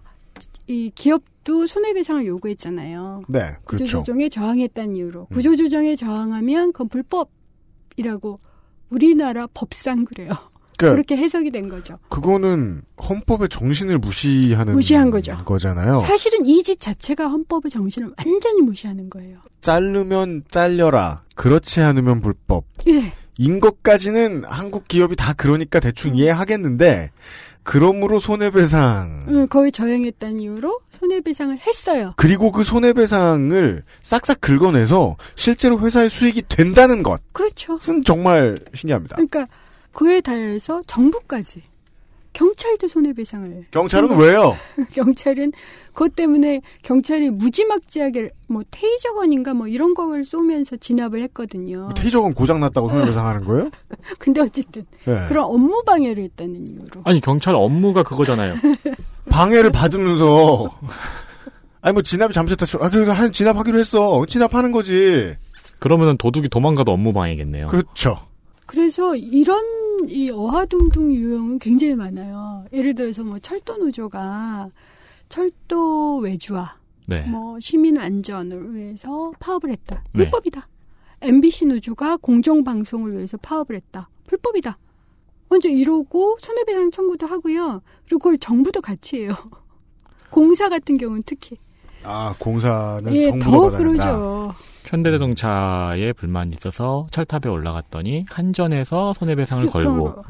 [0.66, 3.22] 이 기업도 손해배상을 요구했잖아요.
[3.28, 3.84] 네, 그렇죠.
[3.84, 8.40] 구조조정에 저항했다는 이유로 구조조정에 저항하면 그건 불법이라고
[8.90, 10.32] 우리나라 법상 그래요.
[10.88, 11.98] 그러니까 그렇게 해석이 된 거죠.
[12.08, 15.36] 그거는 헌법의 정신을 무시하는 무시한 거죠.
[15.44, 16.00] 거잖아요.
[16.00, 19.38] 사실은 이 짓 자체가 헌법의 정신을 완전히 무시하는 거예요.
[19.62, 21.22] 자르면 잘려라.
[21.34, 22.64] 그렇지 않으면 불법.
[22.88, 23.12] 예.
[23.38, 27.10] 인 것까지는 한국 기업이 다 그러니까 대충 이해하겠는데
[27.64, 32.12] 그러므로 손해배상 응, 거의 저항했다는 이유로 손해배상을 했어요.
[32.16, 37.78] 그리고 그 손해배상을 싹싹 긁어내서 실제로 회사의 수익이 된다는 것은 그렇죠.
[38.04, 39.16] 정말 신기합니다.
[39.16, 39.46] 그러니까
[39.92, 41.62] 그에 달해서 정부까지
[42.32, 44.56] 경찰도 손해배상을 경찰은 왜요?
[44.92, 45.52] 경찰은
[45.88, 51.90] 그것 때문에 경찰이 무지막지하게 뭐 테이저건인가 뭐 이런 걸 쏘면서 진압을 했거든요.
[51.94, 53.70] 테이저건 고장 났다고 손해배상하는 거예요?
[54.18, 55.26] 근데 어쨌든 네.
[55.28, 58.54] 그런 업무 방해를 했다는 이유로 아니 경찰 업무가 그거잖아요.
[59.28, 60.70] 방해를 받으면서
[61.82, 62.78] 아니 뭐 진압이 잘못했다 쳐.
[62.80, 64.24] 아 그래도 한 진압하기로 했어.
[64.26, 65.36] 진압하는 거지.
[65.78, 67.66] 그러면은 도둑이 도망가도 업무 방해겠네요.
[67.66, 68.18] 그렇죠.
[68.66, 72.64] 그래서 이런 이 어하둥둥 유형은 굉장히 많아요.
[72.72, 74.70] 예를 들어서 뭐 철도 노조가
[75.28, 77.22] 철도 외주화, 네.
[77.22, 80.04] 뭐 시민 안전을 위해서 파업을 했다.
[80.12, 80.24] 네.
[80.24, 80.68] 불법이다.
[81.22, 84.08] MBC 노조가 공정 방송을 위해서 파업을 했다.
[84.26, 84.76] 불법이다.
[85.48, 87.82] 먼저 이러고 손해배상 청구도 하고요.
[88.06, 89.34] 그리고 그걸 정부도 같이 해요.
[90.30, 91.56] 공사 같은 경우는 특히.
[92.02, 93.78] 아 공사는 예, 정부가 더 받아낸다.
[93.78, 94.54] 그러죠.
[94.84, 100.24] 현대자동차에 불만이 있어서 철탑에 올라갔더니 한전에서 손해배상을 걸고 거.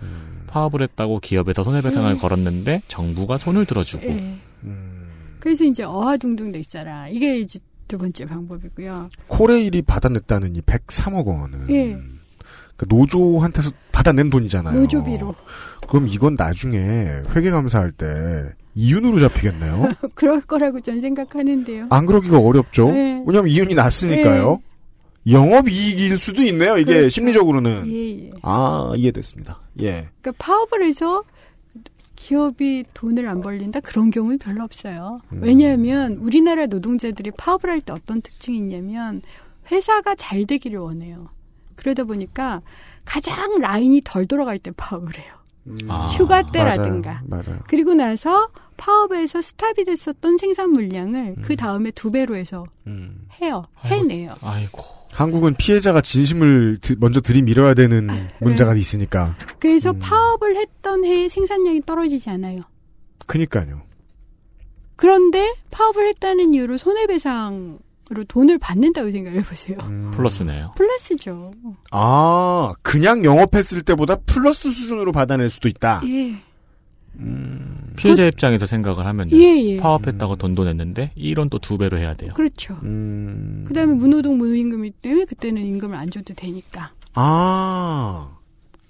[0.47, 2.19] 파업을 했다고 기업에서 손해배상을 네.
[2.19, 4.39] 걸었는데 정부가 손을 들어주고 예.
[4.65, 5.09] 음.
[5.41, 7.09] 그래서 이제 어하둥둥 돼 있어라.
[7.09, 7.59] 이게 이제
[7.89, 9.11] 두 번째 방법이고요.
[9.27, 11.99] 코레일이 받아냈다는 이 103억 원은 예.
[12.77, 14.81] 그 노조한테서 받아낸 돈이잖아요.
[14.81, 15.35] 노조비로.
[15.89, 16.79] 그럼 이건 나중에
[17.35, 18.07] 회계감사할 때
[18.75, 19.91] 이윤으로 잡히겠네요.
[20.15, 21.89] 그럴 거라고 전 생각하는데요.
[21.91, 22.91] 안 그러기가 어렵죠.
[22.91, 23.23] 네.
[23.27, 24.63] 왜냐하면 이윤이 났으니까요.
[25.31, 26.79] 영업 이익일 수도 있네요.
[26.79, 27.09] 이게 그렇죠.
[27.11, 27.85] 심리적으로는.
[27.93, 28.31] 예, 예.
[28.43, 29.61] 아 이해됐습니다.
[29.81, 30.09] 예.
[30.21, 31.23] 그러니까 파업을 해서
[32.17, 35.21] 기업이 돈을 안 벌린다 그런 경우는 별로 없어요.
[35.33, 35.41] 음.
[35.43, 39.23] 왜냐하면 우리나라 노동자들이 파업을 할 때 어떤 특징이 있냐면
[39.71, 41.29] 회사가 잘 되기를 원해요.
[41.77, 42.63] 그러다 보니까
[43.05, 45.35] 가장 라인이 덜 돌아갈 때 파업을 해요.
[45.89, 47.23] 아, 휴가 때라든가.
[47.27, 47.45] 맞아요.
[47.47, 47.61] 맞아요.
[47.69, 53.27] 그리고 나서 파업에서 스탑이 됐었던 생산 물량을 그 다음에 두 배로 해서 음.
[53.41, 53.67] 해요.
[53.85, 54.35] 해내요.
[54.41, 54.83] 아이고.
[55.13, 58.15] 한국은 피해자가 진심을 드- 먼저 들이밀어야 되는 네.
[58.41, 59.37] 문제가 있으니까.
[59.61, 59.99] 그래서 음.
[60.01, 62.63] 파업을 했던 해에 생산량이 떨어지지 않아요.
[63.27, 63.83] 그니까요.
[64.97, 67.79] 그런데 파업을 했다는 이유로 손해배상으
[68.13, 69.79] 로 돈을 받는다고 생각해 보세요.
[69.83, 70.11] 음.
[70.13, 70.75] 플러스네요.
[70.77, 71.53] 플러스죠.
[71.91, 76.03] 아, 그냥 영업했을 때보다 플러스 수준으로 받아낼 수도 있다.
[76.07, 76.37] 예.
[77.97, 79.77] 피해자 입장에서 생각을 하면 예, 예.
[79.77, 82.33] 파업했다고 돈도 냈는데 이론 또두 배로 해야 돼요.
[82.35, 82.79] 그렇죠.
[82.83, 83.65] 음.
[83.67, 86.93] 그다음에 무노동 무임금이기 때문에 그때는 임금을 안 줘도 되니까.
[87.15, 88.39] 아,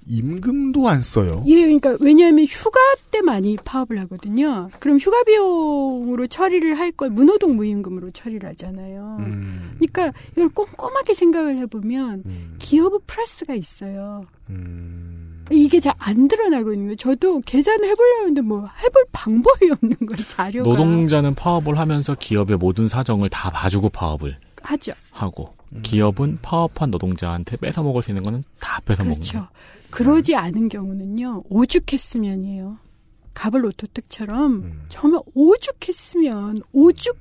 [0.07, 1.45] 임금도 안 써요.
[1.47, 2.79] 예, 그러니까 왜냐하면 휴가
[3.11, 4.69] 때 많이 파업을 하거든요.
[4.79, 9.17] 그럼 휴가 비용으로 처리를 할걸 무노동 무임금으로 처리를 하잖아요.
[9.21, 9.77] 음.
[9.79, 12.25] 그러니까 이걸 꼼꼼하게 생각을 해보면
[12.59, 14.25] 기업은 플러스가 있어요.
[14.51, 15.45] 음.
[15.51, 16.97] 이게 잘 안 드러나고 있는 거예요.
[16.97, 20.25] 저도 계산을 해보려고 했는데 뭐 해볼 방법이 없는 거예요.
[20.27, 20.69] 자료가.
[20.69, 24.93] 노동자는 파업을 하면서 기업의 모든 사정을 다 봐주고 파업을 하죠.
[25.11, 29.39] 하고 기업은 파업한 노동자한테 뺏어 먹을 수 있는 거는 다 뺏어 그렇죠.
[29.39, 29.49] 먹는.
[29.91, 31.43] 그러지 않은 경우는요.
[31.49, 32.79] 오죽했으면이에요.
[33.35, 34.85] 가벌 오토특처럼 음.
[34.89, 37.17] 정말 오죽했으면 오죽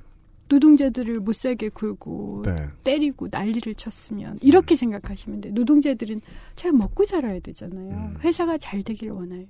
[0.49, 2.67] 노동자들을 못 살게 굴고 네.
[2.83, 5.53] 때리고 난리를 쳤으면 이렇게 생각하시면 돼요.
[5.53, 6.19] 노동자들은
[6.55, 8.15] 잘 먹고 살아야 되잖아요.
[8.21, 9.45] 회사가 잘 되길 원해요.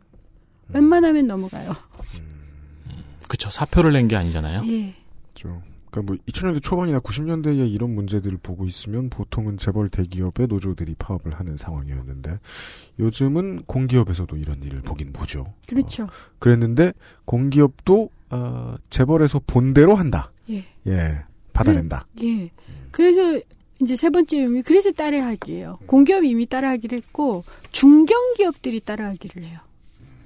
[0.69, 1.73] 웬만하면 넘어가요.
[3.27, 3.49] 그쵸.
[3.49, 4.63] 사표를 낸 게 아니잖아요.
[4.67, 4.93] 예.
[5.33, 5.61] 그렇죠.
[5.91, 11.57] 그러니까 뭐 2000년대 초반이나 90년대에 이런 문제들을 보고 있으면 보통은 재벌 대기업의 노조들이 파업을 하는
[11.57, 12.39] 상황이었는데
[12.99, 15.53] 요즘은 공기업에서도 이런 일을 보긴 보죠.
[15.67, 16.07] 그렇죠.
[16.39, 16.93] 그랬는데
[17.25, 20.31] 공기업도 어, 재벌에서 본대로 한다.
[20.49, 20.65] 예.
[20.87, 21.23] 예,
[21.53, 22.07] 받아낸다.
[22.23, 22.49] 예.
[22.91, 23.39] 그래서
[23.81, 25.79] 이제 세 번째 의미 그래서 따라하기예요.
[25.85, 29.59] 공기업이 이미 따라하기를 했고 중견기업들이 따라하기를 해요.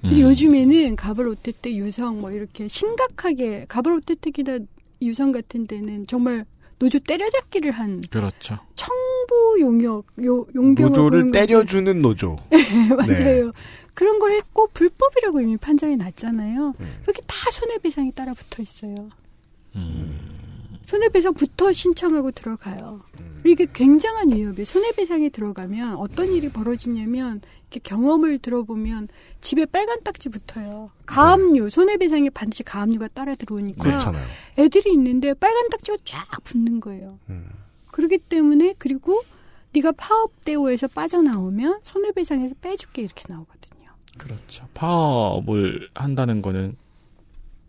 [0.02, 4.60] 근데 요즘에는 가벌 롯데때 유성 뭐 이렇게 심각하게 가벌 롯데택이나
[5.02, 6.44] 유성 같은 데는 정말
[6.78, 8.58] 노조 때려잡기를 한 그렇죠.
[8.74, 12.36] 청부 용역 요 용병을 노조를 때려주는 노조.
[12.36, 12.46] 거죠.
[12.96, 13.46] 맞아요.
[13.46, 13.52] 네.
[13.94, 16.74] 그런 걸 했고 불법이라고 이미 판정이 났잖아요.
[16.78, 16.86] 네.
[17.08, 19.08] 여기 다 손해배상이 따라 붙어 있어요.
[20.86, 23.02] 손해배상부터 신청하고 들어가요.
[23.44, 24.64] 이게 굉장한 위협이에요.
[24.64, 29.08] 손해배상에 들어가면 어떤 일이 벌어지냐면 이렇게 경험을 들어보면
[29.40, 30.90] 집에 빨간 딱지 붙어요.
[31.06, 34.24] 가압류, 손해배상에 반드시 가압류가 따라 들어오니까 그렇잖아요.
[34.58, 37.18] 애들이 있는데 빨간 딱지가 쫙 붙는 거예요.
[37.90, 39.22] 그렇기 때문에 그리고
[39.74, 43.90] 네가 파업 대우에서 빠져나오면 손해배상에서 빼줄게 이렇게 나오거든요.
[44.16, 44.66] 그렇죠.
[44.74, 46.76] 파업을 한다는 거는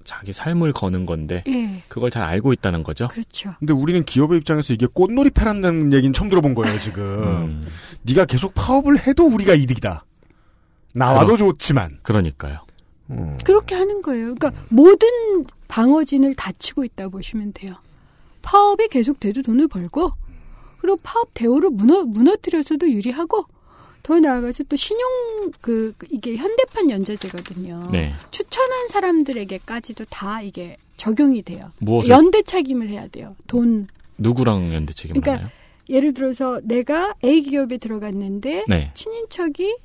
[0.08, 1.84] 자기 삶을 거는 건데 예.
[1.90, 3.10] 그걸 잘 알고 있다는 거죠.
[3.10, 3.54] 그렇죠.
[3.60, 7.04] 근데 우리는 기업의 입장에서 이게 꽃놀이 패란다는 얘기는 처음 들어본 거예요, 지금.
[7.04, 7.64] 음.
[8.04, 10.06] 네가 계속 파업을 해도 우리가 이득이다.
[10.94, 12.00] 나와도 그러- 좋지만.
[12.04, 12.60] 그러니까요.
[13.44, 14.34] 그렇게 하는 거예요.
[14.36, 15.08] 그러니까 모든
[15.68, 17.74] 방어진을 다치고 있다 보시면 돼요.
[18.42, 20.12] 파업이 계속 돼도 돈을 벌고
[20.80, 23.44] 그리고 파업 대우를 무너, 무너뜨려서도 유리하고
[24.08, 25.06] 더 나아가서 또 신용
[25.60, 27.90] 그그 이게 현대판 연자제거든요.
[27.92, 28.14] 네.
[28.32, 31.74] 추천한 사람들에게까지도 다 이게 적용이 돼요.
[31.82, 33.36] 무엇을- 연대 책임을 해야 돼요.
[33.48, 33.88] 돈.
[34.18, 35.58] 누구랑 연대 책임을 그러니까 하나요?
[35.90, 38.92] 예를 들어서 내가 A 기업에 들어갔는데 네.
[38.94, 39.76] 친인척이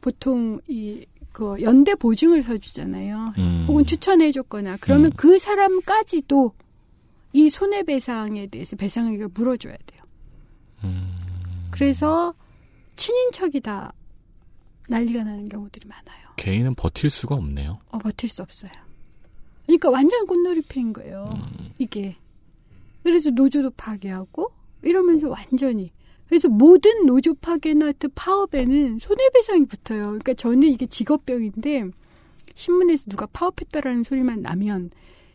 [0.00, 3.32] 보통 이 그 연대 보증을 서주잖아요.
[3.38, 3.64] 음.
[3.66, 6.52] 혹은 추천해줬거나 그러면 그 사람까지도
[7.32, 10.02] 이 손해배상에 대해서 배상액을 물어줘야 돼요.
[10.84, 11.14] 음.
[11.70, 12.34] 그래서
[12.96, 13.92] 친인척이 다
[14.88, 16.28] 난리가 나는 경우들이 많아요.
[16.36, 17.78] 개인은 버틸 수가 없네요.
[17.90, 18.70] 어, 버틸 수 없어요.
[19.66, 21.30] 그러니까 완전 꽃놀이패인 거예요.
[21.34, 21.70] 음.
[21.78, 22.16] 이게.
[23.02, 24.52] 그래서 노조도 파괴하고
[24.82, 25.92] 이러면서 완전히.
[26.28, 30.04] 그래서 모든 노조 파괴나 파업에는 손해배상이 붙어요.
[30.04, 31.90] 그러니까 저는 이게 직업병인데
[32.54, 34.90] 신문에서 누가 파업했다라는 소리만 나면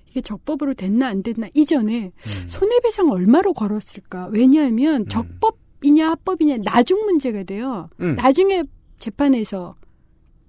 [0.10, 2.48] 이게 적법으로 됐나 안 됐나 이전에 음.
[2.48, 4.28] 손해배상 얼마로 걸었을까?
[4.32, 7.90] 왜냐하면 적법 이냐 합법이냐 나중 문제가 돼요.
[8.00, 8.16] 음.
[8.16, 8.64] 나중에
[8.98, 9.76] 재판에서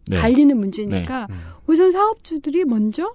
[0.08, 0.16] 네.
[0.16, 1.34] 갈리는 문제니까 네.
[1.66, 3.14] 우선 사업주들이 먼저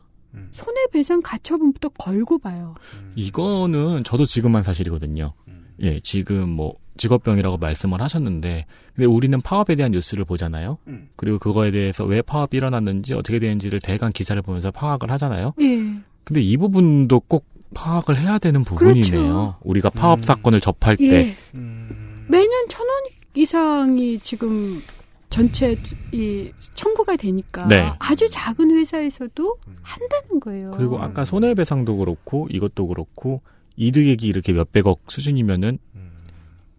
[0.51, 2.75] 손해배상 가처분부터 걸고 봐요.
[3.15, 5.33] 이거는 저도 지금만 사실이거든요.
[5.81, 8.65] 예, 지금 뭐 직업병이라고 말씀을 하셨는데,
[8.95, 10.77] 근데 우리는 파업에 대한 뉴스를 보잖아요.
[10.87, 11.09] 음.
[11.15, 15.53] 그리고 그거에 대해서 왜 파업이 일어났는지 어떻게 되는지를 대강 기사를 보면서 파악을 하잖아요.
[15.61, 15.81] 예.
[16.23, 19.11] 근데 이 부분도 꼭 파악을 해야 되는 부분이네요.
[19.11, 19.55] 그렇죠.
[19.63, 20.23] 우리가 파업 음.
[20.23, 21.05] 사건을 접할 때.
[21.05, 21.35] 예.
[22.27, 23.03] 매년 천 원
[23.35, 24.81] 이상이 지금
[25.29, 25.75] 전체
[26.11, 27.91] 이 청구가 되니까 네.
[27.99, 30.71] 아주 작은 회사에서도 한다는 거예요.
[30.71, 33.41] 그리고 아까 손해배상도 그렇고 이것도 그렇고
[33.75, 35.79] 이득액이 이렇게 몇백억 수준이면은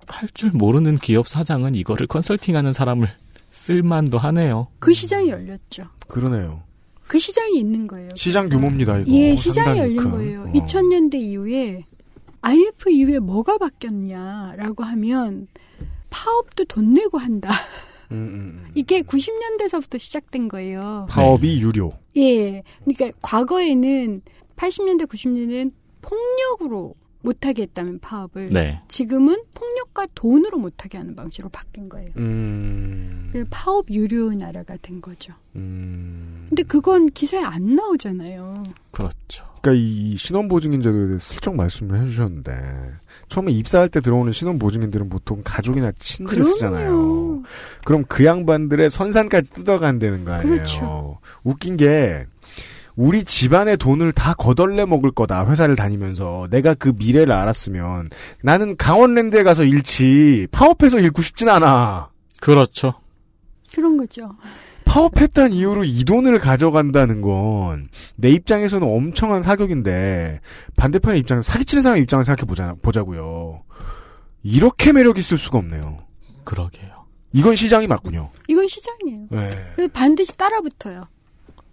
[0.07, 3.09] 할 줄 모르는 기업 사장은 이거를 컨설팅하는 사람을
[3.51, 4.69] 쓸만도 하네요.
[4.79, 5.85] 그 시장이 열렸죠.
[6.09, 6.63] 그러네요.
[7.07, 8.09] 그 시장이 있는 거예요.
[8.15, 9.11] 시장 규모입니다, 이거.
[9.11, 10.11] 예, 시장이 열린 큰.
[10.11, 10.43] 거예요.
[10.43, 10.53] 어.
[10.53, 11.85] 2000년대 이후에
[12.45, 15.49] IF 이후에 뭐가 바뀌었냐라고 하면
[16.11, 17.51] 파업도 돈 내고 한다.
[18.13, 21.07] 음, 이게 90년대서부터 시작된 거예요.
[21.09, 21.93] 파업이 유료.
[22.17, 22.63] 예.
[22.85, 24.21] 그러니까 과거에는
[24.57, 25.73] 80년대, 90년대는
[26.03, 26.95] 폭력으로
[27.25, 28.47] 못하게 했다면 파업을.
[28.47, 28.81] 네.
[28.87, 32.11] 지금은 폭력과 돈으로 못하게 하는 방식으로 바뀐 거예요.
[32.19, 33.31] 음.
[33.33, 35.33] 그래서 파업 유료 나라가 된 거죠.
[35.57, 36.45] 음.
[36.49, 38.63] 근데 그건 기사에 안 나오잖아요.
[38.91, 39.45] 그렇죠.
[39.63, 42.53] 그러니까 이 신원 보증인제도에 대해 슬쩍 말씀을 해주셨는데
[43.31, 46.45] 처음에 입사할 때 들어오는 신원 보증인들은 보통 가족이나 친들을.
[46.45, 47.43] 쓰잖아요.
[47.87, 50.55] 그럼 그 양반들의 선산까지 뜯어간다는 거 아니에요.
[50.57, 51.19] 그렇죠.
[51.43, 52.27] 웃긴 게
[52.97, 58.11] 우리 집안의 돈을 다 거덜내 먹을 거다 회사를 다니면서 내가 그 미래를 알았으면
[58.43, 62.11] 나는 강원랜드에 가서 잃지 파업해서 잃고 싶진 않아.
[62.41, 62.95] 그렇죠.
[63.75, 64.31] 그런 거죠.
[64.85, 70.41] 파업했다는 이유로 이 돈을 가져간다는 건 내 입장에서는 엄청난 사격인데
[70.77, 73.63] 반대편의 입장에서 사기치는 사람 입장을 생각해 보자, 보자고요.
[74.45, 75.99] 이렇게 매력 있을 수가 없네요.
[76.45, 77.07] 그러게요.
[77.33, 78.31] 이건 시장이 맞군요.
[78.47, 79.27] 이건 시장이에요.
[79.31, 79.51] 네.
[79.75, 81.03] 그래서 반드시 따라붙어요.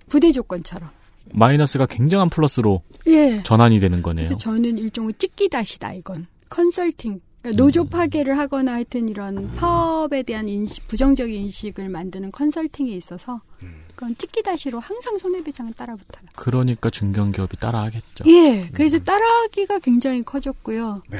[0.10, 0.90] 부대 조건처럼.
[1.34, 3.42] 마이너스가 굉장한 플러스로 예.
[3.44, 4.28] 전환이 되는 거네요.
[4.38, 7.90] 저는 일종의 찍기다시다 이건 컨설팅 그러니까 노조 음.
[7.90, 13.42] 파괴를 하거나 하여튼 이런 파업에 대한 인식 부정적인 인식을 만드는 컨설팅에 있어서
[13.96, 16.26] 그건 찍기다시로 항상 손해배상은 따라붙어요.
[16.36, 18.26] 그러니까 중견기업이 따라하겠죠.
[18.28, 21.02] 예, 그래서 따라하기가 굉장히 커졌고요.
[21.10, 21.18] 네.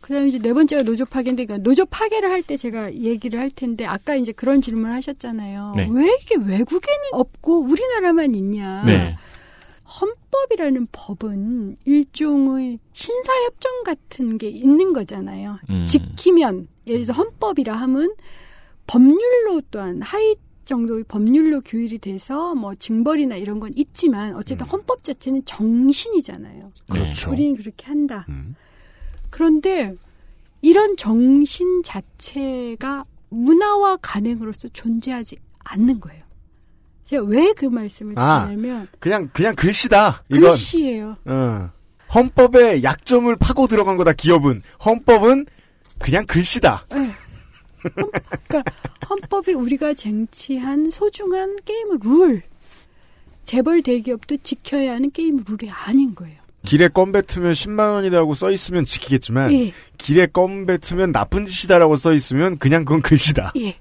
[0.00, 3.84] 그다음에 이제 네 번째가 노조 파괴인데 그러니까 노조 파괴를 할 때 제가 얘기를 할 텐데
[3.84, 5.74] 아까 이제 그런 질문을 하셨잖아요.
[5.76, 5.88] 네.
[5.92, 8.82] 왜 이게 외국에는 없고 우리나라만 있냐?
[8.84, 9.16] 네.
[9.90, 15.58] 헌법이라는 법은 일종의 신사협정 같은 게 있는 거잖아요.
[15.68, 15.84] 음.
[15.84, 18.14] 지키면 예를 들어서 헌법이라 하면
[18.86, 25.44] 법률로 또한 하위 정도의 법률로 규율이 돼서 뭐 징벌이나 이런 건 있지만 어쨌든 헌법 자체는
[25.44, 26.72] 정신이잖아요.
[26.90, 27.30] 그렇죠.
[27.30, 28.26] 우리는 그렇게 한다.
[29.30, 29.94] 그런데
[30.62, 36.22] 이런 정신 자체가 문화와 간행으로서 존재하지 않는 거예요.
[37.10, 40.22] 제가 왜 그 말씀을 아, 드리냐면 그냥 그냥 글씨다.
[40.30, 40.50] 이건.
[40.50, 41.16] 글씨예요.
[41.24, 41.70] 어.
[42.14, 44.12] 헌법의 약점을 파고 들어간 거다.
[44.12, 45.46] 기업은 헌법은
[45.98, 46.86] 그냥 글씨다.
[47.82, 48.62] 그러니까
[49.08, 52.42] 헌법이 우리가 쟁취한 소중한 게임 룰.
[53.44, 56.38] 재벌 대기업도 지켜야 하는 게임 룰이 아닌 거예요.
[56.64, 59.72] 길에 껌 뱉으면 10만 원이라고 써 있으면 지키겠지만 예.
[59.98, 63.52] 길에 껌 뱉으면 나쁜 짓이다라고 써 있으면 그냥 그건 글씨다.
[63.56, 63.76] 예.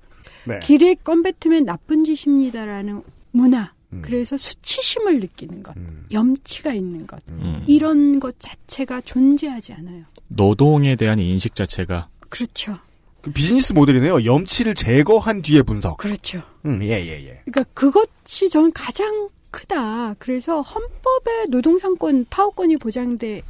[0.46, 0.60] 네.
[0.64, 3.72] 길에 껌 뱉으면 나쁜 짓입니다라는 문화.
[3.92, 4.02] 음.
[4.04, 5.76] 그래서 수치심을 느끼는 것,
[6.12, 7.64] 염치가 있는 것, 음.
[7.68, 10.04] 이런 것 자체가 존재하지 않아요.
[10.28, 12.78] 노동에 대한 인식 자체가 그렇죠.
[13.22, 14.24] 그 비즈니스 모델이네요.
[14.26, 15.98] 염치를 제거한 뒤에 분석.
[15.98, 16.42] 그렇죠.
[16.66, 17.42] 음, 예, 예, 예.
[17.46, 20.14] 그러니까 그것이 저는 가장 크다.
[20.20, 23.42] 그래서 헌법에 노동상권, 파업권이 보장돼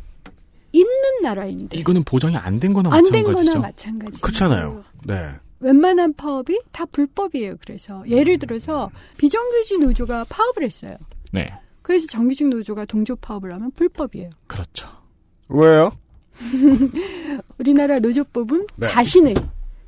[0.71, 0.91] 있는
[1.21, 3.51] 나라인데 이거는 보장이 안 된 거나 안된 마찬가지죠.
[3.53, 4.21] 거나 마찬가지.
[4.21, 4.83] 그렇잖아요.
[5.05, 5.29] 네.
[5.59, 7.55] 웬만한 파업이 다 불법이에요.
[7.61, 10.95] 그래서 예를 들어서 비정규직 노조가 파업을 했어요.
[11.31, 11.51] 네.
[11.81, 14.29] 그래서 정규직 노조가 동조 파업을 하면 불법이에요.
[14.47, 14.87] 그렇죠.
[15.47, 15.91] 왜요?
[17.57, 18.87] 우리나라 노조법은 네.
[18.87, 19.35] 자신의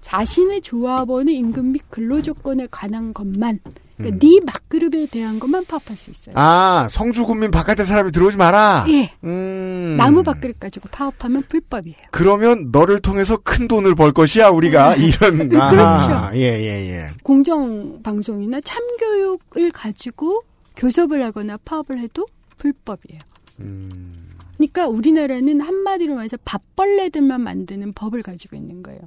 [0.01, 3.59] 자신의 조합원의 임금 및 근로 조건에 관한 것만
[4.01, 4.19] 그러니까 음.
[4.19, 6.35] 네 막그룹에 대한 것만 파업할 수 있어요.
[6.37, 8.85] 아, 성주 군민 바깥에 사람이 들어오지 마라.
[8.89, 9.11] 예.
[9.23, 9.95] 음.
[9.97, 11.97] 나무 밥그릇 가지고 파업하면 불법이에요.
[12.11, 15.49] 그러면 너를 통해서 큰 돈을 벌 것이야 우리가 이런.
[15.49, 15.81] 그렇죠.
[15.81, 17.09] 아하, 예, 예, 예.
[17.23, 20.43] 공정 방송이나 참교육을 가지고
[20.75, 22.25] 교섭을 하거나 파업을 해도
[22.57, 23.19] 불법이에요.
[23.59, 24.29] 음.
[24.57, 29.01] 그러니까 우리나라는 한마디로 말해서 밥벌레들만 만드는 법을 가지고 있는 거예요.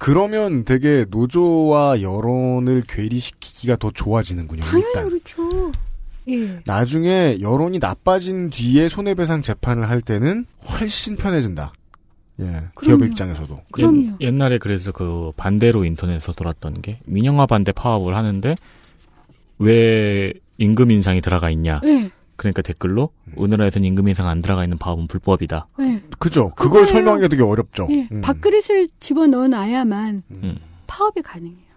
[0.00, 4.62] 그러면 되게 노조와 여론을 괴리시키기가 더 좋아지는군요.
[4.62, 5.08] 당연히 일단.
[5.10, 5.72] 그렇죠.
[6.28, 6.60] 예.
[6.64, 11.74] 나중에 여론이 나빠진 뒤에 손해배상 재판을 할 때는 훨씬 편해진다.
[12.40, 12.44] 예.
[12.44, 13.04] 기업 그럼요.
[13.04, 13.60] 입장에서도.
[13.72, 14.16] 그럼요.
[14.20, 18.54] 옛, 날에 그래서 그 반대로 인터넷에서 돌았던 게 민영화 반대 파업을 하는데
[19.58, 21.80] 왜 임금 인상이 들어가 있냐.
[21.82, 22.10] 네.
[22.40, 25.66] 그러니까 댓글로 우리나라에서는 임금 인상 안 들어가 있는 파업은 불법이다.
[25.78, 26.02] 네.
[26.18, 26.48] 그죠.
[26.56, 26.86] 그걸 그거예요.
[26.86, 27.86] 설명하기가 되게 어렵죠.
[27.90, 28.08] 예.
[28.10, 28.22] 음.
[28.22, 30.56] 밥그릇을 집어 넣어 놔야만 음.
[30.86, 31.69] 파업이 가능해요.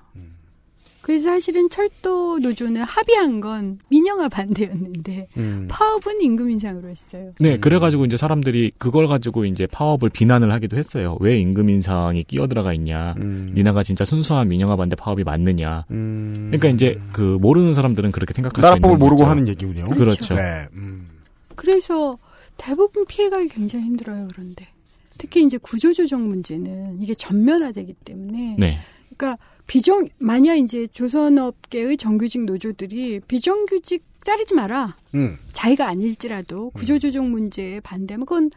[1.04, 5.68] 그래서 사실은 철도 노조는 합의한 건 민영화 반대였는데 음.
[5.70, 7.34] 파업은 임금 인상으로 했어요.
[7.40, 11.18] 네, 그래가지고 이제 사람들이 그걸 가지고 이제 파업을 비난을 하기도 했어요.
[11.20, 13.16] 왜 임금 인상이 끼어 들어가 있냐.
[13.18, 13.52] 음.
[13.54, 15.84] 니나가 진짜 순수한 민영화 반대 파업이 맞느냐.
[15.92, 16.48] 음.
[16.52, 19.30] 그러니까 이제 그 모르는 사람들은 그렇게 생각할 수 있는 나라법을 모르고 거죠.
[19.30, 19.86] 하는 얘기군요.
[19.90, 20.36] 그렇죠.
[20.36, 20.68] 네.
[20.72, 21.10] 음.
[21.58, 22.18] 그래서
[22.56, 24.30] 대부분 피해가기 굉장히 힘들어요.
[24.32, 24.70] 그런데
[25.18, 28.80] 특히 이제 구조조정 문제는 이게 전면화되기 때문에 네.
[29.18, 29.38] 그러니까
[29.68, 34.96] 비정 만약 이제 조선업계의 정규직 노조들이 비정규직 자르지 마라.
[35.16, 35.38] 음.
[35.52, 38.52] 자기가 아닐지라도 구조조정 문제에 반대하면 그건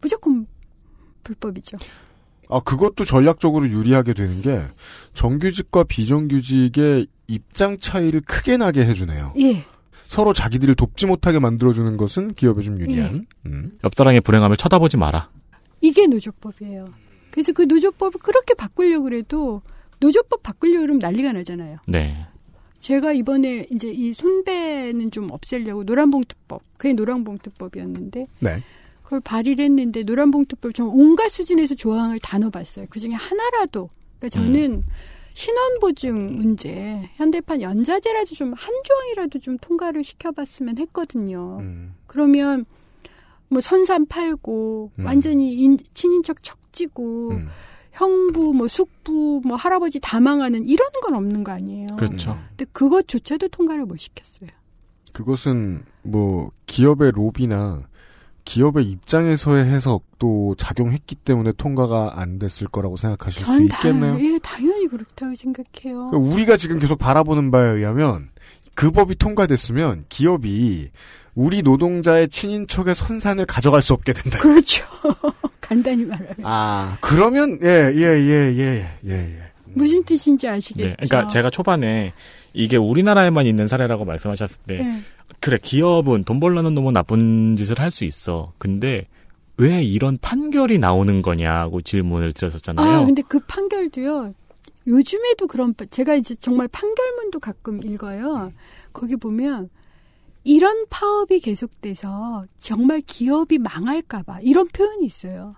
[0.00, 0.46] 무조건
[1.24, 1.76] 불법이죠.
[2.48, 4.60] 아, 그것도 전략적으로 유리하게 되는 게
[5.14, 9.32] 정규직과 비정규직의 입장 차이를 크게 나게 해주네요.
[9.38, 9.64] 예.
[10.06, 13.26] 서로 자기들을 돕지 못하게 만들어주는 것은 기업에 좀 유리한.
[13.46, 13.78] 음.
[13.84, 15.30] 옆사람의 불행함을 쳐다보지 마라.
[15.80, 16.84] 이게 노조법이에요.
[17.30, 19.62] 그래서 그 노조법을 그렇게 바꾸려고 그래도
[20.02, 21.78] 노조법 바꾸려고 그러면 난리가 나잖아요.
[21.86, 22.26] 네.
[22.80, 28.62] 제가 이번에 이제 이 손배는 좀 없애려고 노란봉투법, 그게 노란봉투법이었는데 네.
[29.04, 32.86] 그걸 발의를 했는데 노란봉투법 좀 온갖 수준에서 조항을 다 넣어봤어요.
[32.90, 33.88] 그 중에 하나라도.
[34.18, 34.82] 그러니까 저는
[35.34, 41.58] 신원보증 문제, 현대판 연자제라도 좀 한 조항이라도 좀 통과를 시켜봤으면 했거든요.
[41.60, 41.94] 음.
[42.06, 42.64] 그러면
[43.48, 45.04] 뭐 선산 팔고 음.
[45.06, 47.48] 완전히 인- 친인척 척지고 음.
[47.92, 51.86] 형부 뭐 숙부 뭐 할아버지 다 망하는 이런 건 없는 거 아니에요.
[51.96, 52.38] 그렇죠.
[52.50, 54.50] 근데 그것조차도 통과를 못 시켰어요.
[55.12, 57.82] 그것은 뭐 기업의 로비나
[58.44, 64.18] 기업의 입장에서의 해석도 작용했기 때문에 통과가 안 됐을 거라고 생각하실 수전 다, 있겠네요.
[64.20, 66.10] 예, 당연히 그렇다고 생각해요.
[66.10, 68.30] 그러니까 우리가 지금 계속 바라보는 바에 의하면
[68.74, 70.90] 그 법이 통과됐으면 기업이
[71.34, 74.38] 우리 노동자의 친인척의 선산을 가져갈 수 없게 된다.
[74.38, 74.84] 그렇죠.
[75.60, 79.42] 간단히 말하면 아 그러면 예예예예 예 예, 예, 예.
[79.64, 80.88] 무슨 뜻인지 아시겠죠?
[80.88, 80.96] 네.
[81.00, 82.12] 그러니까 제가 초반에
[82.52, 85.00] 이게 우리나라에만 있는 사례라고 말씀하셨을 때 네.
[85.40, 88.52] 그래 기업은 돈 벌려는 놈은 나쁜 짓을 할 수 있어.
[88.58, 89.06] 근데
[89.56, 92.86] 왜 이런 판결이 나오는 거냐고 질문을 드렸었잖아요.
[92.86, 94.34] 아, 근데 그 판결도요.
[94.86, 98.52] 요즘에도 그런 파- 제가 이제 정말 판결문도 가끔 읽어요.
[98.92, 99.70] 거기 보면
[100.44, 105.54] 이런 파업이 계속돼서 정말 기업이 망할까봐 이런 표현이 있어요.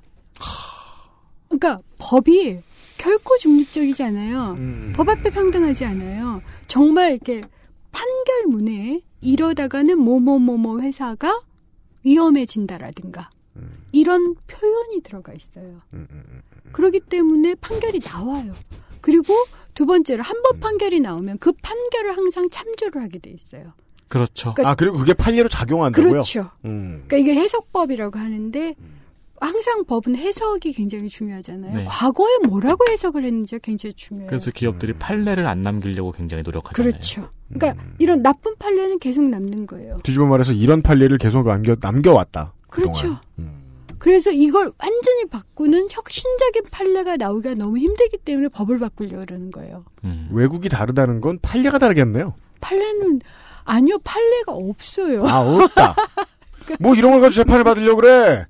[1.48, 2.61] 그러니까 법이
[2.98, 4.56] 결코 중립적이지 않아요.
[4.94, 6.43] 법 앞에 평등하지 않아요.
[6.66, 7.43] 정말 이렇게
[7.93, 11.40] 판결문에 이러다가는 뭐뭐뭐뭐 회사가
[12.05, 13.31] 위험해진다라든가
[13.93, 15.81] 이런 표현이 들어가 있어요.
[16.73, 18.52] 그렇기 때문에 판결이 나와요.
[19.01, 19.35] 그리고
[19.74, 23.73] 두 번째로 한 번 판결이 나오면 그 판결을 항상 참조를 하게 돼 있어요.
[24.09, 24.55] 그렇죠.
[24.55, 26.10] 그러니까- 아 그리고 그게 판례로 작용한다고요?
[26.10, 26.51] 그렇죠.
[26.64, 27.05] 음.
[27.06, 28.74] 그러니까 이게 해석법이라고 하는데
[29.40, 31.74] 항상 법은 해석이 굉장히 중요하잖아요.
[31.74, 31.85] 네.
[31.86, 34.28] 과거에 뭐라고 해석을 했는지가 굉장히 중요해요.
[34.28, 36.90] 그래서 기업들이 판례를 안 남기려고 굉장히 노력하잖아요.
[36.90, 37.28] 그렇죠.
[37.52, 39.97] 그러니까 이런 나쁜 판례는 계속 남는 거예요.
[40.02, 42.55] 뒤집어 말해서 이런 판례를 계속 남겨 남겨왔다.
[42.68, 42.93] 그렇죠.
[43.36, 43.64] 그동안.
[43.98, 49.85] 그래서 이걸 완전히 바꾸는 혁신적인 판례가 나오기가 너무 힘들기 때문에 법을 바꾸려고 그러는 거예요.
[50.31, 52.35] 외국이 다르다는 건 판례가 다르겠네요.
[52.60, 53.20] 판례는
[53.65, 55.27] 아니요 판례가 없어요.
[55.27, 55.95] 아 없다.
[56.81, 58.47] 뭐 이런 걸 가지고 재판을 받으려고 그래.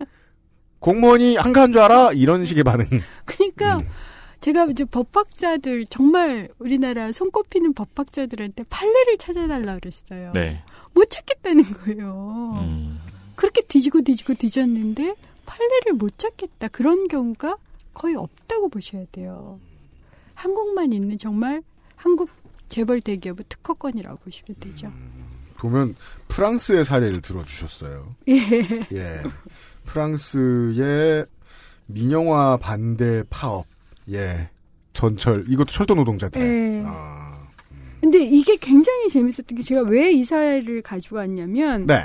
[0.78, 2.12] 공무원이 한가한 줄 알아?
[2.12, 2.86] 이런 식의 반응.
[3.24, 3.89] 그러니까 음.
[4.41, 10.32] 제가 이제 법학자들 정말 우리나라 손꼽히는 법학자들한테 판례를 찾아달라 그랬어요.
[10.35, 10.62] 네.
[10.93, 12.59] 못 찾겠다는 거예요.
[12.61, 13.01] 음.
[13.35, 15.15] 그렇게 뒤지고 뒤지고 뒤졌는데
[15.47, 17.57] 판례를 못 찾겠다 그런 경우가
[17.95, 19.59] 거의 없다고 보셔야 돼요.
[20.35, 21.62] 한국만 있는 정말
[21.97, 22.28] 한국
[22.75, 24.91] 재벌 대기업의 특허권이라고 보시면 되죠.
[25.59, 25.95] 보면
[26.27, 28.17] 프랑스의 사례를 들어주셨어요.
[28.29, 28.35] 예.
[28.93, 29.23] 예.
[29.85, 31.27] 프랑스의
[31.87, 33.67] 민영화 반대 파업.
[34.11, 34.51] 예.
[34.93, 36.41] 전철 이것도 철도 노동자들.
[36.43, 36.85] 예.
[38.01, 42.05] 근데 이게 굉장히 재밌었던 게 제가 왜 이 사례를 가지고 왔냐면 네.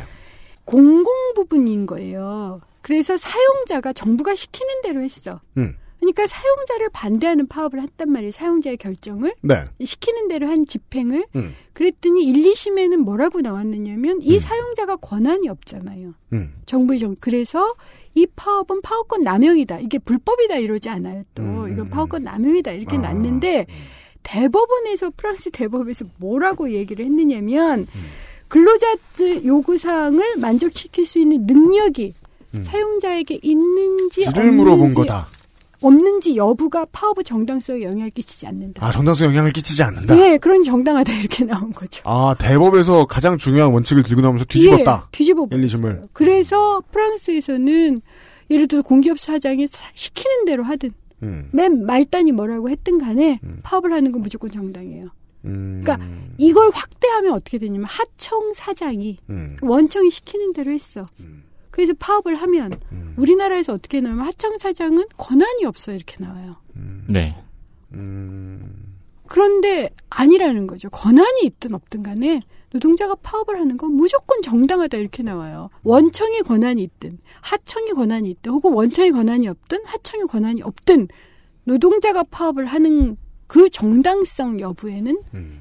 [0.66, 2.62] 공공 부분인 거예요.
[2.84, 5.42] 그래서 사용자가 정부가 시키는 대로 했어.
[5.58, 5.76] 음.
[6.00, 8.32] 그러니까 사용자를 반대하는 파업을 했단 말이에요.
[8.32, 9.66] 사용자의 결정을 네.
[9.84, 11.26] 시키는 대로 한 집행을.
[11.36, 11.54] 음.
[11.74, 16.14] 그랬더니 1, 2심에는 뭐라고 나왔느냐면 이 사용자가 권한이 없잖아요.
[16.34, 16.54] 음.
[16.66, 17.76] 정부의 정 그래서
[18.16, 19.80] 이 파업은 파업권 남용이다.
[19.80, 21.24] 이게 불법이다 이러지 않아요.
[21.36, 23.68] 또 음, 이건 파업권 남용이다 이렇게 아, 났는데
[24.24, 28.06] 대법원에서 프랑스 대법에서 뭐라고 얘기를 했느냐면 음.
[28.48, 32.14] 근로자들 요구 사항을 만족시킬 수 있는 능력이
[32.56, 32.64] 음.
[32.64, 35.30] 사용자에게 있는지 없는지 물어본 거다.
[35.82, 38.86] 없는지 여부가 파업의 정당성에 영향을 끼치지 않는다.
[38.86, 40.16] 아 정당성 영향을 끼치지 않는다.
[40.16, 42.02] 네, 그런 정당하다 이렇게 나온 거죠.
[42.06, 45.04] 아 대법에서 가장 중요한 원칙을 들고 나오면서 뒤집었다.
[45.06, 46.08] 예, 뒤집어 1, 2심을.
[46.14, 48.02] 그래서 프랑스에서는
[48.50, 50.92] 예를 들어 공기업 사장이 사- 시키는 대로 하든
[51.24, 51.50] 음.
[51.52, 55.08] 맨 말단이 뭐라고 했든 간에 파업을 하는 건 무조건 정당이에요.
[55.46, 55.82] 음.
[55.84, 56.06] 그러니까
[56.38, 59.56] 이걸 확대하면 어떻게 되냐면 하청 사장이 음.
[59.62, 61.08] 원청이 시키는 대로 했어.
[61.72, 63.14] 그래서 파업을 하면 음.
[63.18, 66.56] 우리나라에서 어떻게 나오면 하청 사장은 권한이 없어 이렇게 나와요.
[67.08, 67.36] 네.
[69.28, 70.90] 그런데 아니라는 거죠.
[70.90, 72.42] 권한이 있든 없든 간에
[72.72, 75.70] 노동자가 파업을 하는 건 무조건 정당하다 이렇게 나와요.
[75.84, 81.08] 원청의 권한이 있든 하청의 권한이 있든 혹은 원청의 권한이 없든 하청의 권한이 없든
[81.64, 83.18] 노동자가 파업을 하는
[83.48, 85.18] 그 정당성 여부에는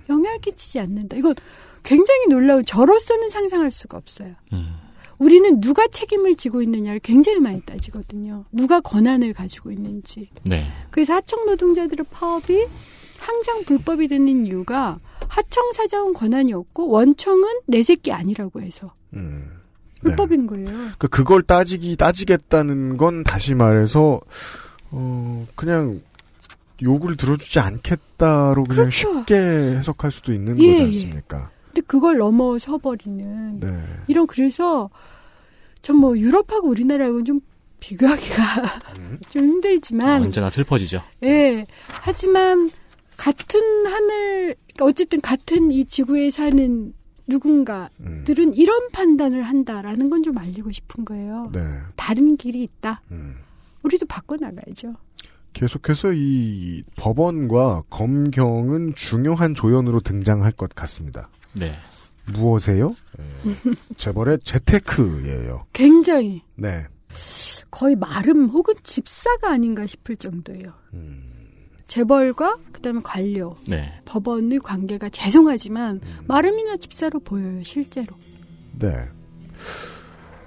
[0.09, 1.17] 영향을 끼치지 않는다.
[1.17, 1.35] 이건
[1.83, 4.35] 굉장히 놀라운 저로서는 상상할 수가 없어요.
[5.19, 8.45] 우리는 누가 책임을 지고 있느냐를 굉장히 많이 따지거든요.
[8.53, 10.31] 누가 권한을 가지고 있는지.
[10.45, 10.66] 네.
[10.90, 12.66] 그래서 하청 노동자들의 파업이
[13.19, 18.95] 항상 불법이 되는 이유가 하청 사장은 권한이 없고 원청은 내 새끼 아니라고 해서
[20.03, 20.69] 불법인 거예요.
[20.99, 24.20] 그 그걸 따지기 따지겠다는 건 다시 말해서
[24.90, 26.01] 어 그냥
[26.81, 29.19] 요구를 들어주지 않겠다로 그냥 그렇죠.
[29.19, 30.85] 쉽게 해석할 수도 있는 예, 거지 예.
[30.86, 31.51] 않습니까?
[31.79, 33.83] 근데 그걸 넘어서 버리는 네.
[34.09, 34.91] 이런 그래서
[35.83, 37.41] 전 뭐 유럽하고 우리나라하고는 좀
[37.81, 38.43] 비교하기가
[39.31, 41.01] 좀 힘들지만 언제나 슬퍼지죠.
[41.23, 41.67] 예.
[41.89, 42.69] 하지만
[43.17, 46.93] 같은 하늘, 그러니까 어쨌든 같은 이 지구에 사는
[47.29, 51.51] 누군가들은 이런 판단을 한다라는 건 좀 알리고 싶은 거예요.
[51.53, 51.61] 네.
[51.97, 53.01] 다른 길이 있다.
[53.13, 53.37] 음.
[53.85, 54.95] 우리도 바꿔 나가야죠.
[55.53, 61.29] 계속해서 이 법원과 검경은 중요한 조연으로 등장할 것 같습니다.
[61.59, 61.73] 네.
[62.33, 62.95] 무엇이에요?
[63.19, 63.25] 예,
[63.97, 65.67] 재벌의 재테크예요.
[65.73, 66.87] 굉장히 네.
[67.71, 70.73] 거의 마름 혹은 집사가 아닌가 싶을 정도예요.
[71.87, 73.93] 재벌과 그다음에 관료, 네.
[74.05, 78.15] 법원의 관계가 죄송하지만 마름이나 집사로 보여요 실제로.
[78.79, 79.09] 네.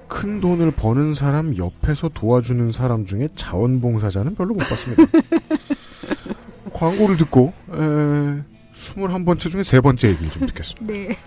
[0.08, 5.04] 큰 돈을 버는 사람 옆에서 도와주는 사람 중에 자원봉사자는 별로 못 봤습니다.
[6.74, 8.44] 광고를 듣고 에,
[8.82, 10.86] 21번째 중에 세 번째 얘기를 좀 듣겠습니다.
[10.91, 11.18] 네.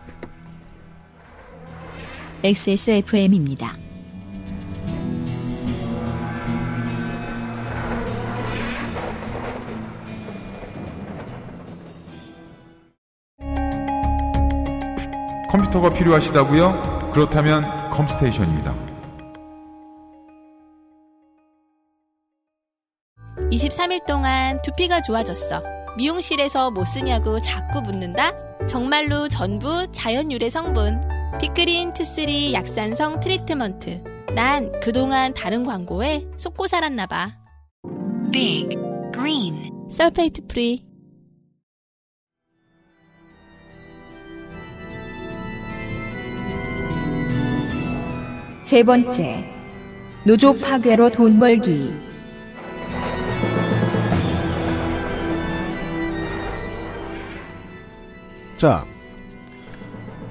[2.43, 3.73] XSFM입니다.
[15.49, 17.11] 컴퓨터가 필요하시다고요?
[17.15, 18.75] 그렇다면 컴스테이션입니다.
[23.53, 25.84] 23일 동안 두피가 좋아졌어.
[25.97, 28.35] 미용실에서 뭐 쓰냐고 자꾸 묻는다?
[28.67, 31.01] 정말로 전부 자연 유래 성분.
[31.41, 34.03] 빅그린 two three 약산성 트리트먼트.
[34.35, 37.37] 난 그동안 다른 광고에 속고 살았나봐.
[38.33, 38.77] Big
[39.13, 40.85] Green sulfate free.
[48.65, 49.45] 세 번째,
[50.25, 51.93] 노조 파괴로 돈 벌기.
[58.65, 58.83] 자,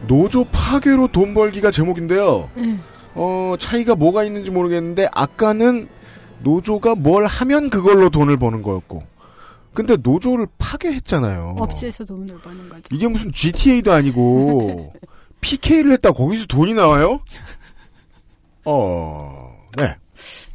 [0.07, 2.49] 노조 파괴로 돈 벌기가 제목인데요.
[2.55, 2.80] 네.
[3.14, 5.88] 어, 차이가 뭐가 있는지 모르겠는데, 아까는
[6.41, 9.03] 노조가 뭘 하면 그걸로 돈을 버는 거였고,
[9.76, 11.57] 근데 노조를 파괴했잖아요.
[11.60, 12.84] 없애서 돈을 버는 거죠.
[12.91, 14.93] 이게 무슨 GTA도 아니고,
[15.41, 17.19] PK를 했다 거기서 돈이 나와요?
[18.65, 19.95] 어, 네.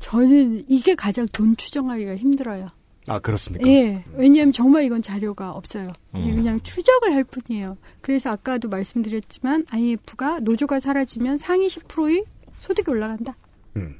[0.00, 2.70] 저는 이게 가장 돈 추정하기가 힘들어요.
[3.08, 3.68] 아, 그렇습니까?
[3.68, 4.04] 예.
[4.14, 5.92] 왜냐하면 정말 이건 자료가 없어요.
[6.14, 6.34] 음.
[6.36, 7.76] 그냥 추적을 할 뿐이에요.
[8.00, 12.24] 그래서 아까도 말씀드렸지만 IMF가 노조가 사라지면 상위 10%의
[12.58, 13.36] 소득이 올라간다.
[13.76, 13.96] 음.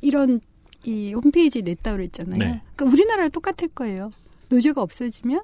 [0.00, 0.40] 이런
[0.84, 2.38] 이 홈페이지에 냈다 그랬잖아요.
[2.38, 2.62] 네.
[2.74, 4.10] 그러니까 우리나라랑 똑같을 거예요.
[4.48, 5.42] 노조가 없어지면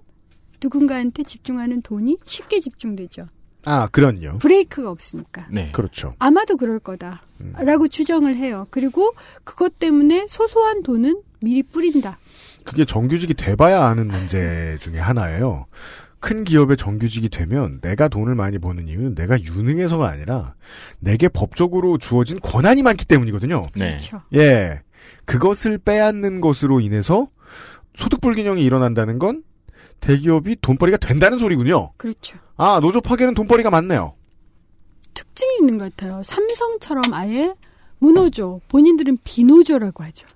[0.63, 3.27] 누군가한테 집중하는 돈이 쉽게 집중되죠.
[3.65, 4.39] 아, 그런요.
[4.39, 5.47] 브레이크가 없으니까.
[5.51, 5.71] 네.
[5.73, 6.15] 그렇죠.
[6.19, 8.67] 아마도 그럴 거다라고 추정을 해요.
[8.71, 9.15] 그리고
[9.45, 12.19] 그것 때문에 소소한 돈은 미리 뿌린다.
[12.69, 15.67] 그게 정규직이 돼봐야 아는 문제 중에 하나예요.
[16.21, 20.55] 큰 기업의 정규직이 되면 내가 돈을 많이 버는 이유는 내가 유능해서가 아니라
[20.99, 23.63] 내게 법적으로 주어진 권한이 많기 때문이거든요.
[23.77, 23.89] 네.
[23.89, 24.21] 그렇죠.
[24.35, 24.83] 예.
[25.25, 27.29] 그것을 빼앗는 것으로 인해서
[27.95, 29.45] 소득 불균형이 일어난다는 건
[30.01, 31.93] 대기업이 돈벌이가 된다는 소리군요.
[31.97, 32.37] 그렇죠.
[32.59, 34.15] 아, 노조 파괴는 돈벌이가 많네요.
[35.15, 36.23] 특징이 있는 것 같아요.
[36.23, 37.55] 삼성처럼 아예
[37.99, 40.29] 무노조, 본인들은 비노조라고 하죠.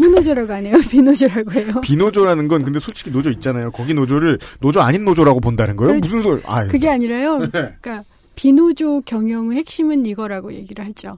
[0.00, 0.76] 무노조라고 안 해요.
[0.90, 1.80] 비노조라고 해요.
[1.82, 3.70] 비노조라는 건 근데 솔직히 노조 있잖아요.
[3.70, 5.92] 거기 노조를 노조 아닌 노조라고 본다는 거예요?
[5.92, 6.40] 그렇- 무슨 소리?
[6.46, 7.38] 아, 그게 아니라요.
[7.52, 7.74] 네.
[7.80, 8.04] 그러니까
[8.34, 11.12] 비노조 경영의 핵심은 이거라고 얘기를 하죠.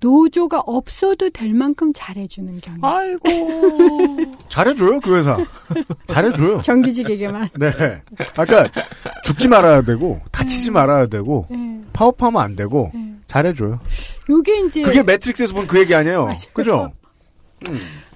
[0.00, 2.80] 노조가 없어도 될 만큼 잘해주는 경영.
[2.82, 4.18] 아이고.
[4.50, 5.38] 잘해줘요 그 회사.
[6.08, 6.60] 잘해줘요.
[6.60, 7.48] 정규직에게만.
[7.58, 7.72] 네.
[8.36, 8.68] 아까
[9.24, 11.80] 죽지 말아야 되고 다치지 말아야 되고 네.
[11.94, 12.92] 파업하면 안 되고
[13.28, 13.80] 잘해줘요.
[14.28, 16.34] 요게 이제 그게 매트릭스에서 본 그 얘기 아니에요.
[16.52, 16.92] 그죠?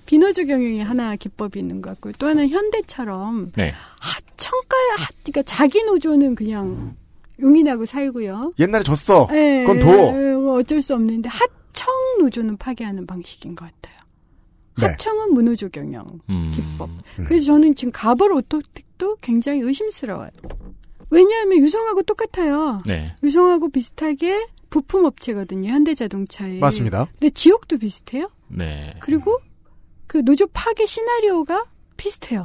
[0.09, 3.75] 비노조 경영이 하나 기법이 있는 것 같고 또 하나는 현대처럼 네.
[4.01, 6.97] 하청가 하, 그러니까 자기 노조는 그냥
[7.39, 8.55] 용인하고 살고요.
[8.59, 9.29] 옛날에 졌어.
[9.33, 9.89] 예, 그건 도.
[9.91, 13.99] 예, 어쩔 수 없는데 하청 노조는 파괴하는 방식인 것 같아요.
[14.79, 14.87] 네.
[14.87, 16.53] 하청은 무노조 경영 음.
[16.55, 16.89] 기법.
[17.27, 20.31] 그래서 저는 지금 가벌 오토텍도 굉장히 의심스러워요.
[21.11, 22.83] 왜냐하면 유성하고 똑같아요.
[22.87, 23.15] 네.
[23.23, 25.71] 유성하고 비슷하게 부품 업체거든요.
[25.71, 26.61] 현대자동차에.
[26.61, 27.11] 맞습니다.
[27.13, 28.31] 근데 지역도 비슷해요.
[28.49, 28.95] 네.
[29.01, 29.39] 그리고
[30.09, 31.65] 그 노조 파괴 시나리오가
[31.97, 32.43] 비슷해요.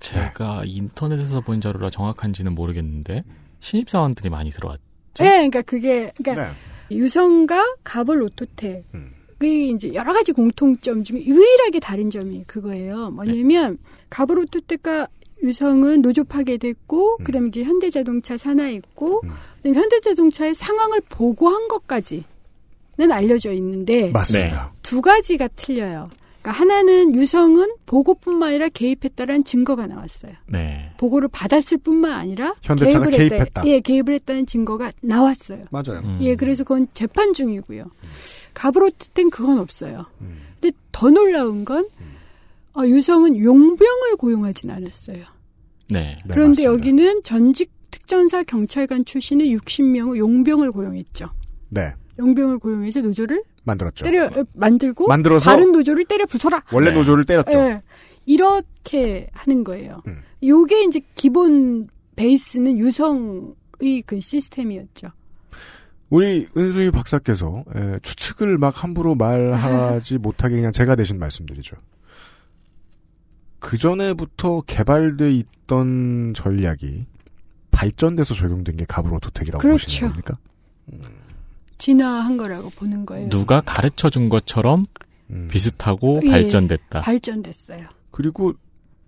[0.00, 3.24] 제가 인터넷에서 본 자료라 정확한지는 모르겠는데
[3.60, 4.82] 신입사원들이 많이 들어왔죠.
[5.18, 6.96] 네, 그러니까 그게 그러니까 네.
[6.96, 9.10] 유성과 가벌 오토텍 음.
[9.38, 13.10] 그 이제 여러 가지 공통점 중에 유일하게 다른 점이 그거예요.
[13.10, 15.08] 뭐냐면 가벌 오토텍과
[15.42, 17.24] 유성은 노조 파괴됐고 음.
[17.24, 19.20] 그다음에 이제 현대자동차 산하 있고
[19.56, 22.24] 그다음에 현대자동차의 상황을 보고한 것까지는
[23.10, 24.72] 알려져 있는데 맞습니다.
[24.82, 26.10] 두 가지가 틀려요.
[26.42, 30.32] 그러니까 하나는 유성은 보고뿐만 아니라 개입했다라는 증거가 나왔어요.
[30.48, 30.90] 네.
[30.98, 33.36] 보고를 받았을 뿐만 아니라 현대차가 개입을 했다.
[33.36, 33.66] 개입했다.
[33.68, 35.66] 예, 개입을 했다는 증거가 나왔어요.
[35.70, 36.18] 맞아요.
[36.20, 37.84] 예, 그래서 그건 재판 중이고요.
[38.54, 40.06] 가브로트 땐 그건 없어요.
[40.60, 41.88] 근데 더 놀라운 건
[42.74, 45.24] 어, 유성은 용병을 고용하진 않았어요.
[45.90, 46.18] 네.
[46.28, 51.30] 그런데 여기는 전직 특전사 경찰관 출신의 60명의 용병을 고용했죠.
[51.68, 51.92] 네.
[52.18, 54.04] 용병을 고용해서 노조를 만들었죠.
[54.04, 56.62] 때려 어, 만들고 만들어서 다른 노조를 때려 부숴라.
[56.72, 57.52] 원래 노조를 때렸죠.
[57.52, 57.82] 예.
[58.26, 60.02] 이렇게 하는 거예요.
[60.06, 60.22] 음.
[60.42, 65.08] 요게 이제 기본 베이스는 유성의 그 시스템이었죠.
[66.10, 71.76] 우리 은수희 박사께서 에, 추측을 막 함부로 말하지 못하게 그냥 제가 대신 말씀드리죠.
[73.58, 77.06] 그 전에부터 개발돼 있던 전략이
[77.70, 79.84] 발전돼서 적용된 게 가브로토텍이라고 그렇죠.
[79.86, 80.36] 보시는 겁니까?
[81.86, 83.28] 진화한 거라고 보는 거예요.
[83.28, 84.86] 누가 가르쳐 준 것처럼
[85.48, 87.00] 비슷하고 예, 발전됐다.
[87.00, 87.86] 발전됐어요.
[88.12, 88.52] 그리고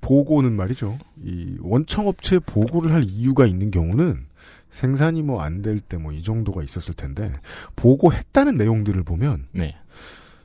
[0.01, 0.99] 보고는 말이죠.
[1.25, 4.27] 이 원청업체 보고를 할 이유가 있는 경우는
[4.73, 7.33] 생산이 뭐 안 될 때 뭐 이 정도가 있었을 텐데
[7.77, 9.77] 보고했다는 내용들을 보면 네.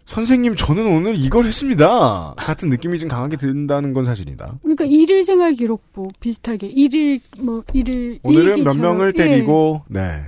[0.06, 4.60] 선생님 저는 오늘 이걸 했습니다 같은 느낌이 좀 강하게 든다는 건 사실이다.
[4.62, 9.24] 그러니까 일일 생활 기록부 비슷하게 일일 뭐 일일 오늘은 몇 명을 예.
[9.24, 10.26] 때리고 네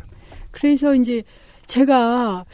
[0.52, 1.24] 그래서 이제
[1.72, 2.46] 제가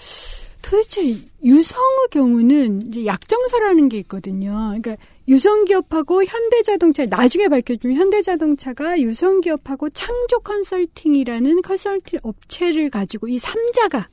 [0.62, 4.52] 도대체 유성의 경우는 이제 약정서라는 게 있거든요.
[4.52, 4.96] 그러니까
[5.28, 14.06] 유성기업하고 현대자동차 나중에 밝혀지면 현대자동차가 유성기업하고 창조 컨설팅이라는 컨설팅 업체를 가지고 이 3자가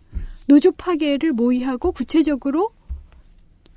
[0.47, 2.71] 노조 파괴를 모의하고 구체적으로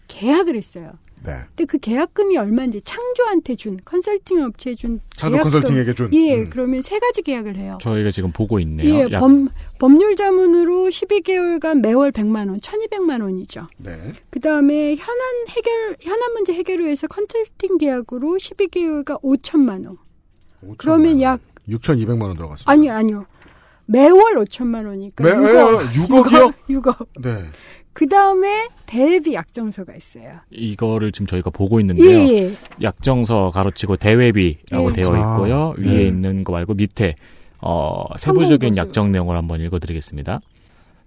[0.08, 0.94] 계약을 했어요.
[1.28, 1.40] 네.
[1.50, 5.52] 근데 그 계약금이 얼마인지 창조한테 준 컨설팅 업체에 준 창조 계약금.
[5.52, 6.14] 컨설팅에게 준?
[6.14, 6.50] 예, 음.
[6.50, 7.78] 그러면 세 가지 계약을 해요.
[7.82, 8.88] 저희가 지금 보고 있네요.
[8.88, 13.68] 예, 약- 범, 법률 자문으로 12개월간 매월 100만 원, 1,200만 원이죠.
[13.78, 14.14] 네.
[14.30, 19.98] 그다음에 현안 해결 현안 문제 해결을 위해서 컨설팅 계약으로 12개월간 5천만 원.
[20.78, 22.72] 그러면 약 6,200만 원 들어갔습니다.
[22.72, 23.26] 아니요, 아니요.
[23.86, 25.88] 매월 5천만 원이니까 매- 6억.
[25.92, 26.54] 6억이요?
[26.70, 27.08] 6억.
[27.22, 27.44] 네.
[27.98, 30.34] 그 다음에 대비 약정서가 있어요.
[30.52, 32.08] 이거를 지금 저희가 보고 있는데요.
[32.08, 32.54] 예, 예.
[32.84, 34.94] 약정서 가로치고 대외비라고 예.
[34.94, 35.74] 되어 아, 있고요.
[35.80, 35.88] 네.
[35.90, 37.16] 위에 있는 거 말고 밑에
[37.60, 38.78] 어, 세부적인.
[38.78, 40.42] 약정 내용을 한번 읽어드리겠습니다.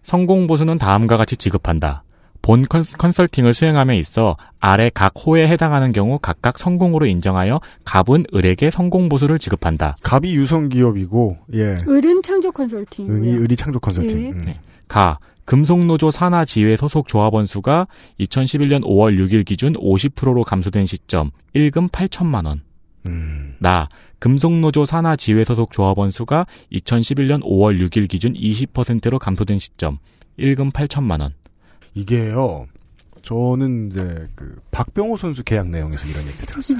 [0.02, 2.02] 성공 보수는 다음과 같이 지급한다.
[2.42, 8.70] 본 컨, 컨설팅을 수행함에 있어 아래 각 호에 해당하는 경우 각각 성공으로 인정하여 갑은 을에게
[8.72, 9.94] 성공 보수를 지급한다.
[10.02, 11.76] 갑이 유성 기업이고 예.
[11.86, 13.08] 을은 창조 컨설팅.
[13.08, 14.24] 은이 의리 창조 컨설팅.
[14.24, 14.30] 예.
[14.30, 14.38] 음.
[14.44, 14.58] 네.
[14.88, 17.86] 가 금속노조 산하지회 소속 조합원 수가
[18.20, 22.62] 2011년 5월 6일 기준 50%로 감소된 시점 1금 8천만 원.
[23.06, 23.56] 음.
[23.58, 23.88] 나
[24.18, 29.98] 금속노조 산하지회 소속 조합원 수가 2011년 5월 6일 기준 20%로 감소된 시점
[30.38, 31.34] 1금 8천만 원.
[31.94, 32.66] 이게요.
[33.22, 36.78] 저는 이제 그 박병호 선수 계약 내용에서 이런 얘기를 들었어요.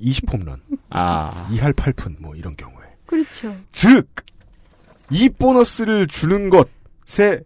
[0.00, 0.60] 20홈런,
[0.90, 2.84] 아 2할 8푼 뭐 이런 경우에.
[3.06, 3.54] 그렇죠.
[3.72, 4.08] 즉,
[5.10, 6.68] 이 보너스를 주는 것
[7.18, 7.40] 의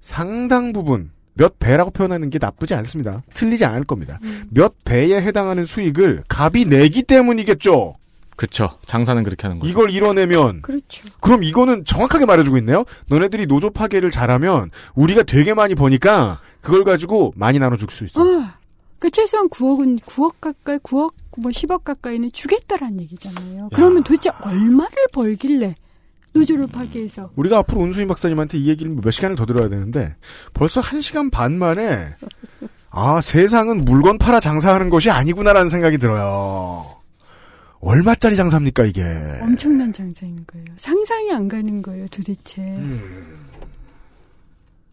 [0.00, 3.22] 상당 부분, 몇 배라고 표현하는 게 나쁘지 않습니다.
[3.34, 4.18] 틀리지 않을 겁니다.
[4.50, 7.94] 몇 배에 해당하는 수익을 갑이 내기 때문이겠죠.
[8.36, 8.70] 그쵸.
[8.86, 9.70] 장사는 그렇게 하는 거죠.
[9.70, 11.06] 이걸 이뤄내면 그렇죠.
[11.20, 12.84] 그럼 이거는 정확하게 말해주고 있네요.
[13.08, 18.20] 너네들이 노조 파괴를 잘하면 우리가 되게 많이 버니까 그걸 가지고 많이 나눠줄 수 있어.
[18.20, 18.24] 어.
[18.24, 23.68] 그러니까 최소한 9억은 9억 가까이 9억 뭐 10억 가까이는 주겠다라는 얘기잖아요.
[23.74, 25.74] 그러면 도대체 얼마를 벌길래
[26.32, 30.14] 노조를 파괴해서 우리가 앞으로 온수인 박사님한테 이 얘기를 몇 시간을 더 들어야 되는데
[30.54, 32.14] 벌써 한 시간 반 만에
[32.90, 36.86] 아 세상은 물건 팔아 장사하는 것이 아니구나라는 생각이 들어요.
[37.80, 39.02] 얼마짜리 장사입니까 이게?
[39.40, 40.66] 엄청난 장사인 거예요.
[40.76, 42.62] 상상이 안 가는 거예요, 도대체.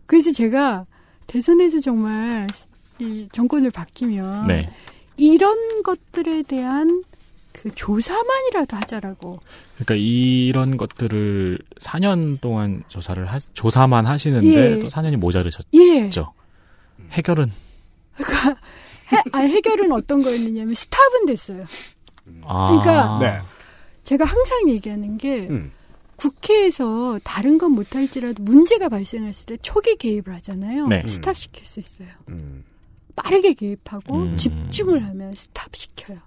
[0.05, 0.85] 그래서 제가
[1.27, 2.47] 대선에서 정말
[2.99, 4.69] 이 정권을 바뀌면 네.
[5.17, 7.03] 이런 것들에 대한
[7.61, 9.39] 그 조사만이라도 하자라고.
[9.75, 14.79] 그러니까 이런 것들을 4년 동안 조사를 하, 조사만 하시는데 예.
[14.79, 15.67] 또 4년이 모자르셨죠.
[15.73, 16.09] 예.
[17.11, 17.51] 해결은
[18.15, 18.59] 그러니까
[19.11, 21.65] 해, 아, 해결은 어떤 거였느냐면 스탑은 됐어요.
[22.43, 22.69] 아.
[22.69, 23.41] 그러니까 네.
[24.03, 25.71] 제가 항상 얘기하는 게 음.
[26.15, 30.87] 국회에서 다른 건 못할지라도 문제가 발생했을 때 초기 개입을 하잖아요.
[30.87, 31.03] 네.
[31.07, 32.09] 스탑시킬 수 있어요.
[32.29, 32.63] 음.
[33.15, 34.35] 빠르게 개입하고 음.
[34.35, 36.19] 집중을 하면 스탑시켜요.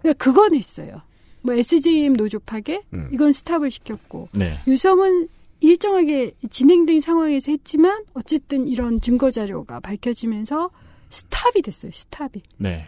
[0.00, 1.02] 그러니까 그건 했어요.
[1.42, 3.08] 뭐 SJM 노조 파괴 음.
[3.12, 4.58] 이건 스탑을 시켰고 네.
[4.66, 5.28] 유성은
[5.60, 10.70] 일정하게 진행된 상황에서 했지만 어쨌든 이런 증거 자료가 밝혀지면서
[11.10, 11.92] 스탑이 됐어요.
[11.92, 12.42] 스탑이.
[12.58, 12.84] 네.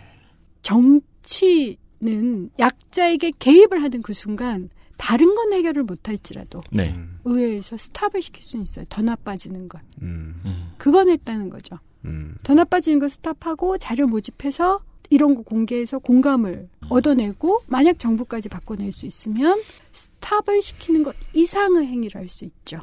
[0.62, 6.94] 정치는 약자에게 개입을 하는 그 순간 다른 건 해결을 못할지라도 네.
[7.24, 8.84] 의회에서 스탑을 시킬 수는 있어요.
[8.88, 9.80] 더 나빠지는 건.
[10.02, 10.40] 음.
[10.44, 10.72] 음.
[10.76, 11.78] 그건 했다는 거죠.
[12.04, 12.36] 음.
[12.42, 14.80] 더 나빠지는 거 스탑하고 자료 모집해서
[15.10, 19.60] 이런 거 공개해서 공감을 얻어내고 만약 정부까지 바꿔낼 수 있으면
[19.92, 22.80] 스탑을 시키는 것 이상의 행위를 할 수 있죠.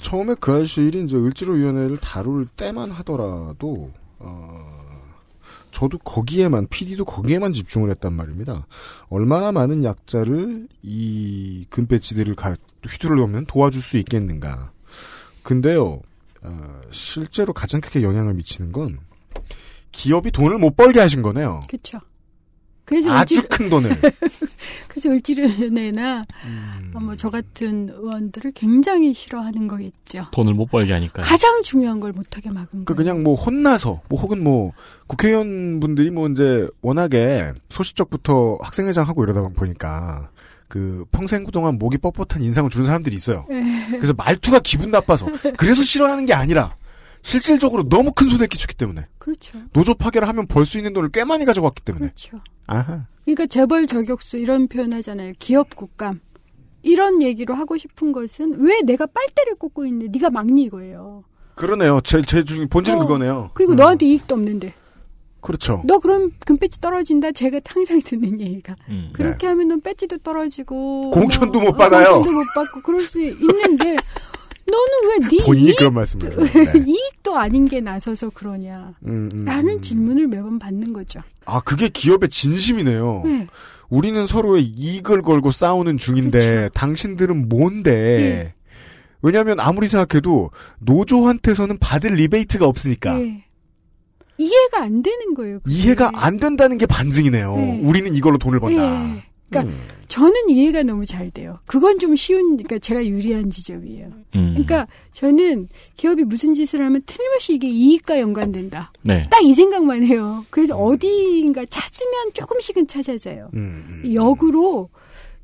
[0.00, 3.90] 처음에 그 아실이 이제 을지로위원회를 다룰 때만 하더라도
[4.20, 4.82] 어,
[5.72, 8.66] 저도 거기에만 PD도 거기에만 집중을 했단 말입니다.
[9.08, 12.56] 얼마나 많은 약자를 이 금배지들을 가,
[12.86, 14.70] 휘두르려면 도와줄 수 있겠는가.
[15.42, 16.00] 근데요,
[16.42, 18.98] 어, 실제로 가장 크게 영향을 미치는 건
[19.92, 21.60] 기업이 돈을 못 벌게 하신 거네요.
[21.68, 22.00] 그렇죠.
[22.84, 23.90] 그래서 아주 을지로- 큰 돈을.
[24.88, 26.92] 그래서 을지로연회나 음.
[27.00, 30.26] 뭐저 같은 의원들을 굉장히 싫어하는 거겠죠.
[30.32, 31.22] 돈을 못 벌게 하니까.
[31.22, 32.96] 가장 중요한 걸 못하게 막은 그 거예요.
[32.96, 34.72] 그냥 뭐 혼나서 뭐 혹은 뭐
[35.06, 40.28] 국회의원 분들이 뭐 이제 워낙에 소시적부터 학생회장 하고 이러다 보니까
[40.68, 43.46] 그 평생 그동안 목이 뻣뻣한 인상을 주는 사람들이 있어요.
[43.48, 43.62] 네.
[43.90, 46.74] 그래서 말투가 기분 나빠서 그래서 싫어하는 게 아니라
[47.22, 49.58] 실질적으로 너무 큰 손해 끼쳤기 때문에 그렇죠.
[49.72, 52.40] 노조 파괴를 하면 벌 수 있는 돈을 꽤 많이 가져갔기 때문에 그렇죠.
[52.66, 55.32] 아하 그러니까 재벌 저격수 이런 표현 하잖아요.
[55.38, 56.20] 기업 국감.
[56.82, 61.22] 이런 얘기로 하고 싶은 것은 왜 내가 빨대를 꽂고 있는데 네가 막니 이거예요.
[61.54, 62.00] 그러네요.
[62.00, 63.50] 제 제 중 본질은 어, 그거네요.
[63.54, 64.74] 그리고 음, 너한테 이익도 없는데.
[65.40, 65.82] 그렇죠.
[65.86, 67.30] 너 그럼 금배지 떨어진다.
[67.32, 68.74] 제가 항상 듣는 얘기가.
[68.88, 69.10] 음.
[69.12, 72.08] 그렇게 하면 넌 배지도 떨어지고 공천도 뭐, 못 받아요.
[72.08, 73.96] 어, 공천도 못 받고 그럴 수 있는데
[74.66, 76.36] 너는 왜네 본인이 그런 말씀을.
[76.36, 76.84] 네.
[76.86, 78.94] 이익도 아닌 게 나서서 그러냐.
[79.06, 79.80] 음, 음, 라는 음.
[79.80, 81.20] 질문을 매번 받는 거죠.
[81.44, 83.22] 아 그게 기업의 진심이네요.
[83.24, 83.46] 네.
[83.88, 86.68] 우리는 서로의 이익을 걸고 싸우는 중인데 그렇죠.
[86.70, 87.92] 당신들은 뭔데?
[87.92, 88.54] 네.
[89.20, 93.20] 왜냐하면 아무리 생각해도 노조한테서는 받을 리베이트가 없으니까.
[93.20, 93.44] 예.
[94.38, 95.60] 이해가 안 되는 거예요.
[95.60, 95.74] 그게.
[95.76, 97.54] 이해가 안 된다는 게 반증이네요.
[97.54, 97.80] 네.
[97.84, 99.16] 우리는 이걸로 돈을 번다.
[99.16, 99.24] 예.
[99.50, 99.80] 그러니까 음.
[100.12, 101.58] 저는 이해가 너무 잘 돼요.
[101.64, 104.08] 그건 좀 쉬운, 그러니까 제가 유리한 지점이에요.
[104.34, 104.50] 음.
[104.52, 108.92] 그러니까 저는 기업이 무슨 짓을 하면 틀림없이 이게 이익과 연관된다.
[109.00, 109.22] 네.
[109.30, 110.44] 딱이 생각만 해요.
[110.50, 110.82] 그래서 음.
[110.82, 113.48] 어디인가 찾으면 조금씩은 찾아져요.
[113.54, 114.90] 음, 역으로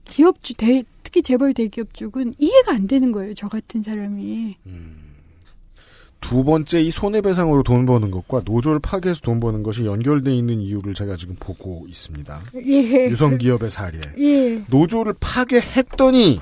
[0.04, 3.32] 기업주, 대, 특히 재벌 대기업 쪽은 이해가 안 되는 거예요.
[3.32, 4.58] 저 같은 사람이.
[6.20, 10.94] 두 번째 이 손해배상으로 돈 버는 것과 노조를 파괴해서 돈 버는 것이 연결돼 있는 이유를
[10.94, 12.40] 제가 지금 보고 있습니다.
[12.66, 13.08] 예.
[13.10, 13.98] 유성기업의 사례.
[14.18, 14.62] 예.
[14.68, 16.40] 노조를 파괴했더니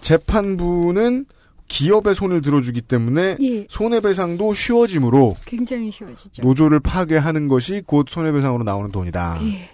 [0.00, 1.26] 재판부는
[1.68, 3.66] 기업의 손을 들어주기 때문에 예.
[3.68, 6.42] 손해배상도 쉬워지므로 굉장히 쉬워지죠.
[6.42, 9.40] 노조를 파괴하는 것이 곧 손해배상으로 나오는 돈이다.
[9.42, 9.70] 예.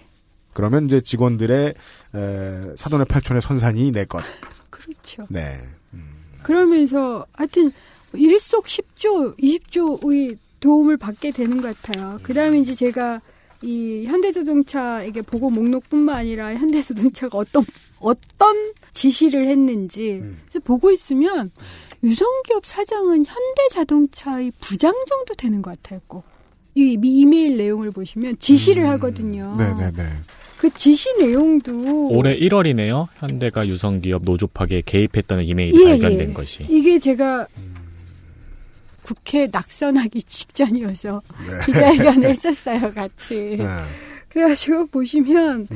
[0.53, 1.73] 그러면 이제 직원들의
[2.15, 4.23] 에, 사돈의 팔촌의 선산이 내 것.
[4.69, 5.25] 그렇죠.
[5.29, 5.59] 네.
[6.43, 7.71] 그러면서 하여튼
[8.13, 12.19] 일석십조, 이십조의 도움을 받게 되는 것 같아요.
[12.23, 13.21] 그 다음에 이제 제가
[13.61, 17.63] 이 현대자동차에게 보고 목록뿐만 아니라 현대자동차가 어떤
[17.99, 21.51] 어떤 지시를 했는지 그래서 보고 있으면
[22.03, 26.01] 유성기업 사장은 현대자동차의 부장 정도 되는 것 같아요.
[26.07, 26.23] 꼭.
[26.75, 29.55] 이 미- 이메일 내용을 보시면 지시를 하거든요.
[29.57, 30.09] 네네네.
[30.57, 33.07] 그 지시 내용도 올해 1월이네요.
[33.17, 36.33] 현대가 유성기업 노조 파괴에 개입했다는 이메일이 예, 발견된 예.
[36.33, 36.65] 것이.
[36.69, 37.47] 이게 제가
[39.03, 41.65] 국회 낙선하기 직전이어서 네.
[41.65, 43.57] 기자회견을 했었어요, 같이.
[43.59, 43.65] 네.
[44.29, 45.67] 그래가지고 보시면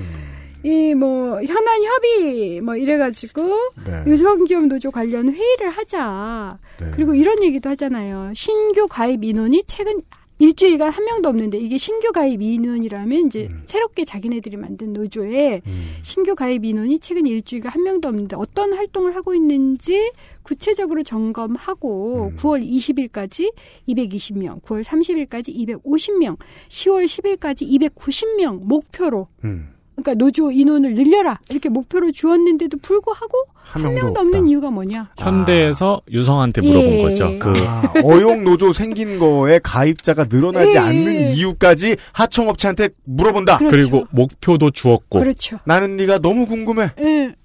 [0.64, 3.44] 이뭐 현안 협의 뭐 이래가지고
[3.86, 4.04] 네.
[4.08, 6.58] 유성기업 노조 관련 회의를 하자.
[6.80, 6.91] 네.
[6.94, 8.32] 그리고 이런 얘기도 하잖아요.
[8.34, 10.02] 신규 가입 인원이 최근
[10.40, 15.62] 일주일간 한 명도 없는데 이게 신규 가입 인원이라면 이제 새롭게 자기네들이 만든 노조에
[16.04, 20.12] 신규 가입 인원이 최근 일주일간 한 명도 없는데 어떤 활동을 하고 있는지
[20.44, 23.54] 구체적으로 점검하고 9월 20일까지
[23.90, 26.38] 220명, 9월 30일까지 250명,
[26.70, 29.77] 10월 10일까지 290명 목표로 음.
[29.98, 35.10] 그러니까 노조 인원을 늘려라 이렇게 목표로 주었는데도 불구하고 한 한 명도 없는 이유가 뭐냐?
[35.18, 37.02] 현대에서 유성한테 물어본 예.
[37.02, 37.38] 거죠.
[37.40, 40.78] 그 아, 어용 노조 생긴 거에 가입자가 늘어나지 예.
[40.78, 43.57] 않는 이유까지 하청업체한테 물어본다.
[43.57, 43.76] 그렇죠.
[43.76, 45.19] 그리고 목표도 주었고.
[45.19, 45.57] 그렇죠.
[45.65, 46.91] 나는 네가 너무 궁금해.
[47.02, 47.36] 예.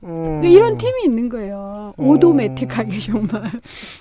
[0.00, 0.40] 어.
[0.44, 1.94] 이런 팀이 있는 거예요.
[1.96, 3.50] 오도매틱하게 정말.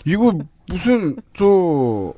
[0.06, 0.34] 이거
[0.70, 2.14] 무슨 저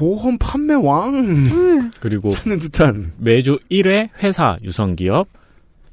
[0.00, 5.28] 보험 판매 왕 그리고 찾는 듯한 매주 1회 회사 유성기업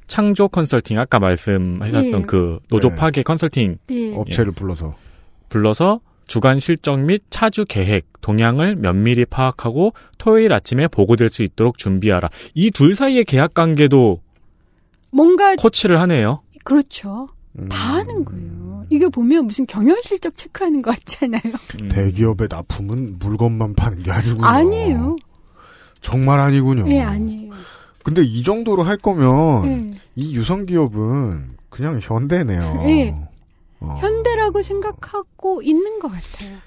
[0.06, 2.24] 창조 컨설팅 아까 말씀하셨던 예.
[2.26, 2.96] 그 노조 네.
[2.96, 4.14] 파괴 컨설팅 예.
[4.14, 4.96] 업체를 불러서
[5.50, 12.28] 불러서 주간 실적 및 차주 계획, 동향을 면밀히 파악하고 토요일 아침에 보고될 수 있도록 준비하라.
[12.54, 14.20] 이 둘 사이의 계약 관계도
[15.10, 16.42] 뭔가 코치를 하네요.
[16.64, 17.28] 그렇죠.
[17.58, 17.68] 음.
[17.70, 18.67] 다 하는 거예요.
[18.90, 21.42] 이게 보면 무슨 경영 실적 체크하는 것 같잖아요.
[21.82, 21.88] 음.
[21.88, 24.46] 대기업의 납품은 물건만 파는 게 아니군요.
[24.46, 25.16] 아니에요.
[26.00, 26.90] 정말 아니군요.
[26.90, 27.52] 예, 아니에요.
[28.02, 30.00] 근데 이 정도로 할 거면 예.
[30.16, 32.84] 이 유성 기업은 그냥 현대네요.
[32.86, 33.14] 예.
[33.80, 33.94] 어.
[34.00, 36.58] 현대라고 생각하고 있는 것 같아요.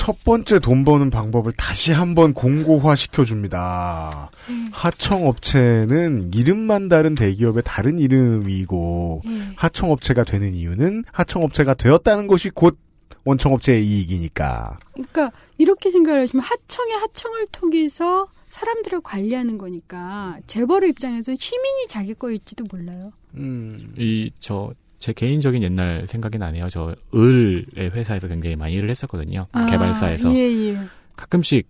[0.00, 4.30] 첫 번째 돈 버는 방법을 다시 한번 공고화 시켜줍니다.
[4.48, 4.54] 예.
[4.72, 9.52] 하청업체는 이름만 다른 대기업의 다른 이름이고 예.
[9.56, 12.78] 하청업체가 되는 이유는 하청업체가 되었다는 것이 곧
[13.26, 14.78] 원청업체의 이익이니까.
[14.94, 22.64] 그러니까 이렇게 생각을 하시면 하청의 하청을 통해서 사람들을 관리하는 거니까 재벌의 입장에서 시민이 자기 거일지도
[22.72, 23.12] 몰라요.
[23.34, 23.92] 음.
[23.98, 26.68] 이 저 제 개인적인 옛날 생각이 나네요.
[26.68, 29.46] 저 을의 회사에서 굉장히 많이 일을 했었거든요.
[29.50, 30.78] 아, 개발사에서 예, 예.
[31.16, 31.66] 가끔씩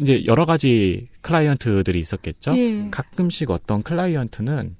[0.00, 2.56] 이제 여러 가지 클라이언트들이 있었겠죠.
[2.56, 2.88] 예.
[2.90, 4.76] 가끔씩 어떤 클라이언트는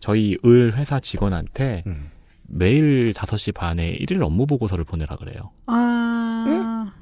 [0.00, 2.10] 저희 을 회사 직원한테 음.
[2.48, 5.50] 매일 5시 반에 일일 업무 보고서를 보내라 그래요.
[5.66, 6.92] 아.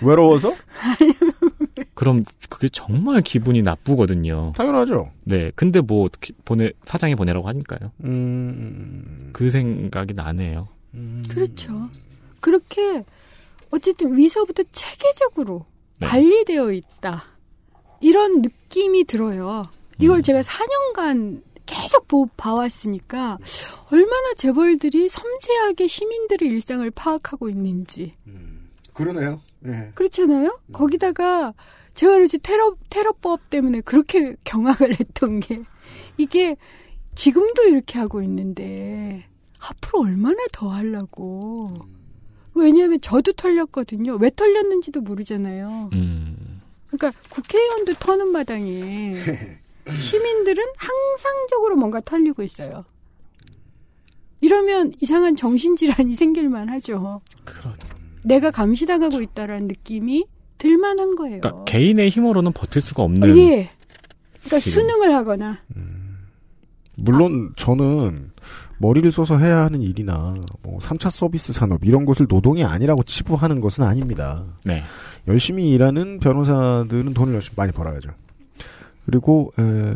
[0.00, 0.54] 외로워서?
[1.94, 4.52] 그럼 그게 정말 기분이 나쁘거든요.
[4.56, 5.10] 당연하죠.
[5.24, 5.52] 네.
[5.54, 7.92] 근데 뭐 어떻게 보내 사장이 보내라고 하니까요.
[8.04, 9.30] 음.
[9.32, 10.68] 그 생각이 나네요.
[11.28, 11.90] 그렇죠.
[12.40, 13.04] 그렇게
[13.70, 15.66] 어쨌든 위서부터 체계적으로
[15.98, 16.06] 네.
[16.06, 17.24] 관리되어 있다.
[18.00, 19.68] 이런 느낌이 들어요.
[19.98, 23.38] 이걸 제가 4년간 계속 보, 봐왔으니까
[23.92, 28.14] 얼마나 재벌들이 섬세하게 시민들의 일상을 파악하고 있는지.
[28.94, 29.40] 그러네요.
[29.66, 29.92] 예.
[29.94, 30.60] 그렇잖아요?
[30.72, 31.54] 거기다가
[31.94, 35.62] 제가 그래서 테러, 테러법 때문에 그렇게 경악을 했던 게
[36.16, 36.56] 이게
[37.14, 39.26] 지금도 이렇게 하고 있는데
[39.58, 41.74] 앞으로 얼마나 더 하려고.
[42.54, 44.16] 왜냐하면 저도 털렸거든요.
[44.16, 45.90] 왜 털렸는지도 모르잖아요.
[45.92, 46.60] 음.
[46.88, 49.14] 그러니까 국회의원도 터는 마당에
[49.98, 52.84] 시민들은 항상적으로 뭔가 털리고 있어요.
[54.40, 57.20] 이러면 이상한 정신질환이 생길만 하죠.
[57.44, 57.72] 그렇
[58.24, 60.26] 내가 감시당하고 있다라는 느낌이
[60.58, 61.40] 들만한 거예요.
[61.40, 63.36] 그러니까 개인의 힘으로는 버틸 수가 없는.
[63.38, 63.70] 예.
[64.40, 64.72] 그러니까 지금.
[64.72, 65.58] 수능을 하거나
[66.96, 68.30] 물론 저는
[68.78, 73.84] 머리를 써서 해야 하는 일이나 뭐 3차 서비스 산업 이런 것을 노동이 아니라고 치부하는 것은
[73.84, 74.44] 아닙니다.
[74.64, 74.82] 네.
[75.28, 78.10] 열심히 일하는 변호사들은 돈을 열심히 많이 벌어야죠.
[79.04, 79.94] 그리고 에,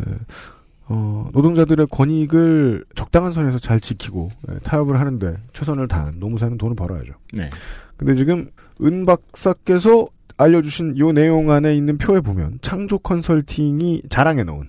[0.87, 7.13] 어, 노동자들의 권익을 적당한 선에서 잘 지키고 에, 타협을 하는데 최선을 다한 노무사는 돈을 벌어야죠.
[7.33, 7.49] 네.
[7.97, 8.51] 근데 지금
[8.83, 14.69] 은 박사께서 알려주신 요 내용 안에 있는 표에 보면 창조 컨설팅이 자랑해 놓은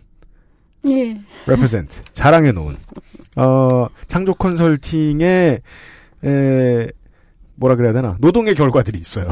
[0.90, 1.20] 예.
[1.48, 2.76] represent 자랑해 놓은
[3.36, 5.62] 어 창조 컨설팅의
[6.24, 6.88] 에
[7.56, 9.27] 뭐라 그래야 되나 노동의 결과들이 있어요.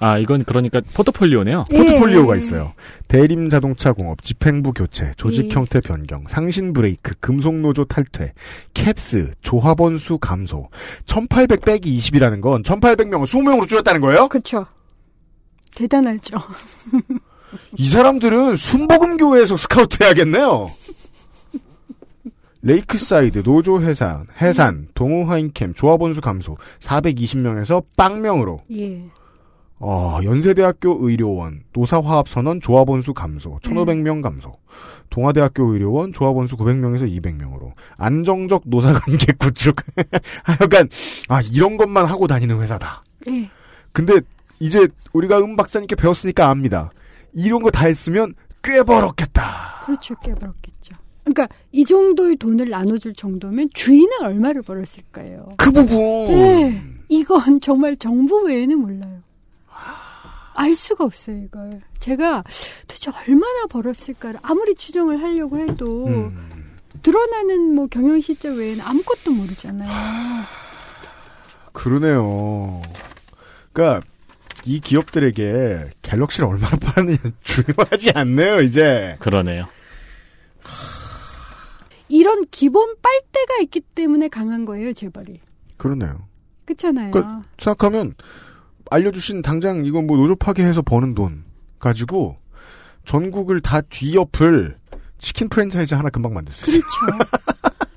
[0.00, 1.64] 아, 이건 그러니까 포트폴리오네요.
[1.70, 2.72] 포트폴리오가 있어요.
[3.08, 5.54] 대림 자동차 공업, 집행부 교체, 조직 예.
[5.54, 8.32] 형태 변경, 상신 브레이크, 금속 노조 탈퇴,
[8.74, 10.68] 캡스, 조합원 수 감소.
[11.06, 14.28] 1800 빼기 20이라는 건 1800명을 20명으로 줄였다는 거예요?
[14.28, 14.66] 그렇죠.
[15.74, 16.38] 대단하죠.
[17.78, 20.72] 이 사람들은 순복음교회에서 스카우트 해야겠네요.
[22.64, 29.04] 레이크사이드, 노조 해산, 해산, 동우화인켐, 조합원수 감소, 420명에서 빵명으로, 예.
[29.78, 34.54] 어, 연세대학교 의료원, 노사화합선언 조합원수 감소, 1500명 감소,
[35.10, 39.76] 동아대학교 의료원 조합원수 900명에서 200명으로, 안정적 노사관계 구축.
[40.44, 40.88] 하여간,
[41.28, 43.04] 아, 이런 것만 하고 다니는 회사다.
[43.28, 43.50] 예.
[43.92, 44.20] 근데
[44.58, 46.90] 이제 우리가 음 박사님께 배웠으니까 압니다.
[47.34, 49.82] 이런 거 다 했으면 꽤 벌었겠다.
[49.84, 50.14] 그렇죠.
[50.22, 50.94] 꽤 벌었겠죠.
[51.24, 55.46] 그러니까 이 정도의 돈을 나눠줄 정도면 주인은 얼마를 벌었을까요?
[55.56, 55.96] 그 부분.
[56.28, 56.82] 네.
[57.08, 59.22] 이건 정말 정부 외에는 몰라요.
[60.56, 61.80] 알 수가 없어요, 이걸.
[61.98, 62.44] 제가
[62.86, 66.76] 도대체 얼마나 벌었을까를 아무리 추정을 하려고 해도 음.
[67.02, 70.44] 드러나는 뭐 경영 실적 외에는 아무것도 모르잖아요.
[71.72, 72.82] 그러네요.
[73.72, 74.06] 그러니까
[74.64, 79.16] 이 기업들에게 갤럭시를 얼마나 팔았느냐 중요하지 않네요, 이제.
[79.18, 79.66] 그러네요.
[82.08, 85.40] 이런 기본 빨대가 있기 때문에 강한 거예요, 재벌이.
[85.76, 86.26] 그러네요.
[86.64, 87.10] 그렇잖아요.
[87.10, 88.14] 그러니까 생각하면
[88.90, 91.44] 알려주신 당장 이건 뭐 노조 파괴해서 버는 돈
[91.78, 92.36] 가지고
[93.04, 94.76] 전국을 다 뒤엎을
[95.18, 96.82] 치킨 프랜차이즈 하나 금방 만들 수 있어요.
[96.82, 97.30] 그렇죠.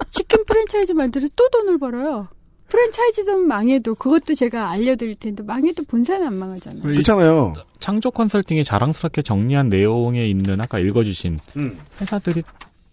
[0.12, 2.28] 치킨 프랜차이즈 만들어서 또 돈을 벌어요.
[2.68, 6.82] 프랜차이즈도 망해도 그것도 제가 알려드릴 텐데 망해도 본사는 안 망하잖아요.
[6.82, 7.54] 그렇잖아요.
[7.80, 11.80] 창조 컨설팅이 자랑스럽게 정리한 내용에 있는 아까 읽어주신 음.
[12.02, 12.44] 회사들이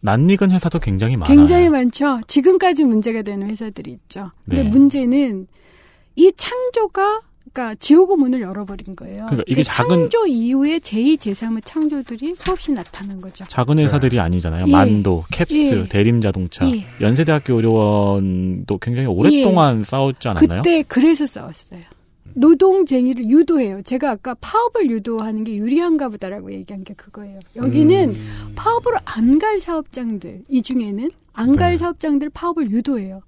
[0.05, 1.35] 낯익은 회사도 굉장히 많아요.
[1.35, 2.21] 굉장히 많죠.
[2.27, 4.31] 지금까지 문제가 되는 회사들이 있죠.
[4.45, 4.69] 근데 네.
[4.69, 5.47] 문제는
[6.17, 7.23] 이 창조가
[7.53, 9.27] 그러니까 지옥의 문을 열어버린 거예요.
[9.27, 13.45] 그러니까 이게 그 작은- 창조 이후에 제2, 제3의 창조들이 수없이 나타난 거죠.
[13.49, 14.65] 작은 회사들이 아니잖아요.
[14.67, 14.73] 예.
[14.73, 15.89] 만도, 캡스, 예.
[15.89, 16.85] 대림자동차, 예.
[17.01, 20.63] 연세대학교 의료원도 굉장히 오랫동안 싸웠지 않았나요?
[20.63, 21.81] 그때 그래서 싸웠어요.
[22.33, 23.83] 노동쟁이를 유도해요.
[23.83, 27.41] 제가 아까 파업을 유도하는 게 유리한가 보다라고 얘기한 게 그거예요.
[27.57, 28.53] 여기는 음.
[28.57, 31.79] 파업으로 안 갈 사업장들, 이 중에는 안갈 네.
[31.79, 33.21] 사업장들 파업을 유도해요.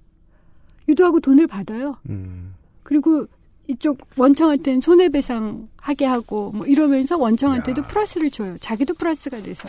[0.89, 1.97] 유도하고 돈을 받아요.
[2.09, 2.53] 음.
[2.83, 3.27] 그리고
[3.67, 8.57] 이쪽 원청한테는 손해배상 하게 하고 뭐 이러면서 원청한테도 플러스를 줘요.
[8.59, 9.67] 자기도 플러스가 돼서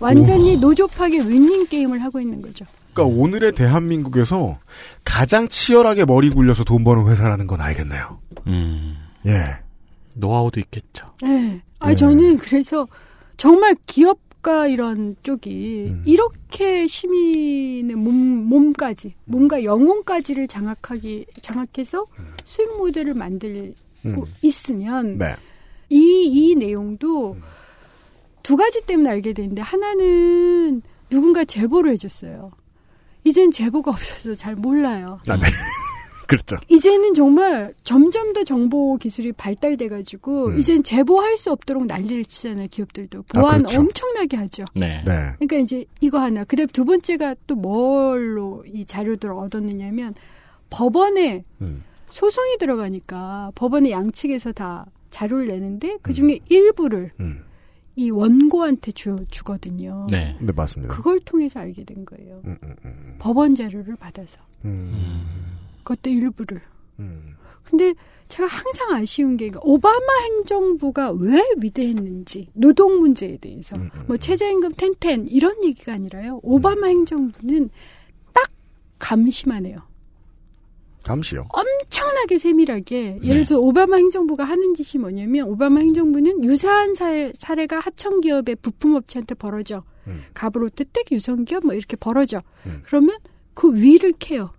[0.00, 2.64] 완전히 노조 파괴 윈닝 게임을 하고 있는 거죠.
[2.94, 4.58] 그러니까 오늘의 대한민국에서
[5.04, 8.20] 가장 치열하게 머리 굴려서 돈 버는 회사라는 건 알겠네요.
[8.46, 8.96] 음.
[9.26, 9.58] 예.
[10.16, 11.06] 노하우도 있겠죠.
[11.22, 11.60] 네.
[11.80, 11.96] 아 네.
[11.96, 12.86] 저는 그래서
[13.36, 16.02] 정말 기업가 이런 쪽이 음.
[16.06, 22.06] 이렇게 시민의 몸 몸까지 몸과 영혼까지를 장악하기 장악해서
[22.44, 23.74] 수익 모델을 만들고
[24.06, 24.22] 음.
[24.42, 25.34] 있으면 네.
[25.90, 27.36] 이, 이 내용도
[28.44, 32.52] 두 가지 때문에 알게 되는데 하나는 누군가 제보를 해줬어요.
[33.24, 35.20] 이젠 제보가 없어서 잘 몰라요.
[35.28, 35.46] 아, 네.
[36.26, 36.56] 그렇죠.
[36.68, 40.58] 이제는 정말 점점 더 정보 기술이 발달돼가지고 음.
[40.58, 42.68] 이젠 제보할 수 없도록 난리를 치잖아요.
[42.70, 43.80] 기업들도 보안 그렇죠.
[43.80, 44.64] 엄청나게 하죠.
[44.74, 45.02] 네.
[45.04, 45.32] 네.
[45.38, 46.44] 그러니까 이제 이거 하나.
[46.44, 50.14] 그다음 두 번째가 또 뭘로 이 자료들을 얻었느냐면
[50.70, 51.84] 법원에 음.
[52.08, 57.44] 소송이 들어가니까 법원의 양측에서 다 자료를 내는데 그 중에 일부를 음.
[57.96, 60.06] 이 원고한테 주, 주거든요.
[60.10, 60.36] 네.
[60.40, 60.94] 네, 맞습니다.
[60.94, 62.40] 그걸 통해서 알게 된 거예요.
[62.44, 63.16] 음, 음, 음.
[63.18, 64.38] 법원 자료를 받아서.
[64.64, 65.58] 음.
[65.84, 66.60] 그것도 일부를.
[66.98, 67.36] 음.
[67.62, 67.94] 근데
[68.28, 75.26] 제가 항상 아쉬운 게 오바마 행정부가 왜 위대했는지 노동 문제에 대해서 음, 뭐 최저임금 텐텐
[75.28, 76.40] 이런 얘기가 아니라요.
[76.42, 77.70] 오바마 행정부는
[78.32, 78.50] 딱
[78.98, 79.78] 감시만 해요.
[81.04, 81.46] 감시요.
[81.50, 83.28] 엄청나게 세밀하게 네.
[83.28, 88.56] 예를 들어 서 오바마 행정부가 하는 짓이 뭐냐면 오바마 행정부는 유사한 사례, 사례가 하청 기업의
[88.56, 90.22] 부품 업체한테 벌어져 음.
[90.34, 92.42] 가브로트 텍 유성기업 뭐 이렇게 벌어져
[92.84, 93.16] 그러면
[93.54, 94.52] 그 위를 캐요.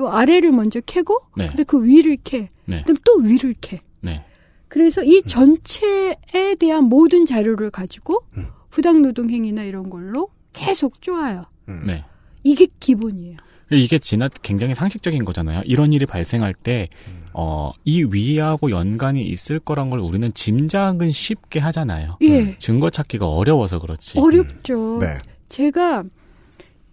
[0.00, 1.46] 요 아래를 먼저 캐고 네.
[1.46, 2.48] 근데 그 위를 캐.
[2.64, 2.80] 네.
[2.80, 3.80] 그다음 또 위를 캐.
[4.00, 4.24] 네.
[4.68, 8.24] 그래서 이 전체에 대한 모든 자료를 가지고
[8.70, 11.44] 부당노동 행위나 이런 걸로 계속 쪼아요.
[11.86, 12.04] 네.
[12.42, 13.36] 이게 기본이에요.
[13.72, 15.62] 이게 지나 굉장히 상식적인 거잖아요.
[15.64, 16.88] 이런 일이 발생할 때,
[17.32, 22.18] 어, 이 위하고 연관이 있을 거란 걸 우리는 짐작은 쉽게 하잖아요.
[22.22, 22.56] 예.
[22.58, 24.18] 증거 찾기가 어려워서 그렇지.
[24.18, 24.98] 어렵죠.
[25.00, 25.18] 네.
[25.48, 26.02] 제가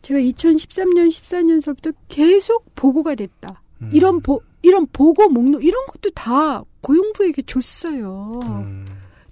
[0.03, 3.61] 제가 2013년 14년서부터 계속 보고가 됐다.
[3.91, 8.40] 이런 보 이런 보고 목록 이런 것도 다 고용부에게 줬어요.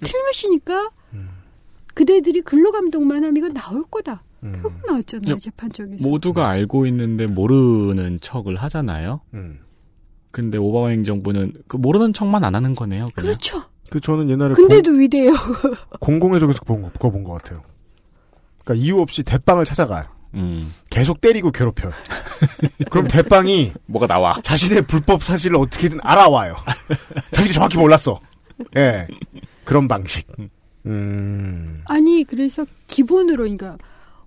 [0.04, 0.92] 틀림없이니까
[1.94, 4.24] 그대들이 근로감독만 하면 이거 나올 거다.
[4.54, 6.08] 결국 나왔잖아요 야, 재판 쪽에서.
[6.08, 9.22] 모두가 알고 있는데 모르는 척을 하잖아요.
[9.34, 9.60] 음.
[10.32, 13.08] 근데 오바마 행정부는 그 모르는 척만 안 하는 거네요.
[13.16, 13.32] 그냥.
[13.34, 13.62] 그렇죠.
[13.90, 15.32] 그 저는 옛날에 근데도 위대해요.
[16.02, 17.62] 공, 공의 적에서 본, 거- 그거 본것 같아요.
[18.64, 20.06] 그러니까 이유 없이 대빵을 찾아가요.
[20.34, 20.74] 음.
[20.90, 21.92] 계속 때리고 괴롭혀요.
[22.92, 24.34] 그럼 대빵이 뭐가 나와?
[24.44, 26.56] 자신의 불법 사실을 어떻게든 알아와요.
[27.32, 28.20] 자기도 정확히 몰랐어.
[28.76, 29.08] 예.
[29.64, 30.28] 그런 방식.
[30.86, 31.80] 음.
[31.86, 33.78] 아니 그래서 기본으로 그러니까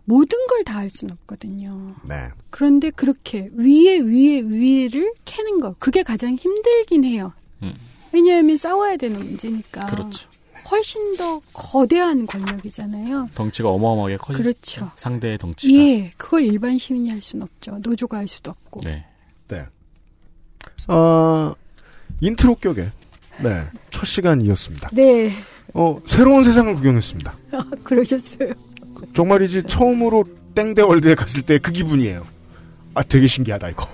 [0.09, 1.95] 모든 걸 다 할 수는 없거든요.
[2.03, 2.29] 네.
[2.51, 7.33] 그런데 그렇게 위에 위에 위를 캐는 거 그게 가장 힘들긴 해요.
[7.63, 7.75] 음.
[8.13, 9.85] 왜냐하면 싸워야 되는 문제니까.
[9.87, 10.29] 그렇죠.
[10.71, 13.29] 훨씬 더 거대한 권력이잖아요.
[13.35, 14.91] 덩치가 어마어마하게 커지 그렇죠.
[14.97, 15.79] 상대의 덩치가.
[15.79, 17.79] 예, 그걸 일반 시민이 할 수는 없죠.
[17.83, 18.81] 노조가 할 수도 없고.
[18.85, 19.05] 네.
[19.49, 19.65] 네.
[20.89, 21.53] 어,
[22.21, 22.91] 인트로 격에,
[23.43, 23.65] 네.
[23.91, 24.89] 첫 시간이었습니다.
[24.93, 25.31] 네,
[25.75, 27.35] 어, 새로운 세상을 구경했습니다.
[27.85, 28.53] 그러셨어요.
[29.15, 32.25] 정말이지 처음으로 땡대월드에 갔을 때 그 기분이에요.
[32.95, 33.87] 아, 되게 신기하다, 이거.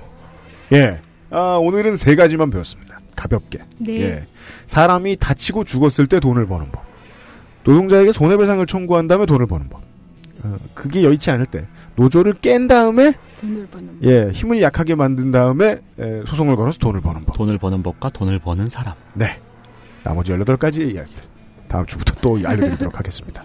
[0.72, 1.00] 예.
[1.30, 3.00] 아, 오늘은 세 가지만 배웠습니다.
[3.16, 3.58] 가볍게.
[3.78, 4.00] 네.
[4.00, 4.22] 예.
[4.66, 6.82] 사람이 다치고 죽었을 때 돈을 버는 법.
[7.64, 9.82] 노동자에게 손해배상을 청구한 다음에 돈을 버는 법.
[10.44, 11.66] 어, 그게 여의치 않을 때
[11.96, 17.24] 노조를 깬 다음에 돈을 버는 예 힘을 약하게 만든 다음에 에, 소송을 걸어서 돈을 버는
[17.24, 17.36] 법.
[17.36, 18.94] 돈을 버는 법과 돈을 버는 사람.
[19.14, 19.38] 네.
[20.02, 21.22] 나머지 18가지의 이야기를
[21.68, 23.42] 다음 주부터 또 알려드리도록 하겠습니다.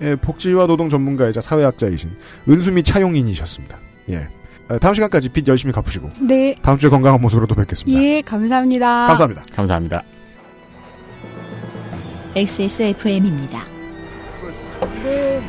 [0.00, 2.10] 예, 복지와 노동 전문가이자 사회학자이신
[2.48, 3.78] 은수미 차용인이셨습니다.
[4.10, 4.28] 예.
[4.68, 8.00] 어, 다음 시간까지 빚 열심히 갚으시고 네, 다음 주에 건강한 모습으로 또 뵙겠습니다.
[8.00, 9.06] 예, 감사합니다.
[9.06, 9.44] 감사합니다.
[9.54, 10.02] 감사합니다.
[12.36, 13.64] XSFM입니다.
[15.02, 15.40] 네.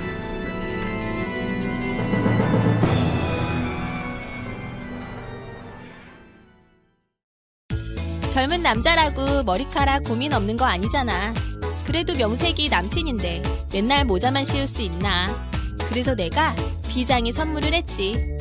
[8.31, 11.33] 젊은 남자라고 머리카락 고민 없는 거 아니잖아.
[11.89, 13.41] 그래도 명색이 남친인데
[13.73, 15.27] 맨날 모자만 씌울 수 있나.
[15.89, 16.53] 그래서 내가
[16.87, 18.37] 비장의 선물을 했지.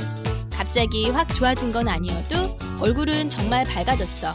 [0.52, 4.34] 갑자기 확 좋아진 건 아니어도 얼굴은 정말 밝아졌어.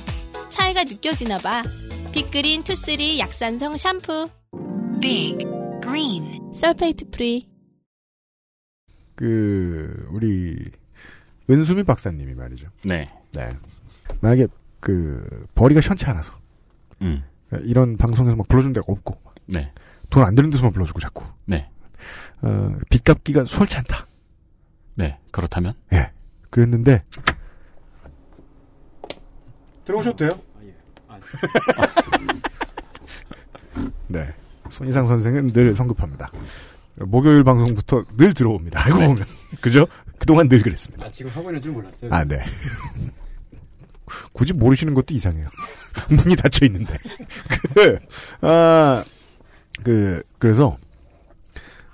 [0.49, 1.61] 차이가 느껴지나 봐.
[2.11, 4.29] 빅그린 투쓰리 약산성 샴푸.
[4.99, 5.37] 빅
[5.83, 7.47] 그린 sulfate free.
[9.13, 10.57] 그 우리
[11.51, 12.67] 은수미 박사님이 말이죠.
[12.85, 13.11] 네.
[13.33, 13.55] 네.
[14.21, 14.47] 만약에
[14.79, 16.33] 그 벌이가 시원치 않아서
[17.03, 17.23] 음.
[17.63, 19.17] 이런 방송에서 막 불러준 데가 없고
[19.47, 19.71] 네.
[20.09, 21.69] 돈 안 되는 데서만 불러주고 자꾸 네.
[22.41, 24.05] 어, 빚 갚기가 수월치 않다.
[24.95, 25.17] 네.
[25.31, 25.73] 그렇다면?
[25.93, 26.11] 예.
[26.49, 27.03] 그랬는데
[29.85, 30.39] 들어오셔도 돼요?
[34.07, 34.33] 네.
[34.69, 36.31] 손희상 선생은 늘 성급합니다.
[36.95, 38.85] 목요일 방송부터 늘 들어옵니다.
[38.85, 39.17] 알고 보면.
[39.61, 39.87] 그죠?
[40.19, 41.05] 그동안 늘 그랬습니다.
[41.05, 42.13] 아, 지금 하고 있는 줄 몰랐어요.
[42.13, 42.37] 아, 네.
[44.33, 45.47] 굳이 모르시는 것도 이상해요.
[46.09, 46.97] 문이 닫혀 있는데.
[47.73, 47.99] 그,
[48.41, 49.03] 아,
[49.83, 50.77] 그, 그래서,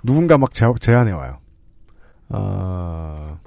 [0.02, 1.38] 누군가 막 제, 제안해 와요.
[2.30, 3.38] 아,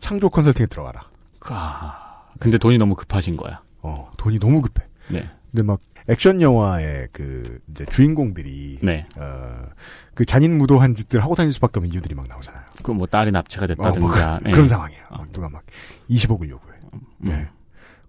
[0.00, 1.08] 창조 컨설팅에 들어가라.
[1.48, 3.62] 아, 근데 돈이 너무 급하신 거야.
[3.82, 4.86] 어, 돈이 너무 급해.
[5.08, 5.28] 네.
[5.50, 9.06] 근데 막, 액션 영화의 그, 이제 주인공들이, 네.
[9.16, 9.66] 어,
[10.14, 12.62] 그 잔인무도한 짓들 하고 다닐 수밖에 없는 이유들이 막 나오잖아요.
[12.82, 14.00] 그 뭐 딸이 납치가 어, 됐다든가.
[14.00, 14.50] 뭐 그, 네.
[14.52, 15.04] 런 상황이에요.
[15.10, 15.62] 막 누가 막
[16.10, 16.76] 20억을 요구해.
[16.94, 17.00] 음.
[17.18, 17.48] 네.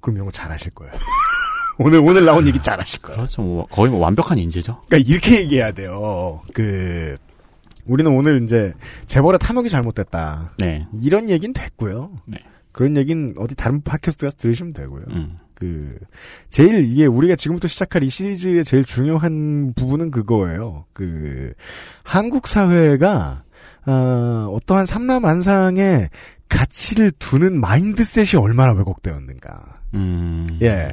[0.03, 0.93] 그럼 이런 거 잘하실 거예요.
[1.79, 3.15] 오늘 오늘 나온 얘기 잘하실 거예요.
[3.15, 3.41] 그렇죠.
[3.41, 4.81] 뭐 거의 뭐 완벽한 인재죠.
[4.87, 6.41] 그러니까 이렇게 얘기해야 돼요.
[6.53, 7.17] 그
[7.85, 8.73] 우리는 오늘 이제
[9.07, 10.53] 재벌의 탐욕이 잘못됐다.
[10.59, 10.85] 네.
[11.01, 12.11] 이런 얘기는 됐고요.
[12.25, 12.37] 네.
[12.71, 15.03] 그런 얘기는 어디 다른 팟캐스트 가서 들으시면 되고요.
[15.09, 15.37] 음.
[15.55, 15.97] 그
[16.49, 20.85] 제일 이게 우리가 지금부터 시작할 이 시리즈의 제일 중요한 부분은 그거예요.
[20.93, 21.53] 그
[22.03, 23.43] 한국 사회가
[23.85, 26.09] 어, 어떠한 삼라만상의
[26.49, 29.82] 가치를 두는 마인드셋이 얼마나 왜곡되었는가.
[29.93, 30.47] 음.
[30.61, 30.89] 예.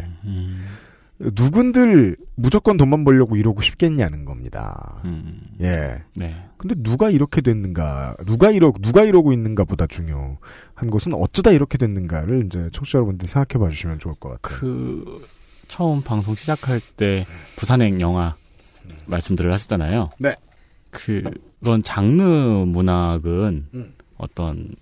[1.18, 5.02] 누군들 무조건 돈만 벌려고 이러고 싶겠냐는 겁니다.
[5.04, 5.42] 음.
[5.60, 6.02] 예.
[6.14, 6.34] 네.
[6.56, 12.46] 근데 누가 이렇게 됐는가, 누가 이러, 누가 이러고 있는가 보다 중요한 것은 어쩌다 이렇게 됐는가를
[12.46, 14.60] 이제 청취자 여러분들이 생각해 봐 주시면 좋을 것 같아요.
[14.60, 15.26] 그
[15.68, 18.34] 처음 방송 시작할 때 부산행 영화
[19.06, 20.10] 말씀들을 하셨잖아요.
[20.18, 20.34] 네.
[20.90, 23.94] 그런 장르 문학은 음.
[24.16, 24.74] 어떤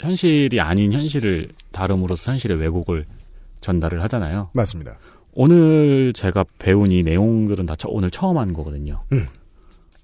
[0.00, 3.06] 현실이 아닌 현실을 다름으로써 현실의 왜곡을
[3.60, 4.50] 전달을 하잖아요.
[4.54, 4.96] 맞습니다.
[5.32, 9.02] 오늘 제가 배운 이 내용들은 다 처- 오늘 처음 하는 거거든요.
[9.12, 9.26] 음.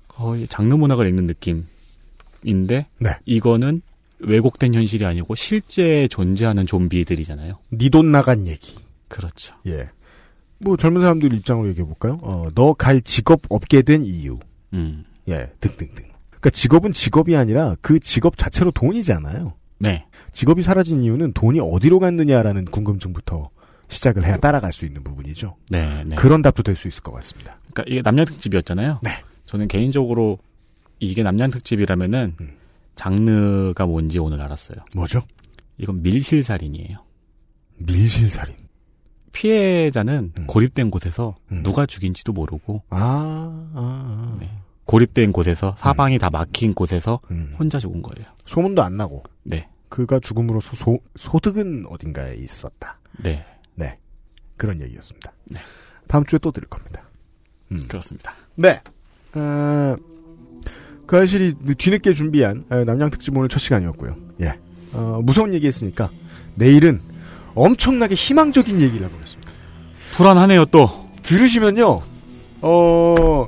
[0.08, 3.10] 거의 장르 문학을 읽는 느낌인데 네.
[3.24, 3.82] 이거는
[4.18, 7.58] 왜곡된 현실이 아니고 실제 존재하는 좀비들이잖아요.
[7.70, 8.74] 네돈 나간 얘기.
[9.08, 9.54] 그렇죠.
[9.66, 9.90] 예.
[10.58, 12.18] 뭐 젊은 사람들 입장으로 얘기해 볼까요?
[12.22, 14.38] 어, 너 갈 직업 없게 된 이유.
[14.72, 15.04] 음.
[15.28, 16.04] 예, 등등등.
[16.30, 19.52] 그러니까 직업은 직업이 아니라 그 직업 자체로 돈이잖아요.
[19.78, 20.06] 네.
[20.32, 23.50] 직업이 사라진 이유는 돈이 어디로 갔느냐라는 궁금증부터
[23.88, 25.56] 시작을 해야 따라갈 수 있는 부분이죠.
[25.70, 26.16] 네, 네.
[26.16, 27.58] 그런 답도 될 수 있을 것 같습니다.
[27.72, 29.00] 그러니까 이게 남녀 특집이었잖아요.
[29.02, 29.10] 네.
[29.44, 30.38] 저는 개인적으로
[30.98, 32.36] 이게 남녀 특집이라면은
[32.96, 34.78] 장르가 뭔지 오늘 알았어요.
[34.94, 35.22] 뭐죠?
[35.78, 36.98] 이건 밀실살인이에요.
[37.76, 38.56] 밀실살인.
[39.32, 40.46] 피해자는 음.
[40.46, 44.50] 고립된 곳에서 누가 죽인지도 모르고 아, 아, 네.
[44.86, 47.54] 고립된 곳에서 사방이 다 막힌 곳에서 음.
[47.58, 48.28] 혼자 죽은 거예요.
[48.46, 49.24] 소문도 안 나고.
[49.42, 49.68] 네.
[49.88, 52.98] 그가 죽음으로써 소, 소득은 어딘가에 있었다.
[53.22, 53.44] 네.
[53.74, 53.96] 네.
[54.56, 55.32] 그런 얘기였습니다.
[56.06, 57.02] 다음 주에 또 들을 겁니다.
[57.72, 57.80] 음.
[57.88, 58.32] 그렇습니다.
[58.54, 58.80] 네.
[59.34, 59.96] 어,
[61.06, 64.16] 그 아실이 뒤늦게 준비한 어, 남양 특집 오늘 첫 시간이었고요.
[64.42, 64.58] 예.
[64.92, 66.08] 어, 무서운 얘기 했으니까
[66.54, 67.00] 내일은
[67.54, 69.52] 엄청나게 희망적인 얘기를 해보겠습니다.
[70.16, 71.06] 불안하네요, 또.
[71.22, 72.00] 들으시면요,
[72.62, 73.46] 어,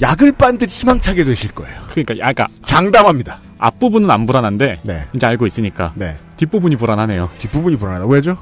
[0.00, 1.80] 약을 빤 듯 희망차게 되실 거예요.
[1.90, 3.40] 그러니까 약간 장담합니다.
[3.58, 5.06] 앞부분은 안 불안한데 네.
[5.14, 6.16] 이제 알고 있으니까 네.
[6.36, 7.30] 뒷부분이 불안하네요.
[7.40, 8.06] 뒷부분이 불안하다.
[8.06, 8.36] 왜죠?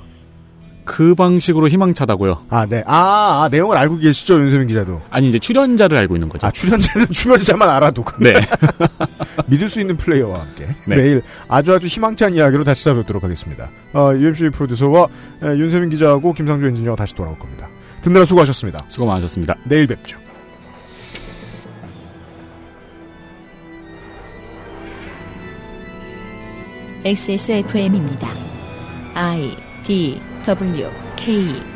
[0.85, 2.43] 그 방식으로 희망차다고요.
[2.51, 2.83] 아, 네.
[2.87, 5.01] 아, 아, 내용을 알고 계시죠, 윤세민 기자도.
[5.11, 6.47] 아니 이제 출연자를 알고 있는 거죠.
[6.47, 8.05] 아, 출연자는 출연자만 알아도.
[8.19, 8.35] 네.
[9.47, 10.97] 믿을 수 있는 플레이어와 함께 네.
[10.97, 13.71] 내일 아주 아주 희망찬 이야기로 다시 찾아뵙도록 하겠습니다.
[13.95, 15.07] 어, UMC 프로듀서와
[15.43, 17.69] 에, 윤세민 기자하고 김상조 엔지니어가 다시 돌아올 겁니다.
[18.03, 18.85] 듣느라 수고하셨습니다.
[18.89, 19.55] 수고 많으셨습니다.
[19.65, 20.19] 내일 뵙죠.
[27.05, 28.29] XSFM입니다.
[29.15, 29.57] I
[29.87, 31.74] D W K